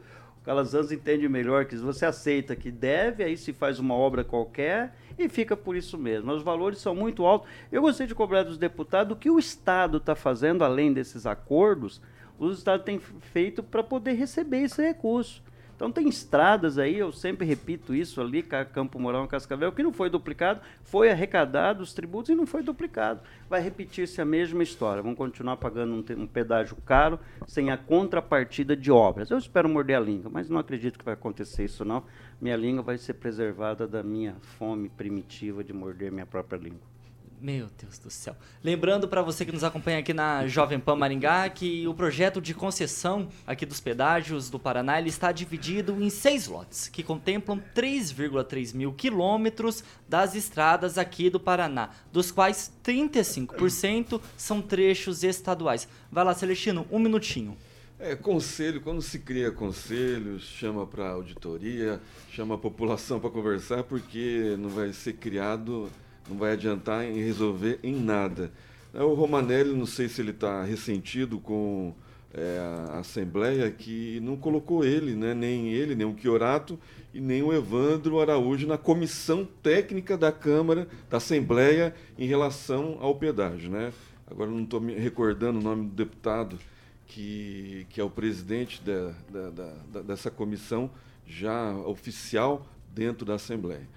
Calazans 0.47 0.93
entende 0.93 1.27
melhor 1.27 1.65
que 1.65 1.75
você 1.75 2.05
aceita 2.05 2.55
que 2.55 2.71
deve, 2.71 3.21
aí 3.21 3.35
se 3.35 3.51
faz 3.51 3.79
uma 3.79 3.93
obra 3.93 4.23
qualquer 4.23 4.95
e 5.19 5.27
fica 5.27 5.57
por 5.57 5.75
isso 5.75 5.97
mesmo. 5.97 6.31
Os 6.31 6.41
valores 6.41 6.79
são 6.79 6.95
muito 6.95 7.25
altos. 7.25 7.49
Eu 7.69 7.81
gostaria 7.81 8.07
de 8.07 8.15
cobrar 8.15 8.43
dos 8.43 8.57
deputados 8.57 9.11
o 9.11 9.19
que 9.19 9.29
o 9.29 9.37
Estado 9.37 9.97
está 9.97 10.15
fazendo 10.15 10.63
além 10.63 10.93
desses 10.93 11.25
acordos, 11.25 12.01
o 12.39 12.49
Estado 12.49 12.83
tem 12.83 12.97
feito 12.97 13.61
para 13.61 13.83
poder 13.83 14.13
receber 14.13 14.59
esse 14.59 14.81
recurso. 14.81 15.43
Então 15.77 15.91
tem 15.91 16.09
estradas 16.09 16.79
aí, 16.79 16.97
eu 16.97 17.11
sempre 17.11 17.45
repito 17.45 17.93
isso 17.93 18.19
ali, 18.19 18.41
Ca- 18.41 18.65
Campo 18.65 18.97
Mourão 18.97 19.27
Cascavel, 19.27 19.71
que 19.71 19.83
não 19.83 19.93
foi 19.93 20.09
duplicado, 20.09 20.59
foi 20.83 21.11
arrecadado 21.11 21.83
os 21.83 21.93
tributos 21.93 22.31
e 22.31 22.35
não 22.35 22.47
foi 22.47 22.63
duplicado. 22.63 23.21
Vai 23.47 23.61
repetir-se 23.61 24.19
a 24.19 24.25
mesma 24.25 24.63
história. 24.63 25.03
Vão 25.03 25.13
continuar 25.13 25.57
pagando 25.57 25.93
um, 25.93 26.21
um 26.23 26.25
pedágio 26.25 26.75
caro, 26.83 27.19
sem 27.45 27.69
a 27.69 27.77
contrapartida 27.77 28.75
de 28.75 28.91
obras. 28.91 29.29
Eu 29.29 29.37
espero 29.37 29.69
morder 29.69 29.97
a 29.97 29.99
língua, 29.99 30.31
mas 30.33 30.49
não 30.49 30.57
acredito 30.57 30.97
que 30.97 31.05
vai 31.05 31.13
acontecer 31.13 31.65
isso 31.65 31.85
não. 31.85 32.03
Minha 32.41 32.55
língua 32.57 32.81
vai 32.81 32.97
ser 32.97 33.13
preservada 33.13 33.87
da 33.87 34.01
minha 34.01 34.35
fome 34.57 34.89
primitiva 34.89 35.63
de 35.63 35.73
morder 35.73 36.11
minha 36.11 36.25
própria 36.25 36.57
língua. 36.57 36.96
Meu 37.39 37.67
Deus 37.79 37.99
do 37.99 38.09
céu. 38.09 38.35
Lembrando 38.63 39.07
para 39.07 39.21
você 39.21 39.45
que 39.45 39.51
nos 39.51 39.63
acompanha 39.63 39.99
aqui 39.99 40.11
na 40.11 40.47
Jovem 40.47 40.79
Pan 40.79 40.95
Maringá 40.95 41.47
que 41.49 41.87
o 41.87 41.93
projeto 41.93 42.41
de 42.41 42.51
concessão 42.51 43.29
aqui 43.45 43.63
dos 43.63 43.79
pedágios 43.79 44.49
do 44.49 44.57
Paraná 44.57 44.97
ele 44.97 45.09
está 45.09 45.31
dividido 45.31 46.01
em 46.01 46.09
seis 46.09 46.47
lotes, 46.47 46.87
que 46.87 47.03
contemplam 47.03 47.61
3,3 47.75 48.73
mil 48.73 48.91
quilômetros 48.91 49.83
das 50.09 50.33
estradas 50.33 50.97
aqui 50.97 51.29
do 51.29 51.39
Paraná, 51.39 51.91
dos 52.11 52.31
quais 52.31 52.71
35% 52.83 54.19
são 54.35 54.59
trechos 54.59 55.23
estaduais. 55.23 55.87
Vai 56.11 56.23
lá, 56.23 56.33
Celestino, 56.33 56.87
um 56.89 56.97
minutinho. 56.97 57.55
É, 57.99 58.15
conselho, 58.15 58.81
quando 58.81 59.01
se 59.01 59.19
cria 59.19 59.51
conselhos, 59.51 60.43
chama 60.43 60.87
para 60.87 61.09
auditoria, 61.09 61.99
chama 62.31 62.55
a 62.55 62.57
população 62.57 63.19
para 63.19 63.29
conversar, 63.29 63.83
porque 63.83 64.55
não 64.57 64.69
vai 64.69 64.91
ser 64.93 65.13
criado, 65.13 65.89
não 66.29 66.37
vai 66.37 66.53
adiantar 66.53 67.05
em 67.05 67.21
resolver 67.23 67.79
em 67.83 67.95
nada. 67.95 68.51
É, 68.93 69.01
O 69.03 69.13
Romanelli, 69.13 69.73
não 69.73 69.85
sei 69.85 70.07
se 70.07 70.21
ele 70.21 70.31
está 70.31 70.63
ressentido 70.63 71.39
com 71.39 71.93
é, 72.33 72.59
a 72.91 72.99
Assembleia, 72.99 73.69
que 73.71 74.19
não 74.21 74.35
colocou 74.35 74.83
ele, 74.83 75.15
né, 75.15 75.33
nem 75.33 75.69
ele, 75.69 75.95
nem 75.95 76.05
o 76.05 76.17
Chiorato 76.17 76.79
e 77.13 77.19
nem 77.19 77.41
o 77.41 77.53
Evandro 77.53 78.19
Araújo 78.19 78.67
na 78.67 78.77
comissão 78.77 79.47
técnica 79.63 80.17
da 80.17 80.31
Câmara, 80.31 80.87
da 81.09 81.17
Assembleia, 81.17 81.95
em 82.17 82.27
relação 82.27 82.97
ao 82.99 83.15
pedágio. 83.15 83.69
Né? 83.69 83.91
Agora 84.29 84.49
não 84.49 84.63
estou 84.63 84.81
me 84.81 84.93
recordando 84.93 85.59
o 85.59 85.63
nome 85.63 85.87
do 85.87 85.95
deputado 85.95 86.59
que, 87.07 87.87
que 87.89 88.01
é 88.01 88.03
o 88.03 88.09
presidente 88.09 88.81
da, 88.83 89.13
da, 89.31 89.71
da, 89.93 90.01
dessa 90.01 90.29
comissão 90.29 90.91
já 91.25 91.73
oficial 91.85 92.67
dentro 92.93 93.25
da 93.25 93.35
Assembleia. 93.35 93.87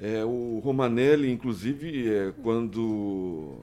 É, 0.00 0.24
o 0.24 0.60
Romanelli, 0.64 1.30
inclusive, 1.30 2.08
é, 2.08 2.32
quando 2.42 3.58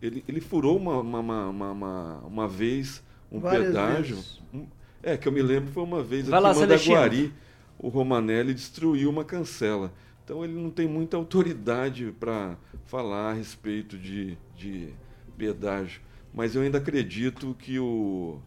ele, 0.00 0.22
ele 0.28 0.40
furou 0.40 0.76
uma, 0.76 1.00
uma, 1.00 1.20
uma, 1.20 1.70
uma, 1.70 2.14
uma 2.26 2.48
vez 2.48 3.02
um 3.32 3.40
Várias 3.40 3.66
pedágio. 3.68 4.16
vezes. 4.16 4.40
um- 4.52 4.66
é, 5.02 5.16
que 5.16 5.26
eu 5.28 5.32
me 5.32 5.40
lembro 5.42 5.70
foi 5.72 5.82
uma 5.82 6.02
vez 6.02 6.26
Vai 6.28 6.38
aqui 6.38 6.44
lá, 6.44 6.52
em. 6.54 6.60
Mandaguari, 6.60 7.32
o 7.78 7.88
Romanelli 7.88 8.52
destruiu 8.52 9.08
uma 9.08 9.24
cancela. 9.24 9.92
Então 10.24 10.44
ele 10.44 10.52
não 10.54 10.70
tem 10.70 10.86
muita 10.86 11.16
autoridade 11.16 12.12
para 12.18 12.56
falar 12.84 13.30
a 13.30 13.32
respeito 13.32 13.96
de, 13.96 14.36
de 14.56 14.88
pedágio. 15.38 16.02
Mas 16.34 16.54
eu 16.54 16.60
ainda 16.62 16.76
acredito 16.78 17.56
que 17.58 17.78
o, 17.78 18.38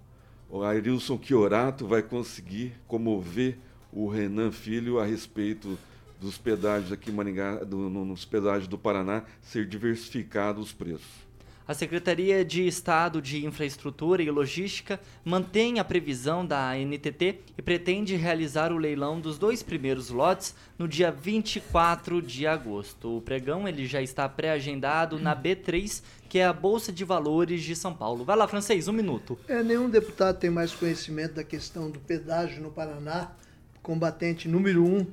o 0.50 0.62
Arilson 0.62 1.20
Chiorato 1.22 1.88
vai 1.88 2.04
conseguir 2.04 2.74
comover 2.88 3.58
o 3.92 4.08
Renan 4.08 4.52
Filho 4.52 5.00
a 5.00 5.06
respeito 5.06 5.78
dos 6.22 6.38
pedágios 6.38 6.92
aqui 6.92 7.10
em 7.10 7.14
Maringá, 7.14 7.56
do- 7.64 7.90
no- 7.90 8.06
nos 8.06 8.24
pedágios 8.24 8.68
do 8.68 8.78
Paraná, 8.78 9.24
ser 9.42 9.66
diversificados 9.66 10.68
os 10.68 10.72
preços. 10.72 11.30
A 11.68 11.74
Secretaria 11.74 12.44
de 12.44 12.68
Estado 12.68 13.22
de 13.22 13.46
Infraestrutura 13.46 14.22
e 14.22 14.30
Logística 14.30 15.00
mantém 15.24 15.80
a 15.80 15.84
previsão 15.86 16.46
da 16.46 16.76
NTT 16.78 17.40
e 17.58 17.62
pretende 17.62 18.16
realizar 18.16 18.74
o 18.74 18.78
leilão 18.78 19.22
dos 19.22 19.38
dois 19.38 19.64
primeiros 19.64 20.10
lotes 20.10 20.54
no 20.78 20.86
dia 20.88 21.12
24 21.12 22.22
de 22.22 22.46
agosto. 22.46 23.18
O 23.18 23.22
pregão 23.22 23.68
ele 23.68 23.86
já 23.86 24.02
está 24.02 24.28
pré-agendado 24.28 25.18
na 25.18 25.34
B3, 25.36 26.04
que 26.28 26.40
é 26.40 26.46
a 26.46 26.52
Bolsa 26.52 26.92
de 26.92 27.06
Valores 27.06 27.64
de 27.64 27.76
São 27.76 27.94
Paulo. 27.94 28.26
Vai 28.26 28.36
lá, 28.36 28.48
francês, 28.50 28.88
um 28.90 28.94
minuto. 28.94 29.40
É, 29.48 29.64
nenhum 29.64 29.90
deputado 29.90 30.40
tem 30.40 30.50
mais 30.50 30.74
conhecimento 30.74 31.36
da 31.36 31.44
questão 31.44 31.90
do 31.90 32.00
pedágio 32.00 32.62
no 32.62 32.70
Paraná. 32.72 33.32
Combatente 33.82 34.48
número 34.48 34.84
um 34.86 35.06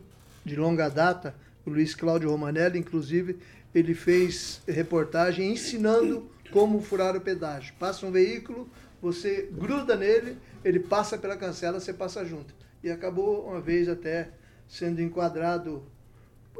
de 0.48 0.56
longa 0.56 0.88
data, 0.88 1.34
o 1.64 1.70
Luiz 1.70 1.94
Cláudio 1.94 2.30
Romanelli, 2.30 2.78
inclusive, 2.78 3.38
ele 3.74 3.94
fez 3.94 4.62
reportagem 4.66 5.52
ensinando 5.52 6.28
como 6.50 6.80
furar 6.80 7.14
o 7.14 7.20
pedágio. 7.20 7.74
Passa 7.78 8.06
um 8.06 8.10
veículo, 8.10 8.68
você 9.00 9.48
gruda 9.52 9.94
nele, 9.94 10.36
ele 10.64 10.80
passa 10.80 11.18
pela 11.18 11.36
cancela, 11.36 11.78
você 11.78 11.92
passa 11.92 12.24
junto. 12.24 12.54
E 12.82 12.90
acabou 12.90 13.46
uma 13.46 13.60
vez 13.60 13.88
até 13.88 14.30
sendo 14.66 15.00
enquadrado 15.02 15.82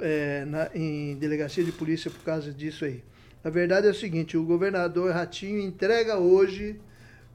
é, 0.01 0.45
na- 0.45 0.71
em 0.75 1.17
delegacia 1.17 1.65
de 1.65 1.73
polícia 1.73 2.09
por 2.11 2.23
causa 2.23 2.53
disso 2.53 2.85
aí. 2.85 3.03
A 3.43 3.51
verdade 3.51 3.87
é 3.87 3.91
o 3.91 3.95
seguinte, 3.95 4.37
o 4.37 4.45
governador 4.45 5.13
Ratinho 5.13 5.59
entrega 5.61 6.19
hoje 6.19 6.79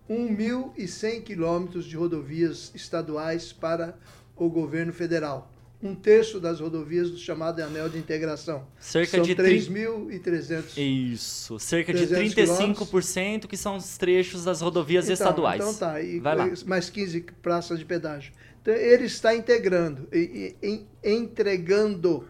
1.100 0.10 1.22
quilômetros 1.24 1.86
de 1.86 1.96
rodovias 1.96 2.72
estaduais 2.76 3.52
para 3.52 3.98
o 4.36 4.50
governo 4.50 4.94
federal. 4.94 5.52
Um 5.84 5.94
terço 5.94 6.40
das 6.40 6.62
rodovias 6.62 7.12
do 7.12 7.18
chamado 7.18 7.60
Anel 7.62 7.90
de 7.90 7.98
Integração. 7.98 8.66
Cerca 8.80 9.18
São 9.18 9.22
de 9.26 9.36
3.300. 9.36 10.78
Isso, 10.78 11.60
cerca 11.60 11.94
de 11.94 12.08
300 12.08 12.34
35% 12.58 13.48
que 13.48 13.58
são 13.58 13.76
os 13.76 13.98
trechos 13.98 14.46
das 14.46 14.62
rodovias 14.62 15.06
Então, 15.06 15.14
estaduais. 15.14 15.62
Então 15.62 15.74
tá, 15.74 16.02
e 16.02 16.20
Vai 16.22 16.36
lá. 16.38 16.50
mais 16.66 16.90
15 16.90 17.22
praças 17.42 17.80
de 17.80 17.86
pedágio. 17.86 18.32
Então 18.62 18.74
ele 18.74 19.06
está 19.06 19.36
integrando, 19.36 20.08
e, 20.14 20.56
e- 20.64 20.86
entregando 21.04 22.26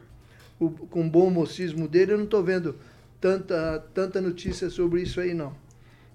o- 0.60 0.72
com 0.72 1.08
bom 1.08 1.30
mocismo 1.30 1.88
dele. 1.88 2.14
Eu 2.14 2.18
não 2.18 2.26
estou 2.26 2.42
vendo 2.44 2.76
tanta, 3.22 3.86
tanta 3.94 4.20
notícia 4.20 4.68
sobre 4.72 5.04
isso 5.04 5.20
aí, 5.22 5.36
não. 5.36 5.56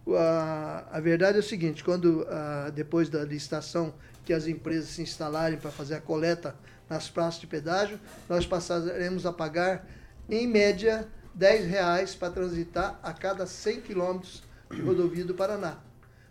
A, 0.09 0.89
a 0.91 1.01
verdade 1.01 1.37
é 1.37 1.41
o 1.41 1.45
seguinte, 1.45 1.85
quando 1.85 2.27
ah, 2.29 2.73
depois 2.75 3.09
da 3.09 3.25
licitação 3.25 3.95
que 4.25 4.33
as 4.33 4.47
empresas 4.49 4.89
se 4.91 5.03
instalarem 5.03 5.57
para 5.59 5.71
fazer 5.71 5.95
a 5.95 6.01
coleta 6.01 6.57
nas 6.89 7.09
praças 7.09 7.41
de 7.41 7.47
pedágio, 7.47 7.99
nós 8.29 8.47
passaremos 8.47 9.27
a 9.27 9.33
pagar, 9.33 9.87
em 10.29 10.47
média, 10.47 11.09
10 11.35 11.67
reais 11.67 12.15
para 12.15 12.33
transitar 12.33 12.99
a 13.03 13.13
cada 13.13 13.47
100 13.47 13.81
quilômetros 13.83 14.43
de 14.71 14.81
rodovia 14.81 15.25
do 15.25 15.35
Paraná. 15.35 15.79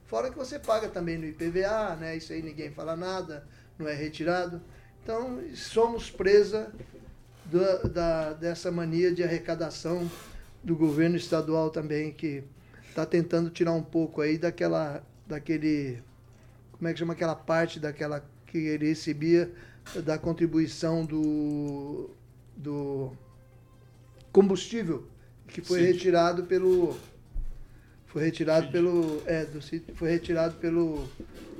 Fora 0.05 0.29
que 0.29 0.37
você 0.37 0.57
paga 0.59 0.87
também 0.87 1.17
no 1.17 1.25
IPVA, 1.25 1.95
né? 1.95 2.15
Isso 2.15 2.31
aí 2.31 2.41
ninguém 2.41 2.71
fala 2.71 2.95
nada, 2.95 3.45
não 3.77 3.87
é 3.87 3.93
retirado. 3.93 4.61
Então, 5.03 5.39
somos 5.53 6.09
presa 6.11 6.71
da- 7.45 8.33
dessa 8.33 8.71
mania 8.71 9.11
de 9.11 9.23
arrecadação 9.23 10.09
do 10.63 10.75
governo 10.75 11.15
estadual 11.15 11.69
também, 11.69 12.11
que 12.11 12.43
está 12.89 13.05
tentando 13.05 13.49
tirar 13.49 13.71
um 13.73 13.83
pouco 13.83 14.21
aí 14.21 14.37
daquela, 14.37 15.03
daquele, 15.25 16.01
como 16.73 16.87
é 16.87 16.93
que 16.93 16.99
chama 16.99 17.13
aquela 17.13 17.35
parte 17.35 17.79
daquela 17.79 18.23
que 18.47 18.57
ele 18.57 18.87
recebia 18.87 19.51
da 20.03 20.17
contribuição 20.17 21.05
do, 21.05 22.09
do 22.55 23.11
combustível, 24.31 25.05
que 25.47 25.61
foi 25.61 25.81
retirado 25.81 26.43
pelo 26.43 26.95
foi 28.07 28.23
retirado 28.23 28.69
pelo 28.71 29.21
é, 29.25 29.45
do, 29.45 29.61
sítio- 29.61 29.93
foi 29.95 30.09
retirado 30.09 30.55
pelo 30.55 31.07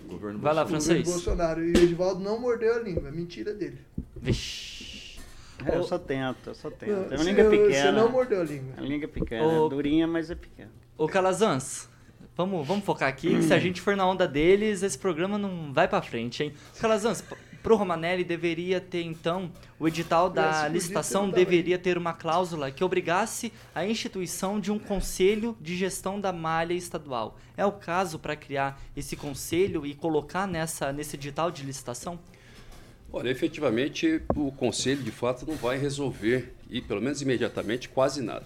Governo 0.07 0.39
Vai 0.39 0.53
lá, 0.53 0.65
francês. 0.65 1.03
Bolsonaro 1.07 1.61
e 1.63 1.73
o 1.73 1.77
Edivaldo 1.77 2.21
não 2.23 2.39
mordeu 2.39 2.75
a 2.75 2.79
língua, 2.79 3.09
é 3.09 3.11
mentira 3.11 3.53
dele. 3.53 3.77
Vixe. 4.15 5.19
É, 5.65 5.75
eu 5.75 5.83
só 5.83 5.97
tento, 5.99 6.47
eu 6.47 6.55
só 6.55 6.69
tento. 6.71 6.89
Não, 6.91 7.03
É 7.03 7.07
uma 7.07 7.17
você- 7.17 7.23
língua 7.23 7.43
Você 7.43 7.57
pequena. 7.57 7.91
não 7.91 8.09
mordeu 8.11 8.41
a 8.41 8.43
língua. 8.45 8.73
A 8.77 8.81
língua 8.81 9.03
é 9.05 9.07
pequena, 9.07 9.45
Ô- 9.45 9.65
é 9.67 9.69
durinha, 9.69 10.07
mas 10.07 10.31
é 10.31 10.35
pequena. 10.35 10.71
Ô 10.97 11.07
Calazans, 11.07 11.89
vamos, 12.35 12.65
vamos 12.65 12.85
focar 12.85 13.09
aqui, 13.09 13.35
que 13.35 13.43
se 13.43 13.53
a 13.53 13.59
gente 13.59 13.81
for 13.81 13.95
na 13.97 14.07
onda 14.07 14.25
deles, 14.27 14.81
esse 14.81 14.97
programa 14.97 15.37
não 15.37 15.73
vai 15.73 15.87
pra 15.87 16.01
frente, 16.01 16.43
hein? 16.43 16.53
Calazans, 16.79 17.23
pro 17.61 17.75
Romanelli 17.75 18.23
deveria 18.23 18.79
ter, 18.79 19.01
então, 19.01 19.51
o 19.79 19.87
edital 19.87 20.29
da 20.29 20.67
licitação 20.67 21.29
tava 21.29 21.35
deveria 21.35 21.77
ter 21.77 21.97
uma 21.97 22.13
cláusula 22.13 22.71
que 22.71 22.83
obrigasse 22.83 23.51
a 23.73 23.85
instituição 23.85 24.59
de 24.59 24.71
um 24.71 24.79
conselho 24.79 25.57
de 25.59 25.75
gestão 25.75 26.19
da 26.19 26.31
malha 26.31 26.73
estadual. 26.73 27.37
É 27.55 27.65
o 27.65 27.71
caso 27.71 28.19
para 28.19 28.35
criar 28.35 28.81
esse 28.95 29.15
conselho 29.15 29.85
e 29.85 29.93
colocar 29.93 30.47
nessa, 30.47 30.91
nesse 30.93 31.15
edital 31.15 31.51
de 31.51 31.63
licitação? 31.63 32.19
Olha, 33.11 33.29
efetivamente, 33.29 34.21
o 34.35 34.51
conselho 34.51 35.01
de 35.01 35.11
fato 35.11 35.45
não 35.47 35.55
vai 35.55 35.77
resolver, 35.77 36.53
e 36.69 36.81
pelo 36.81 37.01
menos 37.01 37.21
imediatamente, 37.21 37.87
quase 37.89 38.21
nada. 38.21 38.45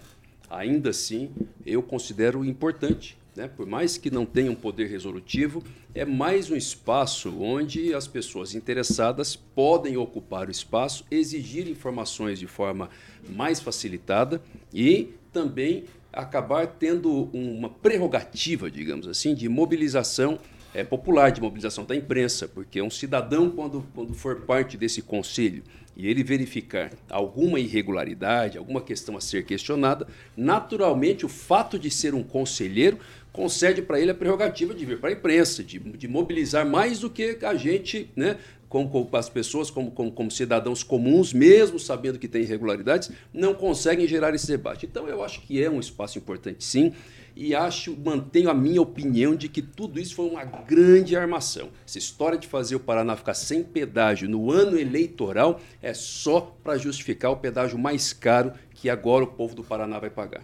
Ainda 0.50 0.90
assim, 0.90 1.32
eu 1.66 1.82
considero 1.82 2.46
importante, 2.46 3.18
né? 3.36 3.48
por 3.48 3.66
mais 3.66 3.98
que 3.98 4.12
não 4.12 4.26
tenha 4.26 4.52
um 4.52 4.56
poder 4.56 4.88
resolutivo, 4.88 5.64
é 5.94 6.06
mais 6.06 6.50
um 6.50 6.56
espaço 6.56 7.34
onde 7.42 7.94
as 7.94 8.08
pessoas 8.08 8.56
interessadas 8.56 9.36
podem 9.36 9.98
ocupar 9.98 10.48
o 10.48 10.52
espaço, 10.52 11.06
exigir 11.10 11.68
informações 11.68 12.40
de 12.40 12.48
forma 12.48 12.90
mais 13.30 13.60
facilitada 13.60 14.42
e 14.74 15.10
também 15.32 15.86
acabar 16.12 16.68
tendo 16.68 17.30
uma 17.34 17.70
prerrogativa, 17.70 18.70
digamos 18.70 19.08
assim, 19.08 19.34
de 19.34 19.48
mobilização 19.48 20.40
é, 20.74 20.84
popular, 20.84 21.32
de 21.32 21.42
mobilização 21.42 21.86
da 21.86 21.96
imprensa, 21.96 22.48
porque 22.48 22.82
um 22.82 22.90
cidadão, 22.90 23.50
quando, 23.50 23.86
quando 23.94 24.14
for 24.14 24.42
parte 24.42 24.78
desse 24.78 25.02
conselho 25.02 25.64
e 25.96 26.08
ele 26.08 26.24
verificar 26.24 26.92
alguma 27.10 27.60
irregularidade, 27.60 28.58
alguma 28.58 28.82
questão 28.82 29.18
a 29.18 29.22
ser 29.22 29.46
questionada, 29.46 30.08
naturalmente 30.36 31.26
o 31.26 31.30
fato 31.30 31.78
de 31.78 31.92
ser 31.92 32.14
um 32.14 32.24
conselheiro 32.24 32.98
concede 33.32 33.82
para 33.82 34.00
ele 34.00 34.12
a 34.12 34.16
prerrogativa 34.16 34.74
de 34.74 34.86
vir 34.86 35.00
para 35.00 35.10
a 35.10 35.14
imprensa, 35.14 35.64
de, 35.64 35.80
de 35.80 36.08
mobilizar 36.08 36.66
mais 36.66 37.00
do 37.00 37.10
que 37.10 37.38
a 37.42 37.56
gente, 37.56 38.10
né, 38.16 38.38
como, 38.68 38.90
como 38.90 39.10
as 39.14 39.30
pessoas, 39.30 39.70
como, 39.70 39.92
como, 39.92 40.12
como 40.12 40.32
cidadãos 40.32 40.82
comuns, 40.84 41.34
mesmo 41.34 41.78
sabendo 41.80 42.18
que 42.18 42.28
tem 42.28 42.42
irregularidades, 42.42 43.12
não 43.34 43.54
conseguem 43.54 44.08
gerar 44.08 44.34
esse 44.34 44.48
debate. 44.48 44.86
Então 44.86 45.08
eu 45.08 45.24
acho 45.24 45.42
que 45.42 45.62
é 45.62 45.70
um 45.70 45.80
espaço 45.80 46.18
importante 46.18 46.64
sim, 46.64 46.94
e 47.36 47.56
acho, 47.56 47.98
mantenho 47.98 48.50
a 48.50 48.54
minha 48.54 48.82
opinião 48.82 49.36
de 49.36 49.48
que 49.48 49.62
tudo 49.62 50.00
isso 50.00 50.16
foi 50.16 50.30
uma 50.30 50.44
grande 50.44 51.16
armação. 51.16 51.70
Essa 51.88 51.98
história 51.98 52.38
de 52.38 52.48
fazer 52.48 52.76
o 52.76 52.80
Paraná 52.80 53.16
ficar 53.16 53.34
sem 53.34 53.64
pedágio 53.64 54.30
no 54.30 54.52
ano 54.52 54.78
eleitoral 54.78 55.60
é 55.82 55.94
só 55.94 56.56
para 56.64 56.78
justificar 56.78 57.32
o 57.32 57.38
pedágio 57.38 57.78
mais 57.78 58.14
caro 58.14 58.54
que 58.74 58.90
agora 58.90 59.24
o 59.24 59.28
povo 59.28 59.56
do 59.56 59.64
Paraná 59.64 60.00
vai 60.00 60.10
pagar. 60.10 60.44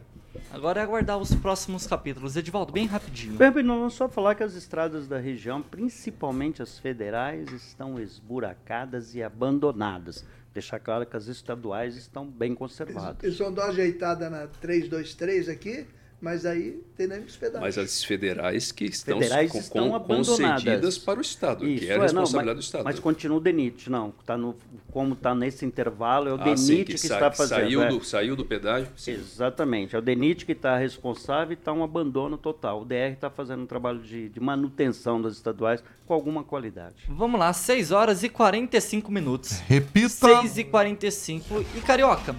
Agora 0.51 0.79
é 0.79 0.83
aguardar 0.83 1.17
os 1.17 1.35
próximos 1.35 1.85
capítulos. 1.85 2.35
Edivaldo, 2.35 2.71
bem 2.71 2.85
rapidinho. 2.85 3.33
Bem, 3.33 3.63
não, 3.63 3.89
só 3.89 4.07
falar 4.07 4.33
que 4.33 4.43
as 4.43 4.53
estradas 4.53 5.07
da 5.07 5.17
região, 5.17 5.61
principalmente 5.61 6.61
as 6.61 6.79
federais, 6.79 7.51
estão 7.51 7.99
esburacadas 7.99 9.13
e 9.13 9.21
abandonadas. 9.21 10.25
Deixar 10.53 10.79
claro 10.79 11.05
que 11.05 11.17
as 11.17 11.27
estaduais 11.27 11.95
estão 11.95 12.25
bem 12.25 12.55
conservadas. 12.55 13.23
Eles 13.23 13.37
vão 13.37 13.53
dar 13.53 13.65
uma 13.65 13.69
ajeitada 13.69 14.29
na 14.29 14.47
323 14.47 15.49
aqui, 15.49 15.85
Mas 16.19 16.47
aí 16.47 16.81
teremos 16.95 17.35
federais. 17.35 17.61
Mas 17.61 17.77
as 17.77 18.03
federais 18.03 18.71
que 18.71 18.85
estão, 18.85 19.19
Federais 19.19 19.51
com- 19.51 19.59
estão 19.59 19.89
com- 19.89 19.95
abandonadas. 19.95 20.63
concedidas 20.63 20.97
para 20.97 21.19
o 21.19 21.21
Estado, 21.21 21.67
Isso, 21.67 21.85
que 21.85 21.91
é 21.91 21.93
a 21.93 21.97
não, 21.97 22.03
responsabilidade 22.03 22.47
mas, 22.47 22.55
do 22.55 22.61
Estado. 22.67 22.83
Mas 22.85 22.99
continua 22.99 23.37
o 23.37 23.39
DENIT, 23.39 23.87
não. 23.91 24.11
Tá 24.25 24.35
no, 24.35 24.55
como 24.91 25.13
está 25.13 25.35
nesse 25.35 25.63
intervalo, 25.63 26.27
é 26.29 26.31
o 26.31 26.35
Ah, 26.41 26.43
DENIT 26.43 26.59
sim, 26.59 26.83
que, 26.83 26.97
sa- 26.97 27.13
está 27.13 27.31
fazendo. 27.31 27.59
Saiu, 27.59 27.83
é. 27.83 27.89
do, 27.89 28.03
saiu 28.03 28.35
do 28.35 28.43
pedágio? 28.43 28.89
Sim. 28.97 29.11
Exatamente, 29.11 29.95
é 29.95 29.99
o 29.99 30.01
DENIT 30.01 30.43
que 30.43 30.53
está 30.53 30.75
responsável 30.75 31.51
e 31.51 31.53
está 31.53 31.71
um 31.71 31.83
abandono 31.83 32.35
total. 32.35 32.81
O 32.81 32.85
DR 32.85 33.13
está 33.13 33.29
fazendo 33.29 33.61
um 33.61 33.67
trabalho 33.67 33.99
de, 33.99 34.27
de 34.29 34.39
manutenção 34.39 35.21
das 35.21 35.33
estaduais 35.33 35.83
com 36.07 36.15
alguma 36.15 36.43
qualidade. 36.43 36.95
Vamos 37.07 37.39
lá, 37.39 37.53
6 37.53 37.91
horas 37.91 38.23
e 38.23 38.29
45 38.29 39.11
minutos. 39.11 39.59
Repita. 39.67 40.09
6 40.09 40.57
e 40.57 40.63
45 40.63 41.63
E 41.75 41.81
Carioca, 41.81 42.35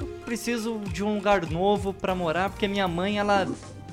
eu 0.00 0.06
preciso 0.24 0.78
de 0.92 1.02
um 1.04 1.14
lugar 1.16 1.48
novo 1.50 1.92
pra 1.92 2.14
morar, 2.14 2.50
porque 2.50 2.66
minha 2.68 2.86
mãe, 2.88 3.18
ela 3.18 3.46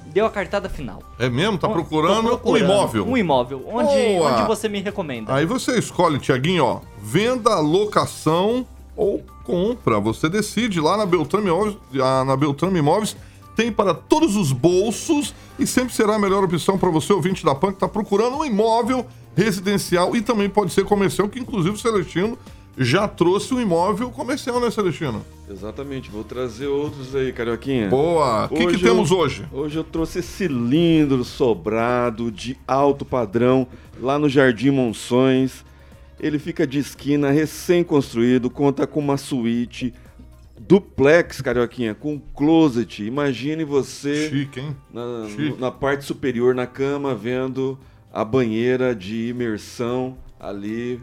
deu 0.08 0.26
a 0.26 0.30
cartada 0.30 0.70
final. 0.70 1.02
É 1.18 1.30
mesmo? 1.30 1.58
Tá 1.58 1.68
procurando, 1.68 2.28
procurando 2.28 2.46
um 2.46 2.58
imóvel. 2.58 3.08
Um 3.08 3.18
imóvel. 3.18 3.64
Onde, 3.68 4.18
Boa. 4.18 4.32
onde 4.34 4.48
você 4.48 4.70
me 4.70 4.80
recomenda? 4.80 5.34
Aí 5.34 5.46
você 5.46 5.78
escolhe, 5.78 6.20
Tiaguinho, 6.20 6.64
ó. 6.66 6.82
Venda, 7.02 7.60
locação 7.60 8.66
ou 8.96 9.24
compra. 9.44 10.00
Você 10.00 10.30
decide 10.30 10.80
lá 10.80 10.96
na 10.98 11.06
Beltrame 11.06 11.48
Imóveis. 11.48 11.78
ah, 12.02 12.24
Na 12.24 12.38
Beltrame 12.38 12.80
Imóveis 12.80 13.16
tem 13.56 13.72
para 13.72 13.94
todos 13.94 14.36
os 14.36 14.52
bolsos 14.52 15.34
e 15.60 15.68
sempre 15.68 15.94
será 15.94 16.16
a 16.16 16.20
melhor 16.20 16.44
opção 16.44 16.78
para 16.78 16.90
você, 16.90 17.14
ouvinte 17.14 17.46
da 17.46 17.54
PAN, 17.54 17.68
que 17.70 17.76
está 17.76 17.88
procurando 17.88 18.38
um 18.38 18.46
imóvel 18.46 19.06
residencial 19.36 20.16
e 20.16 20.22
também 20.22 20.50
pode 20.50 20.74
ser 20.74 20.86
comercial, 20.86 21.28
que 21.30 21.40
inclusive 21.40 21.76
o 21.76 21.80
Celestino 21.80 22.38
já 22.78 23.08
trouxe 23.08 23.54
um 23.54 23.62
imóvel 23.62 24.10
comercial, 24.10 24.60
né, 24.60 24.72
Celestino? 24.72 25.24
Exatamente, 25.50 26.10
vou 26.10 26.24
trazer 26.24 26.68
outros 26.68 27.16
aí, 27.16 27.32
Carioquinha. 27.32 27.90
Boa! 27.90 28.46
O 28.46 28.50
que, 28.56 28.68
que 28.68 28.78
temos 28.80 29.12
eu- 29.12 29.18
hoje? 29.18 29.46
Hoje 29.52 29.78
eu 29.78 29.84
trouxe 29.84 30.22
cilindro 30.24 31.24
sobrado 31.24 32.32
de 32.32 32.58
alto 32.68 33.06
padrão 33.06 33.68
lá 34.02 34.18
no 34.18 34.28
Jardim 34.28 34.72
Monções. 34.72 35.64
Ele 36.20 36.40
fica 36.40 36.66
de 36.66 36.80
esquina, 36.80 37.30
recém-construído, 37.32 38.50
conta 38.50 38.88
com 38.88 39.00
uma 39.00 39.18
suíte 39.18 39.94
duplex, 40.60 41.42
Carioquinha, 41.42 41.94
com 41.94 42.20
closet. 42.34 43.04
Imagine 43.04 43.64
você 43.66 44.30
Chique, 44.30 44.60
hein? 44.62 44.76
na, 44.94 45.28
Chique. 45.30 45.60
na 45.60 45.70
parte 45.72 46.06
superior 46.06 46.56
na 46.56 46.66
cama 46.66 47.14
vendo 47.14 47.78
a 48.12 48.24
banheira 48.24 48.96
de 48.96 49.28
imersão 49.30 50.18
ali, 50.40 51.02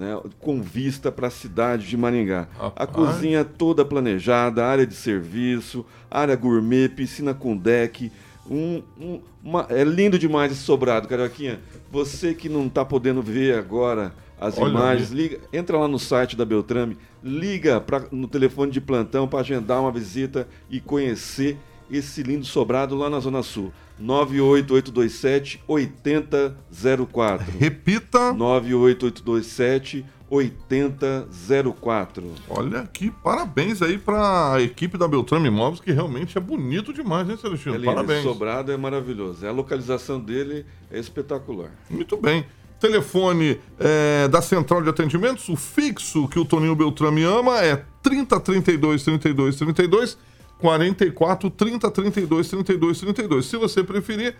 né, 0.00 0.18
com 0.40 0.62
vista 0.62 1.12
para 1.12 1.26
a 1.26 1.30
cidade 1.30 1.86
de 1.86 1.94
Maringá. 1.94 2.48
A 2.58 2.64
Rapaz. 2.64 2.90
cozinha 2.90 3.44
toda 3.44 3.84
planejada, 3.84 4.64
área 4.64 4.86
de 4.86 4.94
serviço, 4.94 5.84
área 6.10 6.34
gourmet, 6.34 6.88
piscina 6.88 7.34
com 7.34 7.54
deck. 7.54 8.10
Um, 8.50 8.82
um- 8.98 9.20
uma- 9.44 9.66
é 9.68 9.84
lindo 9.84 10.18
demais 10.18 10.50
esse 10.52 10.62
sobrado, 10.62 11.06
Carioquinha. 11.06 11.60
Você 11.92 12.32
que 12.32 12.48
não 12.48 12.66
está 12.66 12.82
podendo 12.82 13.20
ver 13.22 13.58
agora 13.58 14.14
as 14.40 14.56
Olha 14.56 14.70
imagens, 14.70 15.10
liga, 15.10 15.38
entra 15.52 15.76
lá 15.76 15.86
no 15.86 15.98
site 15.98 16.34
da 16.34 16.46
Beltrame, 16.46 16.96
liga 17.22 17.78
pra, 17.78 18.04
no 18.10 18.26
telefone 18.26 18.72
de 18.72 18.80
plantão 18.80 19.28
para 19.28 19.40
agendar 19.40 19.82
uma 19.82 19.92
visita 19.92 20.48
e 20.70 20.80
conhecer 20.80 21.58
esse 21.90 22.22
lindo 22.22 22.44
sobrado 22.44 22.96
lá 22.96 23.10
na 23.10 23.20
Zona 23.20 23.42
Sul. 23.42 23.72
98827 23.98 25.62
8004. 25.66 27.46
Repita. 27.58 28.32
98827 28.32 30.04
8004. 30.30 32.34
Olha 32.48 32.80
aqui, 32.80 33.10
parabéns 33.10 33.82
aí 33.82 33.98
pra 33.98 34.54
equipe 34.60 34.96
da 34.96 35.08
Beltrame 35.08 35.48
Imóveis, 35.48 35.80
que 35.80 35.90
realmente 35.90 36.38
é 36.38 36.40
bonito 36.40 36.92
demais, 36.92 37.28
hein, 37.28 37.36
Celestino? 37.36 37.74
É 37.74 37.78
lindo, 37.78 37.92
parabéns. 37.92 38.20
Esse 38.20 38.28
sobrado 38.28 38.70
é 38.70 38.76
maravilhoso. 38.76 39.44
A 39.44 39.50
localização 39.50 40.20
dele 40.20 40.64
é 40.90 41.00
espetacular. 41.00 41.72
Muito 41.90 42.16
bem. 42.16 42.46
Telefone 42.78 43.58
é, 43.78 44.26
da 44.28 44.40
Central 44.40 44.82
de 44.82 44.88
Atendimentos, 44.88 45.48
o 45.50 45.56
fixo 45.56 46.26
que 46.28 46.38
o 46.38 46.46
Toninho 46.46 46.74
Beltrame 46.74 47.22
ama 47.24 47.60
é 47.60 47.84
30 48.02 48.40
32 48.40 49.04
32 49.04 49.56
32 49.56 50.16
44 50.60 51.50
30 51.50 51.90
32 51.90 52.48
32 52.48 53.00
32. 53.00 53.46
Se 53.46 53.56
você 53.56 53.82
preferir, 53.82 54.36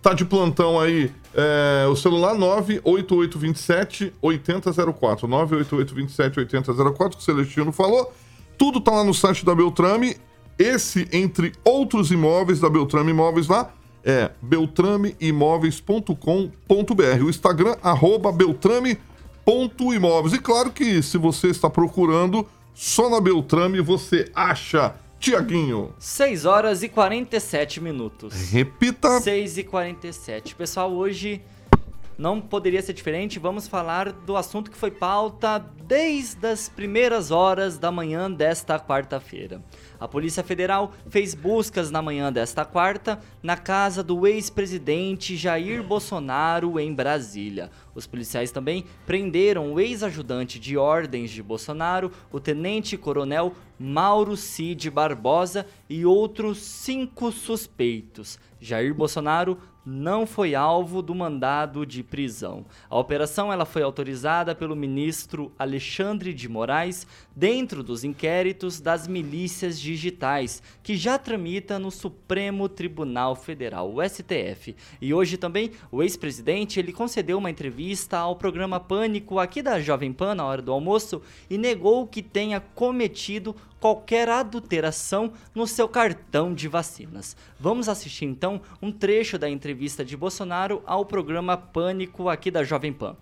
tá 0.00 0.14
de 0.14 0.24
plantão 0.24 0.78
aí 0.78 1.10
é, 1.34 1.86
o 1.88 1.96
celular 1.96 2.34
98827 2.34 4.14
8004. 4.22 5.26
98827 5.26 6.40
8004, 6.40 7.18
que 7.18 7.22
o 7.22 7.24
Celestino 7.24 7.72
falou. 7.72 8.12
Tudo 8.56 8.80
tá 8.80 8.92
lá 8.92 9.04
no 9.04 9.12
site 9.12 9.44
da 9.44 9.54
Beltrame. 9.54 10.16
Esse, 10.58 11.06
entre 11.12 11.52
outros 11.62 12.10
imóveis 12.10 12.60
da 12.60 12.70
Beltrame 12.70 13.10
Imóveis 13.10 13.46
lá, 13.46 13.70
é 14.02 14.30
beltrameimóveis.com.br. 14.40 17.24
O 17.24 17.28
Instagram, 17.28 17.76
arroba 17.82 18.32
beltrame.imóveis. 18.32 20.32
E 20.32 20.38
claro 20.38 20.70
que 20.70 21.02
se 21.02 21.18
você 21.18 21.48
está 21.48 21.68
procurando, 21.68 22.48
só 22.72 23.10
na 23.10 23.20
Beltrame 23.20 23.80
você 23.80 24.30
acha. 24.34 24.94
Tiaguinho, 25.18 25.94
6 25.98 26.44
horas 26.44 26.82
e 26.82 26.88
47 26.88 27.80
minutos. 27.80 28.32
repita. 28.50 29.20
6 29.20 29.58
e 29.58 29.64
47. 29.64 30.54
Pessoal, 30.54 30.92
hoje 30.92 31.42
não 32.18 32.40
poderia 32.40 32.80
ser 32.82 32.92
diferente. 32.92 33.38
Vamos 33.38 33.68
falar 33.68 34.12
do 34.12 34.36
assunto 34.36 34.70
que 34.70 34.76
foi 34.76 34.90
pauta 34.90 35.58
desde 35.58 36.46
as 36.46 36.68
primeiras 36.68 37.30
horas 37.30 37.78
da 37.78 37.92
manhã 37.92 38.30
desta 38.30 38.78
quarta-feira. 38.78 39.62
A 40.00 40.08
Polícia 40.08 40.42
Federal 40.42 40.92
fez 41.08 41.34
buscas 41.34 41.90
na 41.90 42.02
manhã 42.02 42.32
desta 42.32 42.64
quarta 42.64 43.20
na 43.42 43.56
casa 43.56 44.02
do 44.02 44.26
ex-presidente 44.26 45.36
Jair 45.36 45.82
Bolsonaro 45.82 46.78
em 46.80 46.92
Brasília. 46.92 47.70
Os 47.94 48.06
policiais 48.06 48.50
também 48.50 48.84
prenderam 49.06 49.72
o 49.72 49.80
ex-ajudante 49.80 50.58
de 50.58 50.76
ordens 50.76 51.30
de 51.30 51.42
Bolsonaro, 51.42 52.10
o 52.32 52.40
tenente-coronel 52.40 53.54
Mauro 53.78 54.36
Cid 54.36 54.90
Barbosa 54.90 55.66
e 55.88 56.04
outros 56.04 56.58
cinco 56.58 57.30
suspeitos. 57.30 58.38
Jair 58.66 58.92
Bolsonaro 58.92 59.58
não 59.84 60.26
foi 60.26 60.56
alvo 60.56 61.00
do 61.00 61.14
mandado 61.14 61.86
de 61.86 62.02
prisão. 62.02 62.66
A 62.90 62.98
operação 62.98 63.52
ela 63.52 63.64
foi 63.64 63.82
autorizada 63.82 64.56
pelo 64.56 64.74
ministro 64.74 65.52
Alexandre 65.56 66.34
de 66.34 66.48
Moraes 66.48 67.06
dentro 67.36 67.82
dos 67.82 68.02
inquéritos 68.02 68.80
das 68.80 69.06
milícias 69.06 69.78
digitais, 69.78 70.62
que 70.82 70.96
já 70.96 71.18
tramita 71.18 71.78
no 71.78 71.90
Supremo 71.90 72.66
Tribunal 72.66 73.36
Federal, 73.36 73.92
o 73.94 74.02
STF. 74.02 74.74
E 75.02 75.12
hoje 75.12 75.36
também 75.36 75.70
o 75.92 76.02
ex-presidente 76.02 76.80
ele 76.80 76.94
concedeu 76.94 77.36
uma 77.36 77.50
entrevista 77.50 78.16
ao 78.16 78.36
programa 78.36 78.80
Pânico 78.80 79.38
aqui 79.38 79.60
da 79.60 79.78
Jovem 79.78 80.14
Pan 80.14 80.34
na 80.34 80.46
hora 80.46 80.62
do 80.62 80.72
almoço 80.72 81.20
e 81.50 81.58
negou 81.58 82.06
que 82.06 82.22
tenha 82.22 82.58
cometido 82.58 83.54
qualquer 83.78 84.28
adulteração 84.30 85.32
no 85.54 85.66
seu 85.66 85.86
cartão 85.86 86.54
de 86.54 86.66
vacinas. 86.68 87.36
Vamos 87.60 87.88
assistir 87.88 88.24
então 88.24 88.62
um 88.80 88.90
trecho 88.90 89.38
da 89.38 89.50
entrevista 89.50 90.02
de 90.02 90.16
Bolsonaro 90.16 90.82
ao 90.86 91.04
programa 91.04 91.56
Pânico 91.56 92.30
aqui 92.30 92.50
da 92.50 92.64
Jovem 92.64 92.94
Pan. 92.94 93.14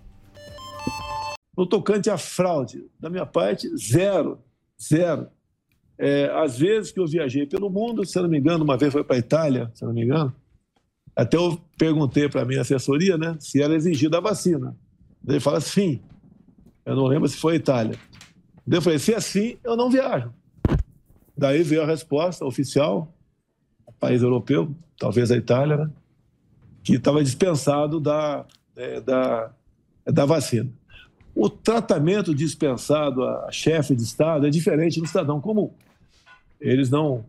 No 1.57 1.67
tocante 1.67 2.11
à 2.11 2.19
fraude, 2.19 2.87
da 2.99 3.09
minha 3.09 3.27
parte, 3.27 3.69
zero. 3.77 4.39
Zero. 4.81 5.29
É, 5.97 6.27
às 6.35 6.59
vezes 6.59 6.91
que 6.91 6.99
eu 6.99 7.07
viajei 7.07 7.47
pelo 7.47 7.71
mundo, 7.71 8.05
se 8.05 8.21
não 8.21 8.29
me 8.29 8.39
engano, 8.39 8.65
uma 8.65 8.77
vez 8.77 8.93
foi 8.93 9.05
para 9.05 9.17
a 9.17 9.19
Itália, 9.19 9.71
se 9.75 9.85
não 9.85 9.93
me 9.93 10.03
engano, 10.03 10.35
até 11.15 11.37
eu 11.37 11.61
perguntei 11.79 12.29
para 12.29 12.43
a 12.43 12.45
minha 12.45 12.63
assessoria 12.63 13.17
né, 13.17 13.37
se 13.39 13.63
era 13.63 13.75
exigida 13.75 14.19
a 14.19 14.21
vacina. 14.21 14.77
Ele 15.27 15.39
fala 15.39 15.61
sim. 15.61 16.01
Eu 16.85 16.97
não 16.97 17.07
lembro 17.07 17.29
se 17.29 17.37
foi 17.37 17.55
a 17.55 17.57
Itália. 17.57 17.99
Eu 18.67 18.83
falei, 18.83 18.99
se 18.99 19.13
é 19.13 19.17
assim, 19.17 19.57
eu 19.63 19.77
não 19.77 19.91
viajo. 19.91 20.33
Daí 21.37 21.63
veio 21.63 21.83
a 21.83 21.87
resposta 21.87 22.45
oficial, 22.45 23.13
país 24.01 24.23
europeu, 24.23 24.75
talvez 24.99 25.31
a 25.31 25.37
Itália, 25.37 25.77
né, 25.77 25.91
que 26.83 26.95
estava 26.95 27.23
dispensado 27.23 27.99
da, 27.99 28.45
é, 28.77 29.01
da, 29.01 29.51
da 30.05 30.27
vacina. 30.27 30.71
O 31.35 31.49
tratamento 31.51 32.35
dispensado 32.35 33.25
a 33.25 33.51
chefe 33.51 33.95
de 33.97 34.03
Estado 34.03 34.47
é 34.47 34.51
diferente 34.51 35.01
do 35.01 35.07
cidadão 35.07 35.41
comum. 35.41 35.73
Eles 36.61 36.89
não. 36.89 37.25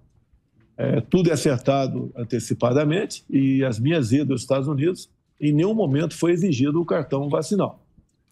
é, 0.78 1.02
tudo 1.02 1.30
é 1.30 1.34
acertado 1.34 2.12
antecipadamente 2.16 3.24
e 3.30 3.64
as 3.64 3.80
minhas 3.80 4.12
idas 4.12 4.32
aos 4.32 4.42
Estados 4.42 4.68
Unidos, 4.68 5.10
em 5.42 5.52
nenhum 5.52 5.74
momento 5.74 6.16
foi 6.16 6.32
exigido 6.32 6.80
o 6.80 6.86
cartão 6.86 7.30
vacinal. 7.30 7.82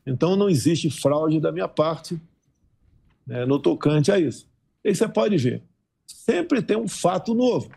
Então 0.06 0.36
não 0.36 0.50
existe 0.50 0.90
fraude 0.90 1.40
da 1.40 1.52
minha 1.52 1.68
parte 1.68 2.20
né, 3.26 3.46
no 3.46 3.58
tocante 3.58 4.12
a 4.12 4.20
isso. 4.20 4.48
E 4.84 4.94
você 4.94 5.08
pode 5.08 5.38
ver, 5.38 5.64
sempre 6.06 6.62
tem 6.62 6.78
um 6.78 6.88
fato 6.88 7.34
novo. 7.34 7.70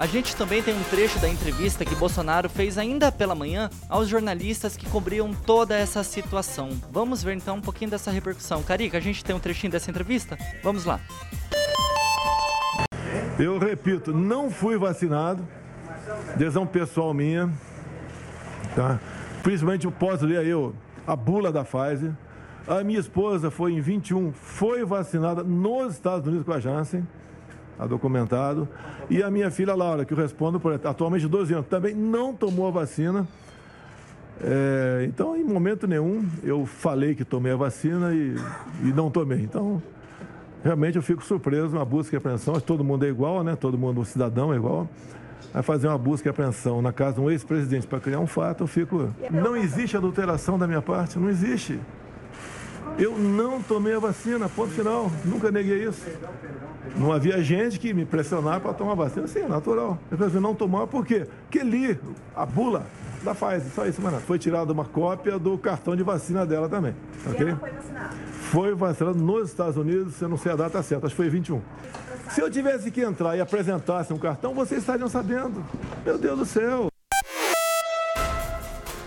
A 0.00 0.06
gente 0.06 0.34
também 0.34 0.62
tem 0.62 0.74
um 0.74 0.82
trecho 0.84 1.18
da 1.18 1.28
entrevista 1.28 1.84
que 1.84 1.94
Bolsonaro 1.94 2.48
fez 2.48 2.78
ainda 2.78 3.12
pela 3.12 3.34
manhã 3.34 3.68
aos 3.86 4.08
jornalistas 4.08 4.74
que 4.74 4.88
cobriam 4.88 5.34
toda 5.34 5.76
essa 5.76 6.02
situação. 6.02 6.70
Vamos 6.90 7.22
ver 7.22 7.34
então 7.34 7.56
um 7.56 7.60
pouquinho 7.60 7.90
dessa 7.90 8.10
repercussão. 8.10 8.62
Carica, 8.62 8.96
a 8.96 9.00
gente 9.00 9.22
tem 9.22 9.36
um 9.36 9.38
trechinho 9.38 9.70
dessa 9.70 9.90
entrevista? 9.90 10.38
Vamos 10.62 10.86
lá. 10.86 10.98
Eu 13.38 13.58
repito, 13.58 14.10
não 14.10 14.50
fui 14.50 14.78
vacinado, 14.78 15.46
decisão 16.34 16.66
pessoal 16.66 17.12
minha, 17.12 17.52
tá? 18.74 18.98
Principalmente 19.42 19.84
eu 19.84 19.92
posso 19.92 20.24
ler 20.24 20.38
aí 20.38 20.72
a 21.06 21.14
bula 21.14 21.52
da 21.52 21.62
Pfizer. 21.62 22.14
A 22.66 22.82
minha 22.82 23.00
esposa 23.00 23.50
foi 23.50 23.74
em 23.74 23.82
21, 23.82 24.32
foi 24.32 24.82
vacinada 24.82 25.42
nos 25.42 25.92
Estados 25.92 26.26
Unidos 26.26 26.46
com 26.46 26.54
a 26.54 26.58
Janssen, 26.58 27.06
documentado. 27.86 28.68
E 29.08 29.22
a 29.22 29.30
minha 29.30 29.50
filha 29.50 29.74
Laura, 29.74 30.04
que 30.04 30.12
eu 30.12 30.18
respondo 30.18 30.58
por 30.60 30.72
atualmente 30.72 31.26
12 31.26 31.54
anos, 31.54 31.66
também 31.66 31.94
não 31.94 32.34
tomou 32.34 32.68
a 32.68 32.70
vacina. 32.70 33.26
É, 34.42 35.04
então, 35.06 35.36
em 35.36 35.44
momento 35.44 35.86
nenhum, 35.86 36.26
eu 36.42 36.64
falei 36.64 37.14
que 37.14 37.24
tomei 37.24 37.52
a 37.52 37.56
vacina 37.56 38.14
e, 38.14 38.34
e 38.82 38.92
não 38.92 39.10
tomei. 39.10 39.40
Então, 39.40 39.82
realmente 40.64 40.96
eu 40.96 41.02
fico 41.02 41.22
surpreso 41.22 41.74
na 41.74 41.84
busca 41.84 42.16
e 42.16 42.18
apreensão. 42.18 42.58
Todo 42.60 42.82
mundo 42.82 43.04
é 43.04 43.08
igual, 43.08 43.44
né? 43.44 43.54
Todo 43.56 43.76
mundo, 43.76 44.00
um 44.00 44.04
cidadão 44.04 44.52
é 44.52 44.56
igual. 44.56 44.88
Vai 45.52 45.62
fazer 45.62 45.88
uma 45.88 45.98
busca 45.98 46.28
e 46.28 46.30
apreensão 46.30 46.80
na 46.80 46.92
casa 46.92 47.14
de 47.14 47.20
um 47.20 47.30
ex-presidente 47.30 47.86
para 47.86 47.98
criar 48.00 48.20
um 48.20 48.26
fato, 48.26 48.62
eu 48.62 48.66
fico. 48.66 49.10
Não 49.30 49.56
existe 49.56 49.96
adulteração 49.96 50.58
da 50.58 50.66
minha 50.66 50.80
parte, 50.80 51.18
não 51.18 51.28
existe. 51.28 51.78
Eu 53.00 53.18
não 53.18 53.62
tomei 53.62 53.94
a 53.94 53.98
vacina, 53.98 54.46
ponto 54.46 54.72
final. 54.72 55.10
Nunca 55.24 55.50
neguei 55.50 55.88
isso. 55.88 56.02
Não 56.94 57.10
havia 57.10 57.42
gente 57.42 57.78
que 57.78 57.94
me 57.94 58.04
pressionava 58.04 58.60
para 58.60 58.74
tomar 58.74 58.94
vacina. 58.94 59.26
Sim, 59.26 59.40
é 59.40 59.48
natural. 59.48 59.98
Eu 60.10 60.18
resolvi 60.18 60.40
não 60.40 60.54
tomar 60.54 60.86
por 60.86 61.06
quê? 61.06 61.26
Porque 61.44 61.64
li 61.64 61.98
a 62.36 62.44
bula 62.44 62.84
da 63.22 63.34
Pfizer, 63.34 63.72
só 63.74 63.86
isso, 63.86 64.02
mano. 64.02 64.20
Foi 64.20 64.38
tirada 64.38 64.70
uma 64.70 64.84
cópia 64.84 65.38
do 65.38 65.56
cartão 65.56 65.96
de 65.96 66.02
vacina 66.02 66.44
dela 66.44 66.68
também. 66.68 66.94
Ok? 67.26 67.46
E 67.46 67.48
ela 67.48 67.56
foi 67.58 67.70
vacinada? 67.70 68.16
Foi 68.50 68.74
vacinada 68.74 69.18
nos 69.18 69.48
Estados 69.48 69.76
Unidos, 69.78 70.20
eu 70.20 70.28
não 70.28 70.36
sei 70.36 70.52
a 70.52 70.56
data 70.56 70.82
certa, 70.82 71.06
acho 71.06 71.14
que 71.14 71.22
foi 71.22 71.30
21. 71.30 71.62
Se 72.30 72.42
eu 72.42 72.50
tivesse 72.50 72.90
que 72.90 73.00
entrar 73.00 73.34
e 73.34 73.40
apresentasse 73.40 74.12
um 74.12 74.18
cartão, 74.18 74.52
vocês 74.52 74.80
estariam 74.80 75.08
sabendo. 75.08 75.64
Meu 76.04 76.18
Deus 76.18 76.38
do 76.38 76.44
céu. 76.44 76.88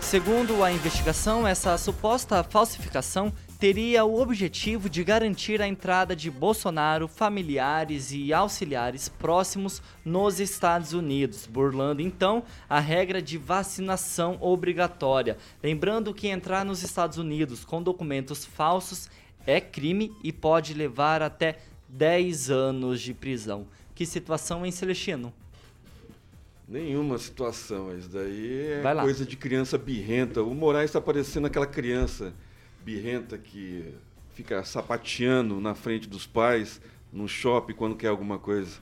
Segundo 0.02 0.64
a 0.64 0.72
investigação, 0.72 1.48
essa 1.48 1.76
suposta 1.76 2.44
falsificação 2.44 3.32
teria 3.64 4.03
o 4.03 4.20
objetivo 4.20 4.89
de 4.89 5.05
garantir 5.05 5.61
a 5.61 5.68
entrada 5.70 6.14
de 6.14 6.30
Bolsonaro, 6.30 7.07
familiares 7.07 8.11
e 8.11 8.34
auxiliares 8.34 9.07
próximos 9.07 9.82
nos 10.03 10.41
Estados 10.41 10.91
Unidos, 10.91 11.47
burlando 11.49 12.01
então 12.01 12.43
a 12.70 12.82
regra 12.82 13.22
de 13.22 13.38
vacinação 13.38 14.38
obrigatória. 14.41 15.38
Lembrando 15.64 16.14
que 16.14 16.28
entrar 16.28 16.66
nos 16.66 16.84
Estados 16.84 17.18
Unidos 17.18 17.64
com 17.64 17.82
documentos 17.82 18.43
falsos 18.43 19.09
é 19.47 19.61
crime 19.61 20.11
e 20.22 20.34
pode 20.34 20.74
levar 20.74 21.22
até 21.22 21.59
10 21.88 22.51
anos 22.51 22.99
de 22.99 23.14
prisão. 23.14 23.66
Que 23.95 24.05
situação, 24.05 24.66
hein, 24.66 24.74
Celestino? 24.74 25.34
Nenhuma 26.68 27.18
situação. 27.18 27.97
Isso 27.97 28.09
daí 28.09 28.82
é 28.84 28.95
coisa 28.99 29.26
de 29.26 29.38
criança 29.38 29.78
birrenta. 29.78 30.43
O 30.43 30.53
Moraes 30.53 30.89
está 30.89 30.99
parecendo 30.99 31.47
aquela 31.47 31.66
criança 31.66 32.34
birrenta 32.84 33.38
que 33.38 33.94
fica 34.34 34.64
sapateando 34.64 35.60
na 35.60 35.76
frente 35.76 36.08
dos 36.08 36.26
pais 36.26 36.82
no 37.12 37.28
shopping 37.28 37.74
quando 37.74 37.96
quer 37.96 38.08
alguma 38.08 38.40
coisa. 38.40 38.78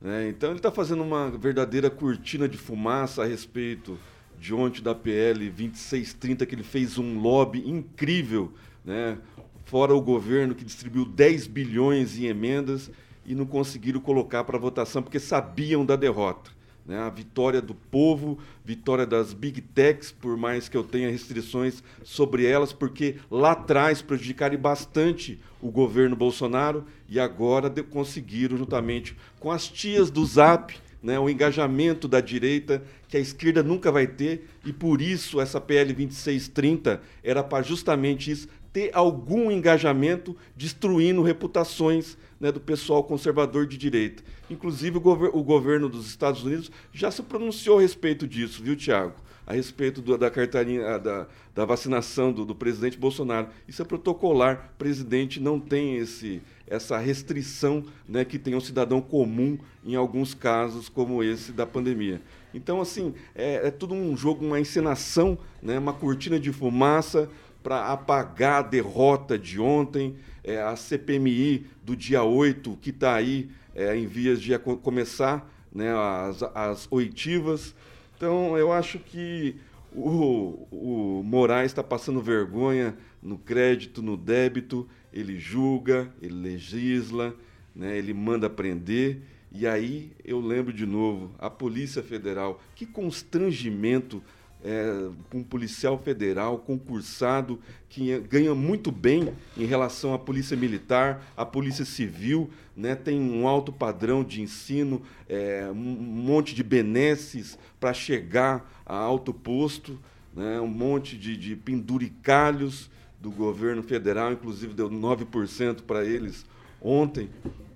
Né? 0.00 0.28
Então 0.28 0.50
ele 0.50 0.58
está 0.58 0.70
fazendo 0.70 1.02
uma 1.02 1.30
verdadeira 1.30 1.88
cortina 1.88 2.48
de 2.48 2.58
fumaça 2.58 3.22
a 3.22 3.26
respeito 3.26 3.98
de 4.38 4.52
ontem 4.52 4.82
da 4.82 4.94
PL 4.94 5.48
2630, 5.50 6.44
que 6.44 6.54
ele 6.54 6.64
fez 6.64 6.98
um 6.98 7.20
lobby 7.20 7.68
incrível, 7.68 8.52
né? 8.84 9.18
fora 9.64 9.94
o 9.94 10.00
governo 10.02 10.54
que 10.54 10.64
distribuiu 10.64 11.04
10 11.04 11.46
bilhões 11.46 12.18
em 12.18 12.24
emendas 12.24 12.90
e 13.24 13.34
não 13.34 13.46
conseguiram 13.46 14.00
colocar 14.00 14.44
para 14.44 14.58
votação 14.58 15.02
porque 15.02 15.20
sabiam 15.20 15.86
da 15.86 15.96
derrota. 15.96 16.50
Né? 16.84 16.98
A 16.98 17.08
vitória 17.08 17.62
do 17.62 17.74
povo, 17.74 18.38
vitória 18.64 19.06
das 19.06 19.32
big 19.32 19.60
techs, 19.60 20.10
por 20.10 20.36
mais 20.36 20.68
que 20.68 20.76
eu 20.76 20.82
tenha 20.82 21.10
restrições 21.10 21.82
sobre 22.02 22.44
elas, 22.46 22.72
porque 22.72 23.16
lá 23.30 23.52
atrás 23.52 24.02
prejudicaram 24.02 24.58
bastante 24.58 25.40
o 25.60 25.70
governo 25.70 26.16
Bolsonaro 26.16 26.84
e 27.08 27.20
agora 27.20 27.70
conseguiram, 27.84 28.56
juntamente 28.56 29.16
com 29.38 29.50
as 29.50 29.68
tias 29.68 30.10
do 30.10 30.24
Zap, 30.24 30.74
né, 31.02 31.18
o 31.18 31.28
engajamento 31.28 32.06
da 32.06 32.20
direita 32.20 32.82
que 33.08 33.16
a 33.16 33.20
esquerda 33.20 33.62
nunca 33.62 33.90
vai 33.90 34.06
ter, 34.06 34.48
e 34.64 34.72
por 34.72 35.02
isso 35.02 35.40
essa 35.40 35.60
PL 35.60 35.92
2630 35.92 37.02
era 37.22 37.42
para 37.42 37.62
justamente 37.62 38.30
isso, 38.30 38.48
ter 38.72 38.90
algum 38.94 39.50
engajamento 39.50 40.36
destruindo 40.56 41.22
reputações 41.22 42.16
né, 42.40 42.50
do 42.50 42.60
pessoal 42.60 43.04
conservador 43.04 43.66
de 43.66 43.76
direita. 43.76 44.22
Inclusive, 44.50 44.96
o, 44.96 45.00
gover 45.00 45.30
o, 45.32 45.42
governo 45.42 45.88
dos 45.88 46.06
Estados 46.06 46.42
Unidos 46.42 46.70
já 46.92 47.10
se 47.10 47.22
pronunciou 47.22 47.78
a 47.78 47.82
respeito 47.82 48.26
disso, 48.26 48.62
viu, 48.62 48.74
Tiago? 48.74 49.14
A 49.46 49.54
respeito 49.54 50.00
do, 50.00 50.16
da 50.16 50.30
carteirinha, 50.30 50.98
da, 50.98 51.26
da 51.54 51.64
vacinação 51.64 52.32
do, 52.32 52.44
do, 52.44 52.54
presidente 52.54 52.96
Bolsonaro. 52.96 53.48
Isso 53.68 53.82
é 53.82 53.84
protocolar. 53.84 54.70
O 54.74 54.78
presidente 54.78 55.40
não 55.40 55.58
tem 55.58 55.96
esse, 55.96 56.40
essa 56.66 56.96
restrição 56.98 57.84
né, 58.08 58.24
que 58.24 58.38
tem 58.38 58.54
um 58.54 58.60
cidadão 58.60 59.00
comum 59.00 59.58
em 59.84 59.94
alguns 59.94 60.32
casos, 60.32 60.88
como 60.88 61.22
esse 61.22 61.52
da 61.52 61.66
pandemia. 61.66 62.20
Então, 62.54 62.80
assim, 62.80 63.14
é, 63.34 63.68
é 63.68 63.70
tudo 63.70 63.94
um 63.94 64.16
jogo, 64.16 64.44
uma 64.44 64.60
encenação, 64.60 65.38
né, 65.62 65.78
uma 65.78 65.92
cortina 65.92 66.38
de 66.38 66.52
fumaça 66.52 67.28
para 67.62 67.92
apagar 67.92 68.60
a 68.60 68.68
derrota 68.68 69.38
de 69.38 69.60
ontem, 69.60 70.16
é, 70.42 70.60
a 70.60 70.74
CPMI 70.76 71.66
do 71.82 71.94
dia 71.96 72.22
8, 72.22 72.78
que 72.80 72.90
está 72.90 73.14
aí 73.14 73.50
é, 73.74 73.96
em 73.96 74.06
vias 74.06 74.40
de 74.40 74.56
começar 74.58 75.48
né, 75.72 75.92
as, 75.94 76.42
as 76.54 76.88
oitivas. 76.90 77.74
Então, 78.16 78.56
eu 78.58 78.72
acho 78.72 78.98
que 78.98 79.56
o, 79.94 80.66
o 80.70 81.22
Moraes 81.24 81.70
está 81.70 81.82
passando 81.82 82.20
vergonha 82.20 82.96
no 83.22 83.38
crédito, 83.38 84.02
no 84.02 84.16
débito, 84.16 84.88
ele 85.12 85.38
julga, 85.38 86.12
ele 86.20 86.34
legisla, 86.34 87.34
né, 87.74 87.96
ele 87.96 88.12
manda 88.12 88.48
prender. 88.50 89.22
E 89.52 89.66
aí 89.66 90.12
eu 90.24 90.40
lembro 90.40 90.72
de 90.72 90.86
novo, 90.86 91.34
a 91.38 91.50
Polícia 91.50 92.02
Federal, 92.02 92.60
que 92.74 92.86
constrangimento 92.86 94.22
é, 94.64 95.08
um 95.34 95.42
policial 95.42 95.98
federal 95.98 96.58
concursado 96.58 97.58
que 97.88 98.18
ganha 98.20 98.54
muito 98.54 98.90
bem 98.90 99.32
em 99.56 99.64
relação 99.64 100.14
à 100.14 100.18
polícia 100.18 100.56
militar, 100.56 101.24
à 101.36 101.44
polícia 101.44 101.84
civil, 101.84 102.50
né, 102.76 102.94
tem 102.94 103.20
um 103.20 103.46
alto 103.46 103.72
padrão 103.72 104.24
de 104.24 104.40
ensino, 104.40 105.02
é, 105.28 105.68
um 105.70 105.74
monte 105.74 106.54
de 106.54 106.62
benesses 106.62 107.58
para 107.78 107.92
chegar 107.92 108.82
a 108.86 108.96
alto 108.96 109.34
posto, 109.34 109.98
né, 110.34 110.60
um 110.60 110.68
monte 110.68 111.16
de, 111.16 111.36
de 111.36 111.56
penduricalhos 111.56 112.90
do 113.20 113.30
governo 113.30 113.82
federal, 113.82 114.32
inclusive 114.32 114.74
deu 114.74 114.90
9% 114.90 115.82
para 115.82 116.04
eles 116.04 116.46
ontem. 116.80 117.28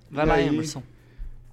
Vai 0.09 0.25
e 0.25 0.27
lá, 0.27 0.33
aí, 0.35 0.47
Emerson 0.47 0.83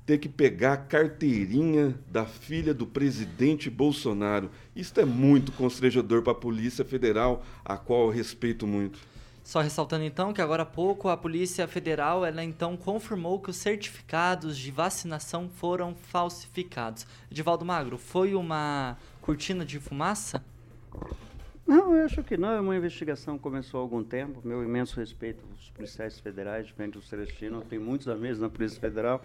ter 0.06 0.18
que 0.18 0.28
pegar 0.28 0.74
a 0.74 0.76
carteirinha 0.76 1.94
da 2.10 2.26
filha 2.26 2.74
do 2.74 2.86
presidente 2.86 3.70
Bolsonaro. 3.70 4.50
Isso 4.76 4.98
é 5.00 5.04
muito 5.04 5.50
constrangedor 5.52 6.22
para 6.22 6.32
a 6.32 6.36
Polícia 6.36 6.84
Federal, 6.84 7.44
a 7.64 7.76
qual 7.76 8.06
eu 8.06 8.10
respeito 8.10 8.66
muito. 8.66 8.98
Só 9.42 9.60
ressaltando 9.60 10.04
então 10.04 10.32
que 10.32 10.40
agora 10.40 10.62
há 10.62 10.66
pouco 10.66 11.08
a 11.08 11.16
Polícia 11.16 11.68
Federal 11.68 12.24
ela 12.24 12.42
então 12.42 12.78
confirmou 12.78 13.38
que 13.38 13.50
os 13.50 13.56
certificados 13.56 14.56
de 14.56 14.70
vacinação 14.70 15.50
foram 15.50 15.94
falsificados. 15.94 17.06
Edivaldo 17.30 17.64
Magro, 17.64 17.98
foi 17.98 18.34
uma 18.34 18.96
cortina 19.20 19.64
de 19.64 19.78
fumaça? 19.78 20.42
Não, 21.66 21.94
eu 21.94 22.04
acho 22.04 22.22
que 22.22 22.36
não. 22.36 22.52
É 22.52 22.60
uma 22.60 22.76
investigação 22.76 23.36
que 23.36 23.42
começou 23.42 23.80
há 23.80 23.82
algum 23.82 24.02
tempo. 24.02 24.40
Meu 24.44 24.62
imenso 24.62 24.98
respeito 24.98 25.44
aos 25.50 25.70
policiais 25.70 26.18
federais, 26.18 26.66
diferente 26.66 26.92
do 26.92 27.02
Celestino. 27.02 27.58
Eu 27.58 27.62
tenho 27.62 27.82
muitos 27.82 28.08
amigos 28.08 28.38
na 28.38 28.50
Polícia 28.50 28.80
Federal 28.80 29.22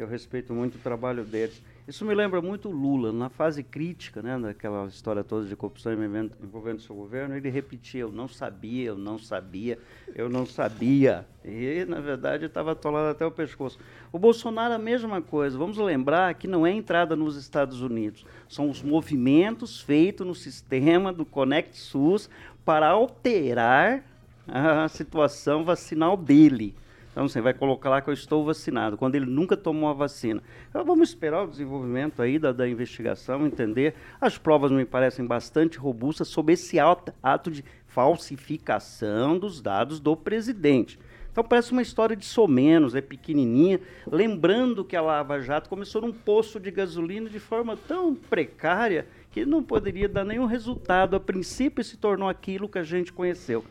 eu 0.00 0.08
respeito 0.08 0.52
muito 0.52 0.76
o 0.76 0.78
trabalho 0.78 1.24
deles. 1.24 1.62
Isso 1.86 2.04
me 2.04 2.14
lembra 2.14 2.40
muito 2.40 2.68
o 2.68 2.72
Lula, 2.72 3.12
na 3.12 3.28
fase 3.28 3.62
crítica, 3.62 4.22
né, 4.22 4.38
daquela 4.38 4.86
história 4.86 5.24
toda 5.24 5.46
de 5.46 5.56
corrupção 5.56 5.92
envolvendo, 5.92 6.80
seu 6.80 6.94
governo, 6.94 7.36
ele 7.36 7.48
repetia, 7.50 8.02
eu 8.02 8.12
não 8.12 8.28
sabia, 8.28 8.90
eu 8.90 8.96
não 8.96 9.18
sabia, 9.18 9.78
eu 10.14 10.28
não 10.28 10.46
sabia. 10.46 11.26
E, 11.44 11.84
na 11.88 12.00
verdade, 12.00 12.44
estava 12.44 12.72
atolado 12.72 13.08
até 13.08 13.26
o 13.26 13.30
pescoço. 13.30 13.78
O 14.12 14.18
Bolsonaro, 14.18 14.74
a 14.74 14.78
mesma 14.78 15.20
coisa. 15.20 15.58
Vamos 15.58 15.78
lembrar 15.78 16.34
que 16.34 16.46
não 16.46 16.66
é 16.66 16.70
entrada 16.70 17.16
nos 17.16 17.36
Estados 17.36 17.82
Unidos, 17.82 18.24
são 18.48 18.70
os 18.70 18.82
movimentos 18.82 19.80
feitos 19.80 20.26
no 20.26 20.34
sistema 20.34 21.12
do 21.12 21.24
Conect 21.24 21.76
SUS 21.76 22.30
para 22.64 22.88
alterar 22.88 24.04
a 24.46 24.86
situação 24.88 25.64
vacinal 25.64 26.16
dele. 26.16 26.74
Então, 27.10 27.28
você 27.28 27.40
vai 27.40 27.52
colocar 27.52 27.90
lá 27.90 28.00
que 28.00 28.08
eu 28.08 28.14
estou 28.14 28.44
vacinado, 28.44 28.96
quando 28.96 29.16
ele 29.16 29.26
nunca 29.26 29.56
tomou 29.56 29.90
a 29.90 29.92
vacina. 29.92 30.42
Então, 30.68 30.84
vamos 30.84 31.08
esperar 31.08 31.44
o 31.44 31.48
desenvolvimento 31.48 32.22
aí 32.22 32.38
da, 32.38 32.52
da 32.52 32.68
investigação, 32.68 33.46
entender. 33.46 33.94
As 34.20 34.38
provas 34.38 34.70
me 34.70 34.84
parecem 34.84 35.26
bastante 35.26 35.78
robustas 35.78 36.28
sobre 36.28 36.54
esse 36.54 36.78
ato 36.78 37.50
de 37.50 37.64
falsificação 37.86 39.38
dos 39.38 39.60
dados 39.60 39.98
do 39.98 40.16
presidente. 40.16 40.98
Então 41.32 41.44
parece 41.44 41.70
uma 41.70 41.82
história 41.82 42.16
de 42.16 42.24
somenos, 42.24 42.94
é 42.94 43.00
pequenininha, 43.00 43.80
lembrando 44.10 44.84
que 44.84 44.96
a 44.96 45.00
Lava 45.00 45.40
Jato 45.40 45.70
começou 45.70 46.02
num 46.02 46.12
poço 46.12 46.58
de 46.58 46.70
gasolina 46.70 47.30
de 47.30 47.38
forma 47.38 47.76
tão 47.76 48.14
precária 48.14 49.06
que 49.30 49.46
não 49.46 49.62
poderia 49.62 50.08
dar 50.08 50.24
nenhum 50.24 50.46
resultado. 50.46 51.14
A 51.14 51.20
princípio 51.20 51.84
se 51.84 51.96
tornou 51.96 52.28
aquilo 52.28 52.68
que 52.68 52.78
a 52.78 52.82
gente 52.82 53.12
conheceu. 53.12 53.64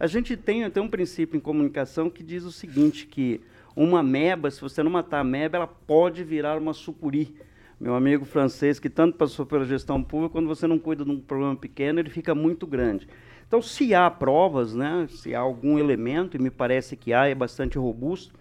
A 0.00 0.06
gente 0.06 0.36
tem, 0.36 0.70
tem 0.70 0.82
um 0.82 0.88
princípio 0.88 1.36
em 1.36 1.40
comunicação 1.40 2.08
que 2.08 2.22
diz 2.22 2.44
o 2.44 2.52
seguinte, 2.52 3.06
que 3.06 3.40
uma 3.74 4.02
meba, 4.02 4.50
se 4.50 4.60
você 4.60 4.82
não 4.82 4.90
matar 4.90 5.20
a 5.20 5.24
meba, 5.24 5.56
ela 5.56 5.66
pode 5.66 6.22
virar 6.22 6.56
uma 6.56 6.72
sucuri. 6.72 7.34
Meu 7.80 7.94
amigo 7.94 8.24
francês, 8.24 8.78
que 8.78 8.88
tanto 8.88 9.16
passou 9.16 9.44
pela 9.44 9.64
gestão 9.64 10.02
pública, 10.02 10.32
quando 10.32 10.46
você 10.46 10.66
não 10.66 10.78
cuida 10.78 11.04
de 11.04 11.10
um 11.10 11.20
problema 11.20 11.56
pequeno, 11.56 11.98
ele 11.98 12.10
fica 12.10 12.34
muito 12.34 12.66
grande. 12.66 13.08
Então, 13.46 13.60
se 13.62 13.94
há 13.94 14.08
provas, 14.10 14.74
né, 14.74 15.06
se 15.10 15.34
há 15.34 15.40
algum 15.40 15.78
elemento, 15.78 16.36
e 16.36 16.40
me 16.40 16.50
parece 16.50 16.96
que 16.96 17.12
há, 17.12 17.26
é 17.26 17.34
bastante 17.34 17.78
robusto, 17.78 18.34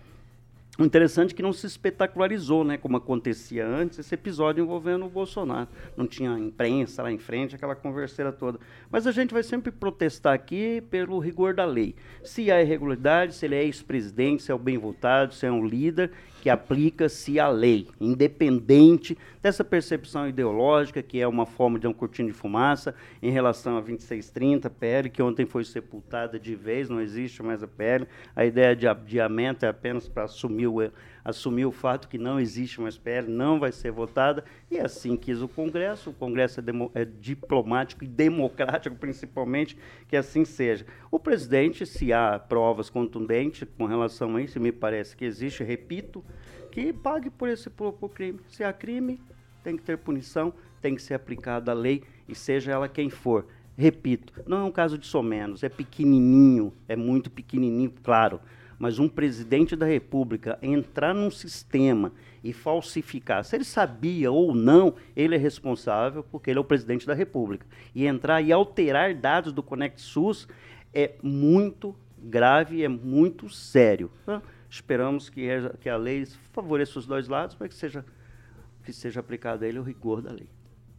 o 0.78 0.84
interessante 0.84 1.34
é 1.34 1.36
que 1.36 1.42
não 1.42 1.52
se 1.52 1.66
espetacularizou, 1.66 2.64
né, 2.64 2.78
como 2.78 2.98
acontecia 2.98 3.66
antes, 3.66 3.98
esse 3.98 4.14
episódio 4.14 4.64
envolvendo 4.64 5.06
o 5.06 5.10
Bolsonaro. 5.10 5.68
Não 5.96 6.06
tinha 6.06 6.38
imprensa 6.38 7.02
lá 7.02 7.12
em 7.12 7.18
frente, 7.18 7.56
aquela 7.56 7.76
converseira 7.76 8.32
toda. 8.32 8.60
Mas 8.92 9.08
a 9.08 9.12
gente 9.12 9.34
vai 9.34 9.42
sempre 9.42 9.72
protestar 9.72 10.34
aqui 10.34 10.82
pelo 10.90 11.18
rigor 11.18 11.56
da 11.56 11.66
lei. 11.66 11.96
Se 12.24 12.52
há 12.52 12.62
irregularidade, 12.62 13.34
se 13.34 13.46
ele 13.46 13.56
é 13.56 13.64
ex-presidente, 13.64 14.44
se 14.44 14.52
é 14.52 14.56
o 14.56 14.60
bem 14.60 14.78
votado, 14.78 15.34
se 15.34 15.46
é 15.48 15.52
um 15.52 15.66
líder, 15.66 16.12
que 16.42 16.50
aplica-se 16.50 17.40
a 17.40 17.50
lei, 17.50 17.88
independente 18.00 19.18
dessa 19.42 19.64
percepção 19.64 20.30
ideológica, 20.30 21.02
que 21.02 21.20
é 21.20 21.28
uma 21.28 21.46
forma 21.46 21.80
de 21.80 21.88
um 21.88 21.94
cortina 21.94 22.30
de 22.30 22.34
fumaça 22.34 22.94
em 23.22 23.32
relação 23.32 23.78
a 23.78 23.82
2630, 23.82 24.70
PL, 24.70 25.10
que 25.10 25.22
ontem 25.22 25.46
foi 25.46 25.64
sepultada 25.64 26.40
de 26.40 26.56
vez, 26.56 26.90
não 26.90 27.02
existe 27.02 27.42
mais 27.42 27.64
a 27.64 27.68
PL. 27.68 28.08
A 28.36 28.46
ideia 28.46 28.76
de 28.76 28.88
adiamento 28.88 29.66
é 29.66 29.70
apenas 29.70 30.08
para 30.08 30.24
assumir 30.24 30.67
o, 30.68 30.92
assumir 31.28 31.66
o 31.66 31.72
fato 31.72 32.08
que 32.08 32.18
não 32.18 32.40
existe 32.40 32.80
mais 32.80 32.98
PL, 32.98 33.30
não 33.30 33.60
vai 33.60 33.72
ser 33.72 33.92
votada, 33.92 34.46
e 34.72 34.80
assim 34.80 35.18
quis 35.18 35.42
o 35.42 35.48
Congresso. 35.48 36.12
O 36.12 36.14
Congresso 36.14 36.60
é, 36.60 36.64
demo, 36.64 36.90
é 36.94 37.04
diplomático 37.04 38.04
e 38.04 38.08
democrático, 38.08 38.96
principalmente, 39.00 39.78
que 40.08 40.16
assim 40.16 40.46
seja. 40.46 40.86
O 41.12 41.20
presidente, 41.20 41.86
se 41.86 42.14
há 42.14 42.40
provas 42.40 42.90
contundentes 42.90 43.68
com 43.78 43.86
relação 43.86 44.36
a 44.38 44.42
isso, 44.42 44.60
me 44.60 44.72
parece 44.72 45.18
que 45.18 45.26
existe, 45.26 45.64
repito, 45.64 46.24
que 46.72 46.94
pague 46.94 47.30
por 47.30 47.50
esse 47.50 47.70
crime. 48.14 48.40
Se 48.48 48.64
há 48.64 48.72
crime, 48.72 49.20
tem 49.64 49.76
que 49.76 49.84
ter 49.84 49.98
punição, 49.98 50.54
tem 50.82 50.96
que 50.96 51.02
ser 51.02 51.16
aplicada 51.16 51.72
a 51.72 51.76
lei, 51.76 52.04
e 52.28 52.34
seja 52.34 52.72
ela 52.72 52.88
quem 52.88 53.10
for. 53.10 53.48
Repito, 53.78 54.34
não 54.48 54.60
é 54.60 54.64
um 54.64 54.72
caso 54.72 54.98
de 54.98 55.06
somenos, 55.06 55.62
é 55.62 55.70
pequenininho, 55.70 56.74
é 56.88 56.96
muito 56.96 57.30
pequenininho, 57.30 57.94
claro 58.02 58.40
mas 58.80 59.00
um 59.00 59.10
presidente 59.10 59.76
da 59.76 59.86
República 59.86 60.58
entrar 60.62 61.14
num 61.14 61.32
sistema 61.32 62.12
e 62.44 62.54
falsificar, 62.54 63.44
se 63.44 63.56
ele 63.56 63.64
sabia 63.64 64.32
ou 64.32 64.54
não, 64.54 64.96
ele 65.16 65.36
é 65.36 65.38
responsável 65.38 66.24
porque 66.24 66.50
ele 66.50 66.60
é 66.60 66.62
o 66.62 66.66
presidente 66.66 67.06
da 67.06 67.14
República. 67.14 67.66
E 67.94 68.06
entrar 68.06 68.42
e 68.42 68.52
alterar 68.52 69.16
dados 69.16 69.52
do 69.52 69.64
Conect 69.64 70.02
SUS 70.02 70.48
é 70.94 71.16
muito 71.22 71.96
grave, 72.18 72.84
é 72.84 72.88
muito 72.88 73.50
sério. 73.50 74.12
Então, 74.24 74.42
esperamos 74.70 75.30
que, 75.30 75.48
que 75.80 75.90
a 75.90 75.98
lei 75.98 76.26
favoreça 76.52 77.00
os 77.00 77.08
dois 77.08 77.28
lados, 77.28 77.58
mas 77.60 77.70
que 77.70 77.76
seja, 77.76 78.06
que 78.84 78.94
seja 78.94 79.20
aplicado 79.20 79.66
a 79.66 79.68
ele 79.68 79.80
o 79.80 79.84
rigor 79.84 80.22
da 80.22 80.32
lei. 80.32 80.48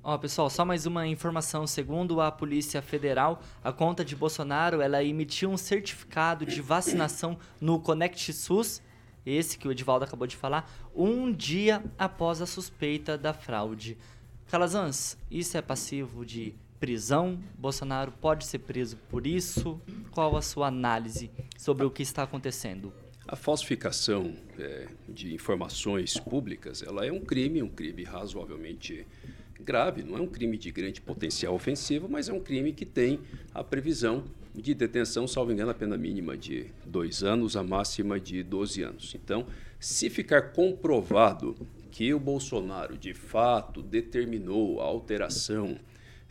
Ó, 0.02 0.16
pessoal, 0.16 0.48
só 0.48 0.64
mais 0.64 0.86
uma 0.86 1.06
informação. 1.06 1.66
Segundo 1.66 2.20
a 2.20 2.30
Polícia 2.30 2.80
Federal, 2.80 3.42
a 3.62 3.72
conta 3.72 4.04
de 4.04 4.14
Bolsonaro, 4.14 4.80
ela 4.80 5.02
emitiu 5.02 5.50
um 5.50 5.56
certificado 5.56 6.46
de 6.46 6.62
vacinação 6.62 7.36
no 7.60 7.80
Conect 7.80 8.32
SUS, 8.32 8.80
esse 9.26 9.58
que 9.58 9.66
o 9.66 9.72
Edivaldo 9.72 10.04
acabou 10.04 10.26
de 10.26 10.36
falar, 10.36 10.70
um 10.94 11.32
dia 11.32 11.82
após 11.98 12.40
a 12.40 12.46
suspeita 12.46 13.18
da 13.18 13.34
fraude. 13.34 13.98
Calazans, 14.46 15.18
isso 15.30 15.58
é 15.58 15.62
passivo 15.62 16.24
de 16.24 16.54
prisão? 16.78 17.38
Bolsonaro 17.58 18.12
pode 18.12 18.46
ser 18.46 18.60
preso 18.60 18.96
por 19.10 19.26
isso? 19.26 19.80
Qual 20.12 20.36
a 20.36 20.42
sua 20.42 20.68
análise 20.68 21.30
sobre 21.58 21.84
o 21.84 21.90
que 21.90 22.02
está 22.02 22.22
acontecendo? 22.22 22.92
A 23.26 23.36
falsificação 23.36 24.34
é, 24.58 24.88
de 25.06 25.34
informações 25.34 26.18
públicas, 26.18 26.82
ela 26.82 27.04
é 27.04 27.12
um 27.12 27.20
crime, 27.20 27.62
um 27.62 27.68
crime 27.68 28.04
razoavelmente 28.04 29.06
grave, 29.60 30.02
não 30.02 30.16
é 30.16 30.20
um 30.20 30.26
crime 30.26 30.56
de 30.56 30.70
grande 30.70 31.00
potencial 31.00 31.54
ofensivo, 31.54 32.08
mas 32.08 32.28
é 32.28 32.32
um 32.32 32.40
crime 32.40 32.72
que 32.72 32.84
tem 32.84 33.20
a 33.54 33.62
previsão 33.62 34.24
de 34.54 34.74
detenção, 34.74 35.26
salvo 35.26 35.52
engano, 35.52 35.70
a 35.70 35.74
pena 35.74 35.96
mínima 35.96 36.36
de 36.36 36.66
dois 36.84 37.22
anos, 37.22 37.56
a 37.56 37.62
máxima 37.62 38.18
de 38.18 38.42
12 38.42 38.82
anos. 38.82 39.14
Então, 39.14 39.46
se 39.78 40.10
ficar 40.10 40.52
comprovado 40.52 41.56
que 41.90 42.12
o 42.12 42.18
Bolsonaro 42.18 42.96
de 42.96 43.14
fato 43.14 43.82
determinou 43.82 44.80
a 44.80 44.84
alteração 44.84 45.78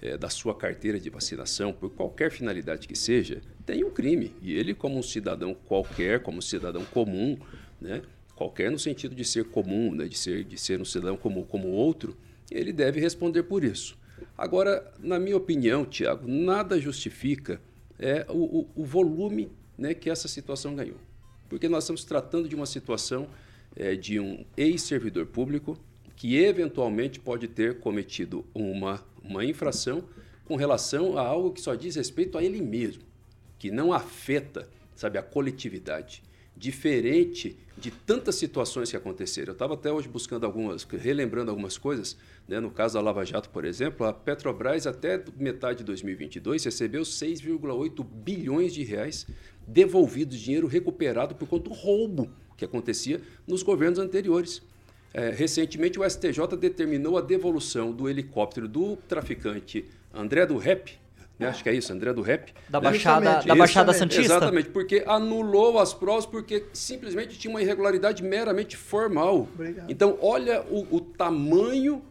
é, 0.01 0.17
da 0.17 0.29
sua 0.29 0.53
carteira 0.53 0.99
de 0.99 1.09
vacinação, 1.09 1.73
por 1.73 1.89
qualquer 1.91 2.31
finalidade 2.31 2.87
que 2.87 2.97
seja, 2.97 3.41
tem 3.65 3.83
um 3.83 3.89
crime. 3.89 4.33
E 4.41 4.53
ele, 4.53 4.73
como 4.73 4.97
um 4.97 5.03
cidadão 5.03 5.53
qualquer, 5.53 6.21
como 6.21 6.37
um 6.37 6.41
cidadão 6.41 6.83
comum, 6.85 7.37
né, 7.81 8.01
qualquer 8.35 8.69
no 8.69 8.77
sentido 8.77 9.15
de 9.15 9.25
ser 9.25 9.45
comum, 9.45 9.93
né, 9.93 10.05
de, 10.07 10.17
ser, 10.17 10.43
de 10.43 10.57
ser 10.57 10.79
um 10.79 10.85
cidadão 10.85 11.17
como, 11.17 11.45
como 11.45 11.69
outro, 11.69 12.15
ele 12.51 12.71
deve 12.71 12.99
responder 12.99 13.43
por 13.43 13.63
isso. 13.63 13.97
Agora, 14.37 14.91
na 14.99 15.19
minha 15.19 15.37
opinião, 15.37 15.85
Tiago, 15.85 16.27
nada 16.27 16.79
justifica 16.79 17.61
é, 17.99 18.25
o, 18.29 18.59
o, 18.59 18.69
o, 18.75 18.85
volume 18.85 19.51
né, 19.77 19.93
que 19.93 20.09
essa 20.09 20.27
situação 20.27 20.75
ganhou. 20.75 20.97
Porque 21.49 21.67
nós 21.67 21.83
estamos 21.83 22.03
tratando 22.03 22.47
de 22.47 22.55
uma 22.55 22.65
situação 22.65 23.27
é, 23.75 23.95
de 23.95 24.19
um 24.19 24.45
ex-servidor 24.55 25.25
público 25.27 25.77
que 26.15 26.35
eventualmente 26.35 27.19
pode 27.19 27.47
ter 27.47 27.79
cometido 27.79 28.45
uma, 28.53 29.03
uma 29.23 29.45
infração 29.45 30.03
com 30.45 30.55
relação 30.55 31.17
a 31.17 31.21
algo 31.21 31.51
que 31.51 31.61
só 31.61 31.75
diz 31.75 31.95
respeito 31.95 32.37
a 32.37 32.43
ele 32.43 32.61
mesmo, 32.61 33.03
que 33.59 33.69
não 33.69 33.93
afeta 33.93 34.67
sabe, 34.97 35.17
a 35.17 35.23
coletividade 35.23 36.23
diferente 36.57 37.57
de 37.77 37.91
tantas 37.91 38.35
situações 38.35 38.89
que 38.89 38.97
aconteceram. 38.97 39.49
Eu 39.49 39.53
estava 39.53 39.75
até 39.75 39.91
hoje 39.91 40.07
buscando 40.07 40.45
algumas, 40.45 40.83
relembrando 40.83 41.51
algumas 41.51 41.77
coisas. 41.77 42.17
Né? 42.47 42.59
No 42.59 42.71
caso 42.71 42.95
da 42.95 43.01
Lava 43.01 43.23
Jato, 43.23 43.49
por 43.49 43.65
exemplo, 43.65 44.05
a 44.05 44.11
Petrobras 44.11 44.87
até 44.87 45.23
metade 45.37 45.79
de 45.79 45.83
2022 45.83 46.63
recebeu 46.63 47.03
6,8 47.03 48.03
bilhões 48.03 48.73
de 48.73 48.83
reais 48.83 49.27
devolvidos, 49.67 50.39
dinheiro 50.39 50.65
recuperado 50.65 51.35
por 51.35 51.47
conta 51.47 51.69
do 51.69 51.75
roubo 51.75 52.29
que 52.57 52.65
acontecia 52.65 53.21
nos 53.45 53.61
governos 53.61 53.99
anteriores. 53.99 54.63
É, 55.13 55.29
recentemente, 55.29 55.99
o 55.99 56.09
STJ 56.09 56.57
determinou 56.59 57.17
a 57.17 57.21
devolução 57.21 57.91
do 57.91 58.09
helicóptero 58.09 58.67
do 58.67 58.95
traficante 58.95 59.85
André 60.13 60.45
do 60.45 60.57
Rep, 60.57 60.99
né? 61.39 61.47
Acho 61.47 61.63
que 61.63 61.69
é 61.69 61.73
isso, 61.73 61.93
André 61.93 62.13
do 62.13 62.21
Rap. 62.21 62.53
Da 62.67 62.79
né? 62.79 62.89
Baixada, 62.89 63.43
da 63.45 63.55
Baixada 63.55 63.93
Santista. 63.93 64.23
Exatamente, 64.23 64.69
porque 64.69 65.03
anulou 65.05 65.79
as 65.79 65.93
provas 65.93 66.25
porque 66.25 66.65
simplesmente 66.73 67.37
tinha 67.37 67.51
uma 67.51 67.61
irregularidade 67.61 68.23
meramente 68.23 68.75
formal. 68.75 69.47
Obrigado. 69.53 69.89
Então, 69.89 70.17
olha 70.21 70.63
o, 70.63 70.95
o 70.95 71.01
tamanho 71.01 72.01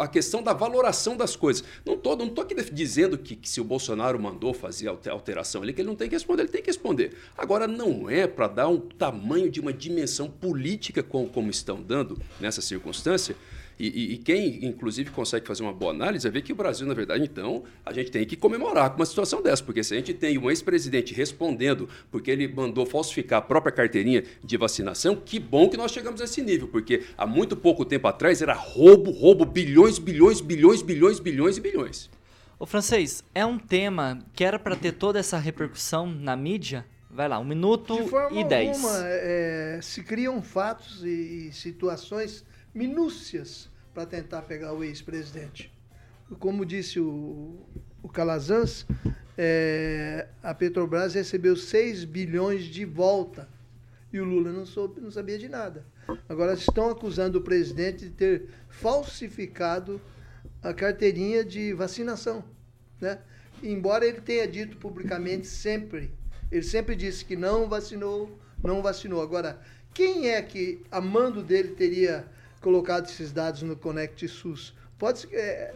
a 0.00 0.08
questão 0.08 0.42
da 0.42 0.52
valoração 0.52 1.16
das 1.16 1.36
coisas. 1.36 1.62
Não 1.84 1.94
estou 1.94 2.16
não 2.16 2.28
tô 2.28 2.40
aqui 2.40 2.54
dizendo 2.72 3.16
que, 3.18 3.36
que, 3.36 3.48
se 3.48 3.60
o 3.60 3.64
Bolsonaro 3.64 4.18
mandou 4.18 4.52
fazer 4.52 4.88
alteração 4.88 5.62
ali, 5.62 5.72
que 5.72 5.80
ele 5.80 5.88
não 5.88 5.96
tem 5.96 6.08
que 6.08 6.14
responder, 6.14 6.42
ele 6.42 6.50
tem 6.50 6.62
que 6.62 6.68
responder. 6.68 7.12
Agora, 7.36 7.68
não 7.68 8.08
é 8.08 8.26
para 8.26 8.48
dar 8.48 8.68
um 8.68 8.80
tamanho 8.80 9.50
de 9.50 9.60
uma 9.60 9.72
dimensão 9.72 10.28
política 10.28 11.02
como, 11.02 11.28
como 11.28 11.50
estão 11.50 11.80
dando 11.80 12.18
nessa 12.40 12.60
circunstância, 12.60 13.36
e, 13.78 13.88
e, 13.88 14.14
e, 14.14 14.18
quem, 14.18 14.64
inclusive, 14.64 15.10
consegue 15.10 15.46
fazer 15.46 15.62
uma 15.62 15.72
boa 15.72 15.92
análise 15.92 16.26
é 16.26 16.30
ver 16.30 16.42
que 16.42 16.52
o 16.52 16.56
Brasil, 16.56 16.86
na 16.86 16.94
verdade, 16.94 17.24
então, 17.24 17.64
a 17.84 17.92
gente 17.92 18.10
tem 18.10 18.24
que 18.24 18.34
comemorar 18.34 18.90
com 18.90 18.96
uma 18.96 19.06
situação 19.06 19.42
dessa, 19.42 19.62
porque 19.62 19.84
se 19.84 19.92
a 19.92 19.96
gente 19.98 20.14
tem 20.14 20.38
um 20.38 20.50
ex-presidente 20.50 21.12
respondendo 21.12 21.88
porque 22.10 22.30
ele 22.30 22.48
mandou 22.48 22.86
falsificar 22.86 23.40
a 23.40 23.42
própria 23.42 23.72
carteirinha 23.72 24.24
de 24.42 24.56
vacinação, 24.56 25.14
que 25.14 25.38
bom 25.38 25.68
que 25.68 25.76
nós 25.76 25.92
chegamos 25.92 26.20
a 26.22 26.24
esse 26.24 26.40
nível, 26.40 26.68
porque 26.68 27.02
há 27.18 27.26
muito 27.26 27.54
pouco 27.54 27.84
tempo 27.84 28.08
atrás 28.08 28.40
era 28.40 28.54
roubo, 28.54 29.10
roubo, 29.10 29.44
bilhões, 29.44 29.98
bilhões, 29.98 30.40
bilhões, 30.40 30.80
bilhões, 30.80 31.20
bilhões 31.20 31.56
e 31.58 31.60
bilhões. 31.60 32.10
Ô, 32.58 32.64
francês, 32.64 33.22
é 33.34 33.44
um 33.44 33.58
tema 33.58 34.18
que 34.32 34.42
era 34.42 34.58
para 34.58 34.74
ter 34.74 34.92
toda 34.92 35.18
essa 35.18 35.36
repercussão 35.36 36.06
na 36.06 36.34
mídia? 36.34 36.86
Vai 37.10 37.28
lá, 37.28 37.38
um 37.38 37.44
minuto 37.44 38.02
de 38.02 38.08
forma 38.08 38.40
e 38.40 38.44
dez. 38.44 38.76
Alguma, 38.76 39.00
é, 39.04 39.78
se 39.82 40.02
criam 40.02 40.42
fatos 40.42 41.04
e, 41.04 41.48
e 41.48 41.52
situações 41.52 42.44
minúcias 42.76 43.70
para 43.94 44.04
tentar 44.04 44.42
pegar 44.42 44.74
o 44.74 44.84
ex-presidente. 44.84 45.72
Como 46.38 46.66
disse 46.66 47.00
o, 47.00 47.58
o 48.02 48.08
Calazans, 48.08 48.86
é, 49.38 50.28
a 50.42 50.54
Petrobras 50.54 51.14
recebeu 51.14 51.56
6 51.56 52.04
bilhões 52.04 52.64
de 52.64 52.84
volta 52.84 53.48
e 54.12 54.20
o 54.20 54.24
Lula 54.24 54.52
não, 54.52 54.66
soube, 54.66 55.00
não 55.00 55.10
sabia 55.10 55.38
de 55.38 55.48
nada. 55.48 55.86
Agora 56.28 56.52
estão 56.52 56.90
acusando 56.90 57.38
o 57.38 57.42
presidente 57.42 58.04
de 58.04 58.10
ter 58.10 58.48
falsificado 58.68 60.00
a 60.62 60.74
carteirinha 60.74 61.42
de 61.42 61.72
vacinação. 61.72 62.44
Né? 63.00 63.18
Embora 63.62 64.06
ele 64.06 64.20
tenha 64.20 64.46
dito 64.46 64.76
publicamente 64.76 65.46
sempre, 65.46 66.12
ele 66.52 66.62
sempre 66.62 66.94
disse 66.94 67.24
que 67.24 67.36
não 67.36 67.68
vacinou, 67.68 68.38
não 68.62 68.82
vacinou. 68.82 69.22
Agora, 69.22 69.60
quem 69.94 70.28
é 70.28 70.42
que, 70.42 70.82
a 70.90 71.00
mando 71.00 71.42
dele, 71.42 71.68
teria 71.68 72.26
colocado 72.60 73.06
esses 73.06 73.32
dados 73.32 73.62
no 73.62 73.76
Conect 73.76 74.26
SUS? 74.28 74.74
Pode 74.98 75.20
ser. 75.20 75.34
É, 75.34 75.72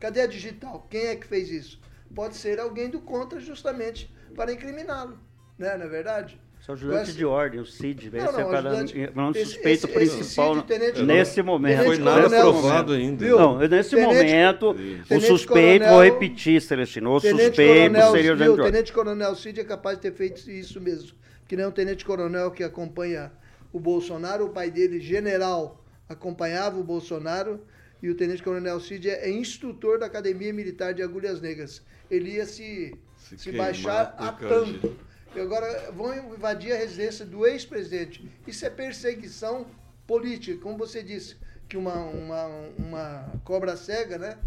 cadê 0.00 0.20
a 0.20 0.26
digital? 0.26 0.86
Quem 0.90 1.06
é 1.06 1.16
que 1.16 1.26
fez 1.26 1.50
isso? 1.50 1.80
Pode 2.14 2.36
ser 2.36 2.58
alguém 2.60 2.88
do 2.88 3.00
contra, 3.00 3.38
justamente 3.40 4.10
para 4.34 4.52
incriminá-lo. 4.52 5.18
Né? 5.58 5.76
Não 5.76 5.86
é 5.86 5.88
verdade? 5.88 6.40
Seu 6.60 6.74
ajudante 6.74 7.12
de 7.12 7.24
ordem, 7.24 7.60
o 7.60 7.66
CID, 7.66 8.10
Não, 8.10 8.18
esse 8.18 8.28
é 8.28 8.32
não, 8.42 8.48
o 8.48 8.50
cara, 8.50 8.70
ajudante- 8.70 9.10
não, 9.14 9.30
esse- 9.30 9.44
suspeito 9.44 9.86
esse- 9.86 9.98
esse 9.98 10.14
principal 10.16 10.54
Cid, 10.56 10.66
tenente 10.66 11.02
nesse 11.02 11.42
momento. 11.42 11.78
tenente 11.78 11.94
Foi 11.96 12.04
nada 12.04 12.22
coronel- 12.22 12.52
provado 12.52 12.92
ainda. 12.92 13.24
Viu? 13.24 13.38
Não, 13.38 13.58
nesse 13.58 13.90
Tenente- 13.90 14.06
momento, 14.14 14.70
o 14.70 15.20
suspeito, 15.20 15.84
coronel- 15.84 15.88
vou 15.90 16.02
repetir, 16.02 16.60
Celestino, 16.60 17.12
o 17.12 17.20
suspeito 17.20 17.56
Coronel, 17.56 18.10
seria 18.10 18.10
o 18.10 18.10
viu, 18.10 18.16
ajudante 18.32 18.36
de 18.44 18.50
ordem. 18.50 18.72
Tenente 18.72 18.92
Coronel 18.92 19.34
Cid 19.36 19.60
é 19.60 19.64
capaz 19.64 19.96
de 19.98 20.02
ter 20.02 20.12
feito 20.12 20.50
isso 20.50 20.80
mesmo. 20.80 21.12
Que 21.46 21.54
nem 21.56 21.66
o 21.66 21.70
Tenente 21.70 22.04
Coronel 22.04 22.50
que 22.50 22.64
acompanha 22.64 23.30
o 23.72 23.78
Bolsonaro, 23.78 24.46
o 24.46 24.50
pai 24.50 24.68
dele, 24.70 24.98
general, 24.98 25.84
acompanhava 26.08 26.78
o 26.78 26.84
Bolsonaro, 26.84 27.60
e 28.02 28.08
o 28.10 28.14
Tenente 28.14 28.42
Coronel 28.42 28.78
Cid 28.80 29.08
é, 29.08 29.26
é 29.28 29.30
instrutor 29.30 29.98
da 29.98 30.06
Academia 30.06 30.52
Militar 30.52 30.92
de 30.94 31.02
Agulhas 31.02 31.40
Negras. 31.40 31.82
Ele 32.10 32.32
ia 32.32 32.44
se, 32.46 32.94
Se 33.16 33.38
se, 33.38 33.52
baixar 33.52 34.14
a 34.18 34.30
tanto. 34.32 34.94
E 35.34 35.40
agora 35.40 35.90
vão 35.92 36.14
invadir 36.34 36.72
a 36.72 36.76
residência 36.76 37.24
do 37.24 37.46
ex-presidente. 37.46 38.30
Isso 38.46 38.64
é 38.64 38.70
perseguição 38.70 39.66
política, 40.06 40.60
como 40.62 40.76
você 40.78 41.02
disse, 41.02 41.36
que 41.68 41.76
uma, 41.76 41.94
uma, 41.94 42.46
uma 42.78 43.32
cobra 43.44 43.76
cega, 43.76 44.18
né? 44.18 44.38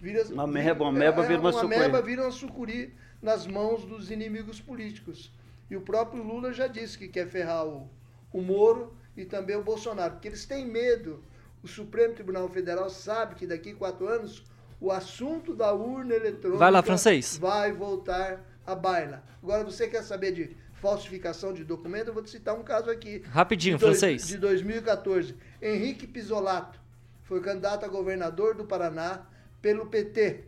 Vira, 0.00 0.24
Uma 0.24 0.46
meba- 0.46 0.84
uma 0.84 0.92
meba 0.92 1.22
vira 1.22 1.38
uma 1.40 1.50
uma 1.50 1.60
sucuri. 1.60 1.78
meba 1.78 2.02
vira 2.02 2.22
uma 2.22 2.30
sucuri 2.32 2.94
nas 3.20 3.46
mãos 3.46 3.84
dos 3.84 4.10
inimigos 4.10 4.60
políticos. 4.60 5.30
E 5.70 5.76
o 5.76 5.80
próprio 5.80 6.22
Lula 6.22 6.52
já 6.52 6.66
disse 6.66 6.98
que 6.98 7.06
quer 7.08 7.28
ferrar 7.28 7.66
o, 7.66 7.88
o 8.32 8.40
Moro 8.42 8.92
e 9.16 9.24
também 9.24 9.56
o 9.56 9.62
Bolsonaro, 9.62 10.14
porque 10.14 10.28
eles 10.28 10.46
têm 10.46 10.66
medo. 10.66 11.22
O 11.62 11.68
Supremo 11.68 12.14
Tribunal 12.14 12.48
Federal 12.48 12.90
sabe 12.90 13.34
que 13.36 13.46
daqui 13.46 13.70
a 13.70 13.74
quatro 13.76 14.08
anos 14.08 14.42
o 14.80 14.90
assunto 14.90 15.54
da 15.54 15.72
urna 15.72 16.14
eletrônica 16.14 16.58
Vai 16.58 16.70
lá, 16.72 16.82
francês. 16.82 17.36
vai 17.38 17.70
voltar 17.72 18.44
à 18.66 18.74
baila. 18.74 19.22
Agora, 19.42 19.62
você 19.64 19.86
quer 19.86 20.02
saber 20.02 20.32
de 20.32 20.56
falsificação 20.80 21.52
de 21.52 21.62
documento? 21.64 22.08
Eu 22.08 22.14
vou 22.14 22.22
te 22.22 22.30
citar 22.30 22.56
um 22.58 22.64
caso 22.64 22.90
aqui. 22.90 23.22
Rapidinho, 23.26 23.76
de 23.78 23.84
dois- 23.84 23.98
francês. 24.00 24.26
De 24.26 24.36
2014. 24.38 25.36
Henrique 25.60 26.06
Pisolato 26.06 26.80
foi 27.22 27.40
candidato 27.40 27.84
a 27.84 27.88
governador 27.88 28.56
do 28.56 28.64
Paraná 28.64 29.24
pelo 29.60 29.86
PT. 29.86 30.44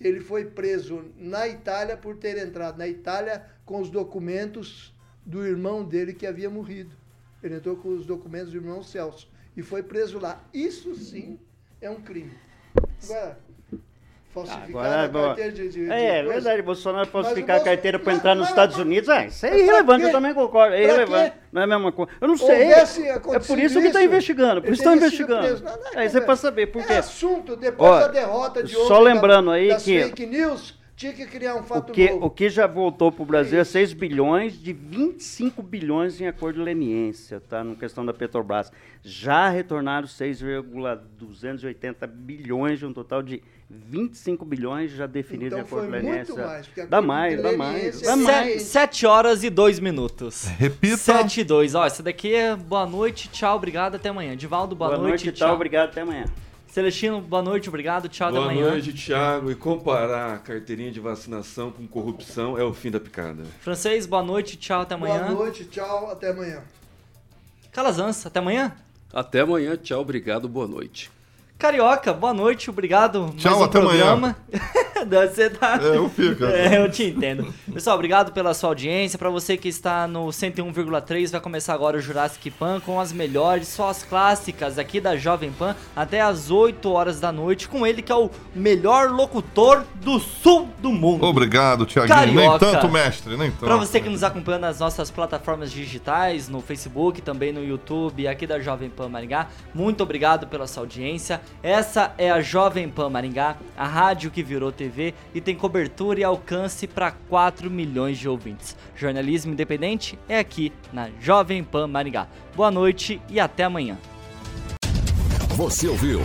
Ele 0.00 0.20
foi 0.20 0.44
preso 0.44 1.04
na 1.16 1.48
Itália 1.48 1.96
por 1.96 2.16
ter 2.16 2.38
entrado 2.38 2.78
na 2.78 2.86
Itália 2.86 3.44
com 3.64 3.80
os 3.80 3.90
documentos 3.90 4.94
do 5.24 5.44
irmão 5.44 5.82
dele 5.82 6.12
que 6.12 6.26
havia 6.26 6.48
morrido. 6.48 6.94
Ele 7.46 7.54
entrou 7.56 7.76
com 7.76 7.90
os 7.90 8.04
documentos 8.04 8.50
do 8.50 8.56
irmão 8.58 8.82
Celso 8.82 9.28
e 9.56 9.62
foi 9.62 9.82
preso 9.82 10.18
lá. 10.18 10.40
Isso 10.52 10.94
sim 10.96 11.38
é 11.80 11.88
um 11.88 12.00
crime. 12.00 12.32
Agora, 13.04 13.38
falsificar 14.34 15.04
Agora, 15.04 15.04
a 15.04 15.08
carteira 15.28 15.52
de, 15.52 15.68
de, 15.68 15.84
de 15.86 15.90
É, 15.90 16.04
é 16.18 16.22
coisa- 16.24 16.32
verdade, 16.34 16.62
Bolsonaro 16.62 17.06
falsificar 17.08 17.56
a 17.58 17.60
carteira 17.64 17.98
para 17.98 18.12
entrar 18.12 18.34
nos 18.34 18.48
Estados 18.48 18.76
Unidos, 18.78 19.08
ah, 19.08 19.24
isso 19.26 19.46
é 19.46 19.58
irrelevante, 19.58 20.04
eu 20.04 20.12
também 20.12 20.34
concordo, 20.34 20.74
é 20.74 20.82
irrelevante, 20.82 21.36
não 21.52 21.62
é 21.62 21.64
a 21.64 21.68
mesma 21.68 21.92
coisa. 21.92 22.10
Eu 22.20 22.28
não 22.28 22.36
sei, 22.36 22.72
é 22.72 23.38
por 23.46 23.58
isso 23.58 23.80
que 23.80 23.86
está 23.86 24.02
investigando, 24.02 24.60
por 24.60 24.72
isso 24.72 24.82
estão 24.82 24.96
investigando. 24.96 25.62
não 25.62 25.72
é 26.00 26.02
É, 26.02 26.06
isso 26.06 26.18
é 26.18 26.20
para 26.20 26.36
saber, 26.36 26.66
por 26.66 26.84
quê? 26.84 26.94
É 26.94 26.98
assunto, 26.98 27.56
depois 27.56 27.90
Ó, 27.92 28.00
da 28.00 28.08
derrota 28.08 28.62
de 28.62 28.74
só 28.74 28.96
ontem 29.00 29.04
lembrando 29.14 29.46
da- 29.46 29.52
aí 29.52 29.68
das 29.68 29.82
que- 29.84 30.02
fake 30.02 30.26
news, 30.26 30.74
tinha 30.96 31.12
que 31.12 31.26
criar 31.26 31.54
um 31.56 31.60
O 31.60 31.62
fato 31.64 31.92
que, 31.92 32.10
novo. 32.10 32.26
o 32.26 32.30
que 32.30 32.48
já 32.48 32.66
voltou 32.66 33.12
para 33.12 33.22
o 33.22 33.26
Brasil 33.26 33.60
é 33.60 33.64
6 33.64 33.92
bilhões 33.92 34.58
de 34.58 34.72
25 34.72 35.62
bilhões 35.62 36.20
em 36.20 36.26
acordo 36.26 36.56
de 36.56 36.62
leniência, 36.64 37.38
tá? 37.40 37.62
No 37.62 37.76
questão 37.76 38.04
da 38.04 38.14
Petrobras. 38.14 38.72
Já 39.02 39.48
retornaram 39.50 40.06
6,280 40.08 42.06
bilhões 42.06 42.78
de 42.78 42.86
um 42.86 42.92
total 42.92 43.22
de 43.22 43.42
25 43.68 44.44
bilhões 44.44 44.92
já 44.92 45.06
definidos 45.06 45.58
Então 45.58 45.58
em 45.58 45.62
acordo 45.62 45.88
foi 45.90 46.00
de 46.00 46.06
leniência. 46.06 46.34
mais, 46.34 46.68
dá 46.88 47.02
mais, 47.02 47.42
dá 47.42 47.52
mais, 47.56 47.74
leniência 47.76 48.06
dá 48.06 48.12
é 48.12 48.16
mais. 48.16 48.46
mais. 48.46 48.62
7 48.62 49.06
horas 49.06 49.44
e 49.44 49.50
2 49.50 49.80
minutos. 49.80 50.44
Repita. 50.58 50.96
7 50.96 51.40
e 51.40 51.44
2. 51.44 51.74
Ó, 51.74 51.84
essa 51.84 52.02
daqui 52.02 52.34
é 52.34 52.54
boa 52.56 52.86
noite, 52.86 53.28
tchau, 53.28 53.56
obrigado, 53.56 53.96
até 53.96 54.08
amanhã. 54.08 54.36
Divaldo, 54.36 54.74
boa, 54.76 54.90
Boa, 54.96 55.08
noite, 55.08 55.24
tchau. 55.32 55.48
tchau, 55.48 55.54
obrigado, 55.56 55.90
até 55.90 56.00
amanhã. 56.02 56.24
Celestino, 56.76 57.22
boa 57.22 57.40
noite, 57.40 57.70
obrigado, 57.70 58.06
tchau, 58.06 58.30
Boa 58.30 58.44
até 58.44 58.52
amanhã. 58.52 58.70
noite, 58.72 58.92
Thiago. 58.92 59.50
E 59.50 59.54
comparar 59.54 60.34
a 60.34 60.38
carteirinha 60.38 60.92
de 60.92 61.00
vacinação 61.00 61.70
com 61.72 61.86
corrupção 61.86 62.58
é 62.58 62.62
o 62.62 62.74
fim 62.74 62.90
da 62.90 63.00
picada. 63.00 63.44
Francês, 63.60 64.04
boa 64.04 64.22
noite, 64.22 64.58
tchau, 64.58 64.82
até 64.82 64.94
amanhã. 64.94 65.24
Boa 65.28 65.46
noite, 65.46 65.64
tchau, 65.64 66.10
até 66.10 66.28
amanhã. 66.28 66.62
Calazans, 67.72 68.26
até 68.26 68.40
amanhã. 68.40 68.76
Até 69.10 69.40
amanhã, 69.40 69.74
tchau, 69.74 70.02
obrigado, 70.02 70.50
boa 70.50 70.68
noite. 70.68 71.10
Carioca, 71.58 72.12
boa 72.12 72.34
noite, 72.34 72.68
obrigado. 72.68 73.32
Tchau, 73.38 73.52
mais 73.52 73.62
um 73.62 73.64
até 73.64 73.78
amanhã. 73.78 74.04
programa. 74.04 74.36
Você 75.08 75.48
tá... 75.50 75.78
É, 75.82 75.96
eu 75.96 76.08
fico. 76.08 76.44
É, 76.46 76.78
eu 76.78 76.90
te 76.90 77.04
entendo. 77.04 77.52
Pessoal, 77.72 77.96
obrigado 77.96 78.32
pela 78.32 78.52
sua 78.52 78.70
audiência. 78.70 79.18
Pra 79.18 79.30
você 79.30 79.56
que 79.56 79.68
está 79.68 80.06
no 80.06 80.26
101,3, 80.26 81.30
vai 81.30 81.40
começar 81.40 81.74
agora 81.74 81.96
o 81.96 82.00
Jurassic 82.00 82.50
Pan 82.50 82.80
com 82.80 83.00
as 83.00 83.12
melhores, 83.12 83.68
só 83.68 83.88
as 83.88 84.02
clássicas 84.02 84.78
aqui 84.78 85.00
da 85.00 85.16
Jovem 85.16 85.52
Pan, 85.52 85.76
até 85.94 86.20
às 86.20 86.50
8 86.50 86.90
horas 86.90 87.20
da 87.20 87.30
noite, 87.30 87.68
com 87.68 87.86
ele 87.86 88.00
que 88.02 88.10
é 88.10 88.14
o 88.14 88.30
melhor 88.54 89.10
locutor 89.10 89.84
do 89.96 90.18
sul 90.18 90.68
do 90.78 90.90
mundo. 90.90 91.24
Obrigado, 91.24 91.84
Tiaguinho. 91.84 92.34
Nem 92.34 92.58
tanto, 92.58 92.88
mestre, 92.88 93.36
nem 93.36 93.50
tanto. 93.50 93.66
Pra 93.66 93.76
você 93.76 94.00
que 94.00 94.08
nos 94.08 94.22
acompanha 94.22 94.58
nas 94.58 94.80
nossas 94.80 95.10
plataformas 95.10 95.70
digitais, 95.70 96.48
no 96.48 96.60
Facebook, 96.60 97.20
também 97.22 97.52
no 97.52 97.62
YouTube, 97.62 98.26
aqui 98.26 98.46
da 98.46 98.60
Jovem 98.60 98.88
Pan 98.88 99.08
Maringá, 99.08 99.48
muito 99.74 100.02
obrigado 100.02 100.46
pela 100.46 100.66
sua 100.66 100.82
audiência. 100.82 101.40
Essa 101.62 102.14
é 102.18 102.30
a 102.30 102.40
Jovem 102.40 102.88
Pan 102.88 103.10
Maringá, 103.10 103.56
a 103.76 103.86
rádio 103.86 104.30
que 104.30 104.42
virou 104.42 104.70
TV 104.70 105.14
e 105.34 105.40
tem 105.40 105.54
cobertura 105.54 106.20
e 106.20 106.24
alcance 106.24 106.86
para 106.86 107.10
4 107.10 107.70
milhões 107.70 108.18
de 108.18 108.28
ouvintes. 108.28 108.76
Jornalismo 108.94 109.52
independente 109.52 110.18
é 110.28 110.38
aqui 110.38 110.72
na 110.92 111.08
Jovem 111.20 111.64
Pan 111.64 111.86
Maringá. 111.86 112.28
Boa 112.54 112.70
noite 112.70 113.20
e 113.28 113.40
até 113.40 113.64
amanhã. 113.64 113.98
Você 115.56 115.88
ouviu 115.88 116.20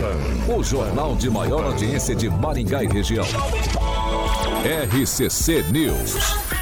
o 0.54 0.62
jornal 0.62 1.16
de 1.16 1.30
maior 1.30 1.64
audiência 1.64 2.14
de 2.14 2.28
Maringá 2.28 2.84
e 2.84 2.86
região. 2.86 3.24
RCC 4.64 5.62
News. 5.72 6.61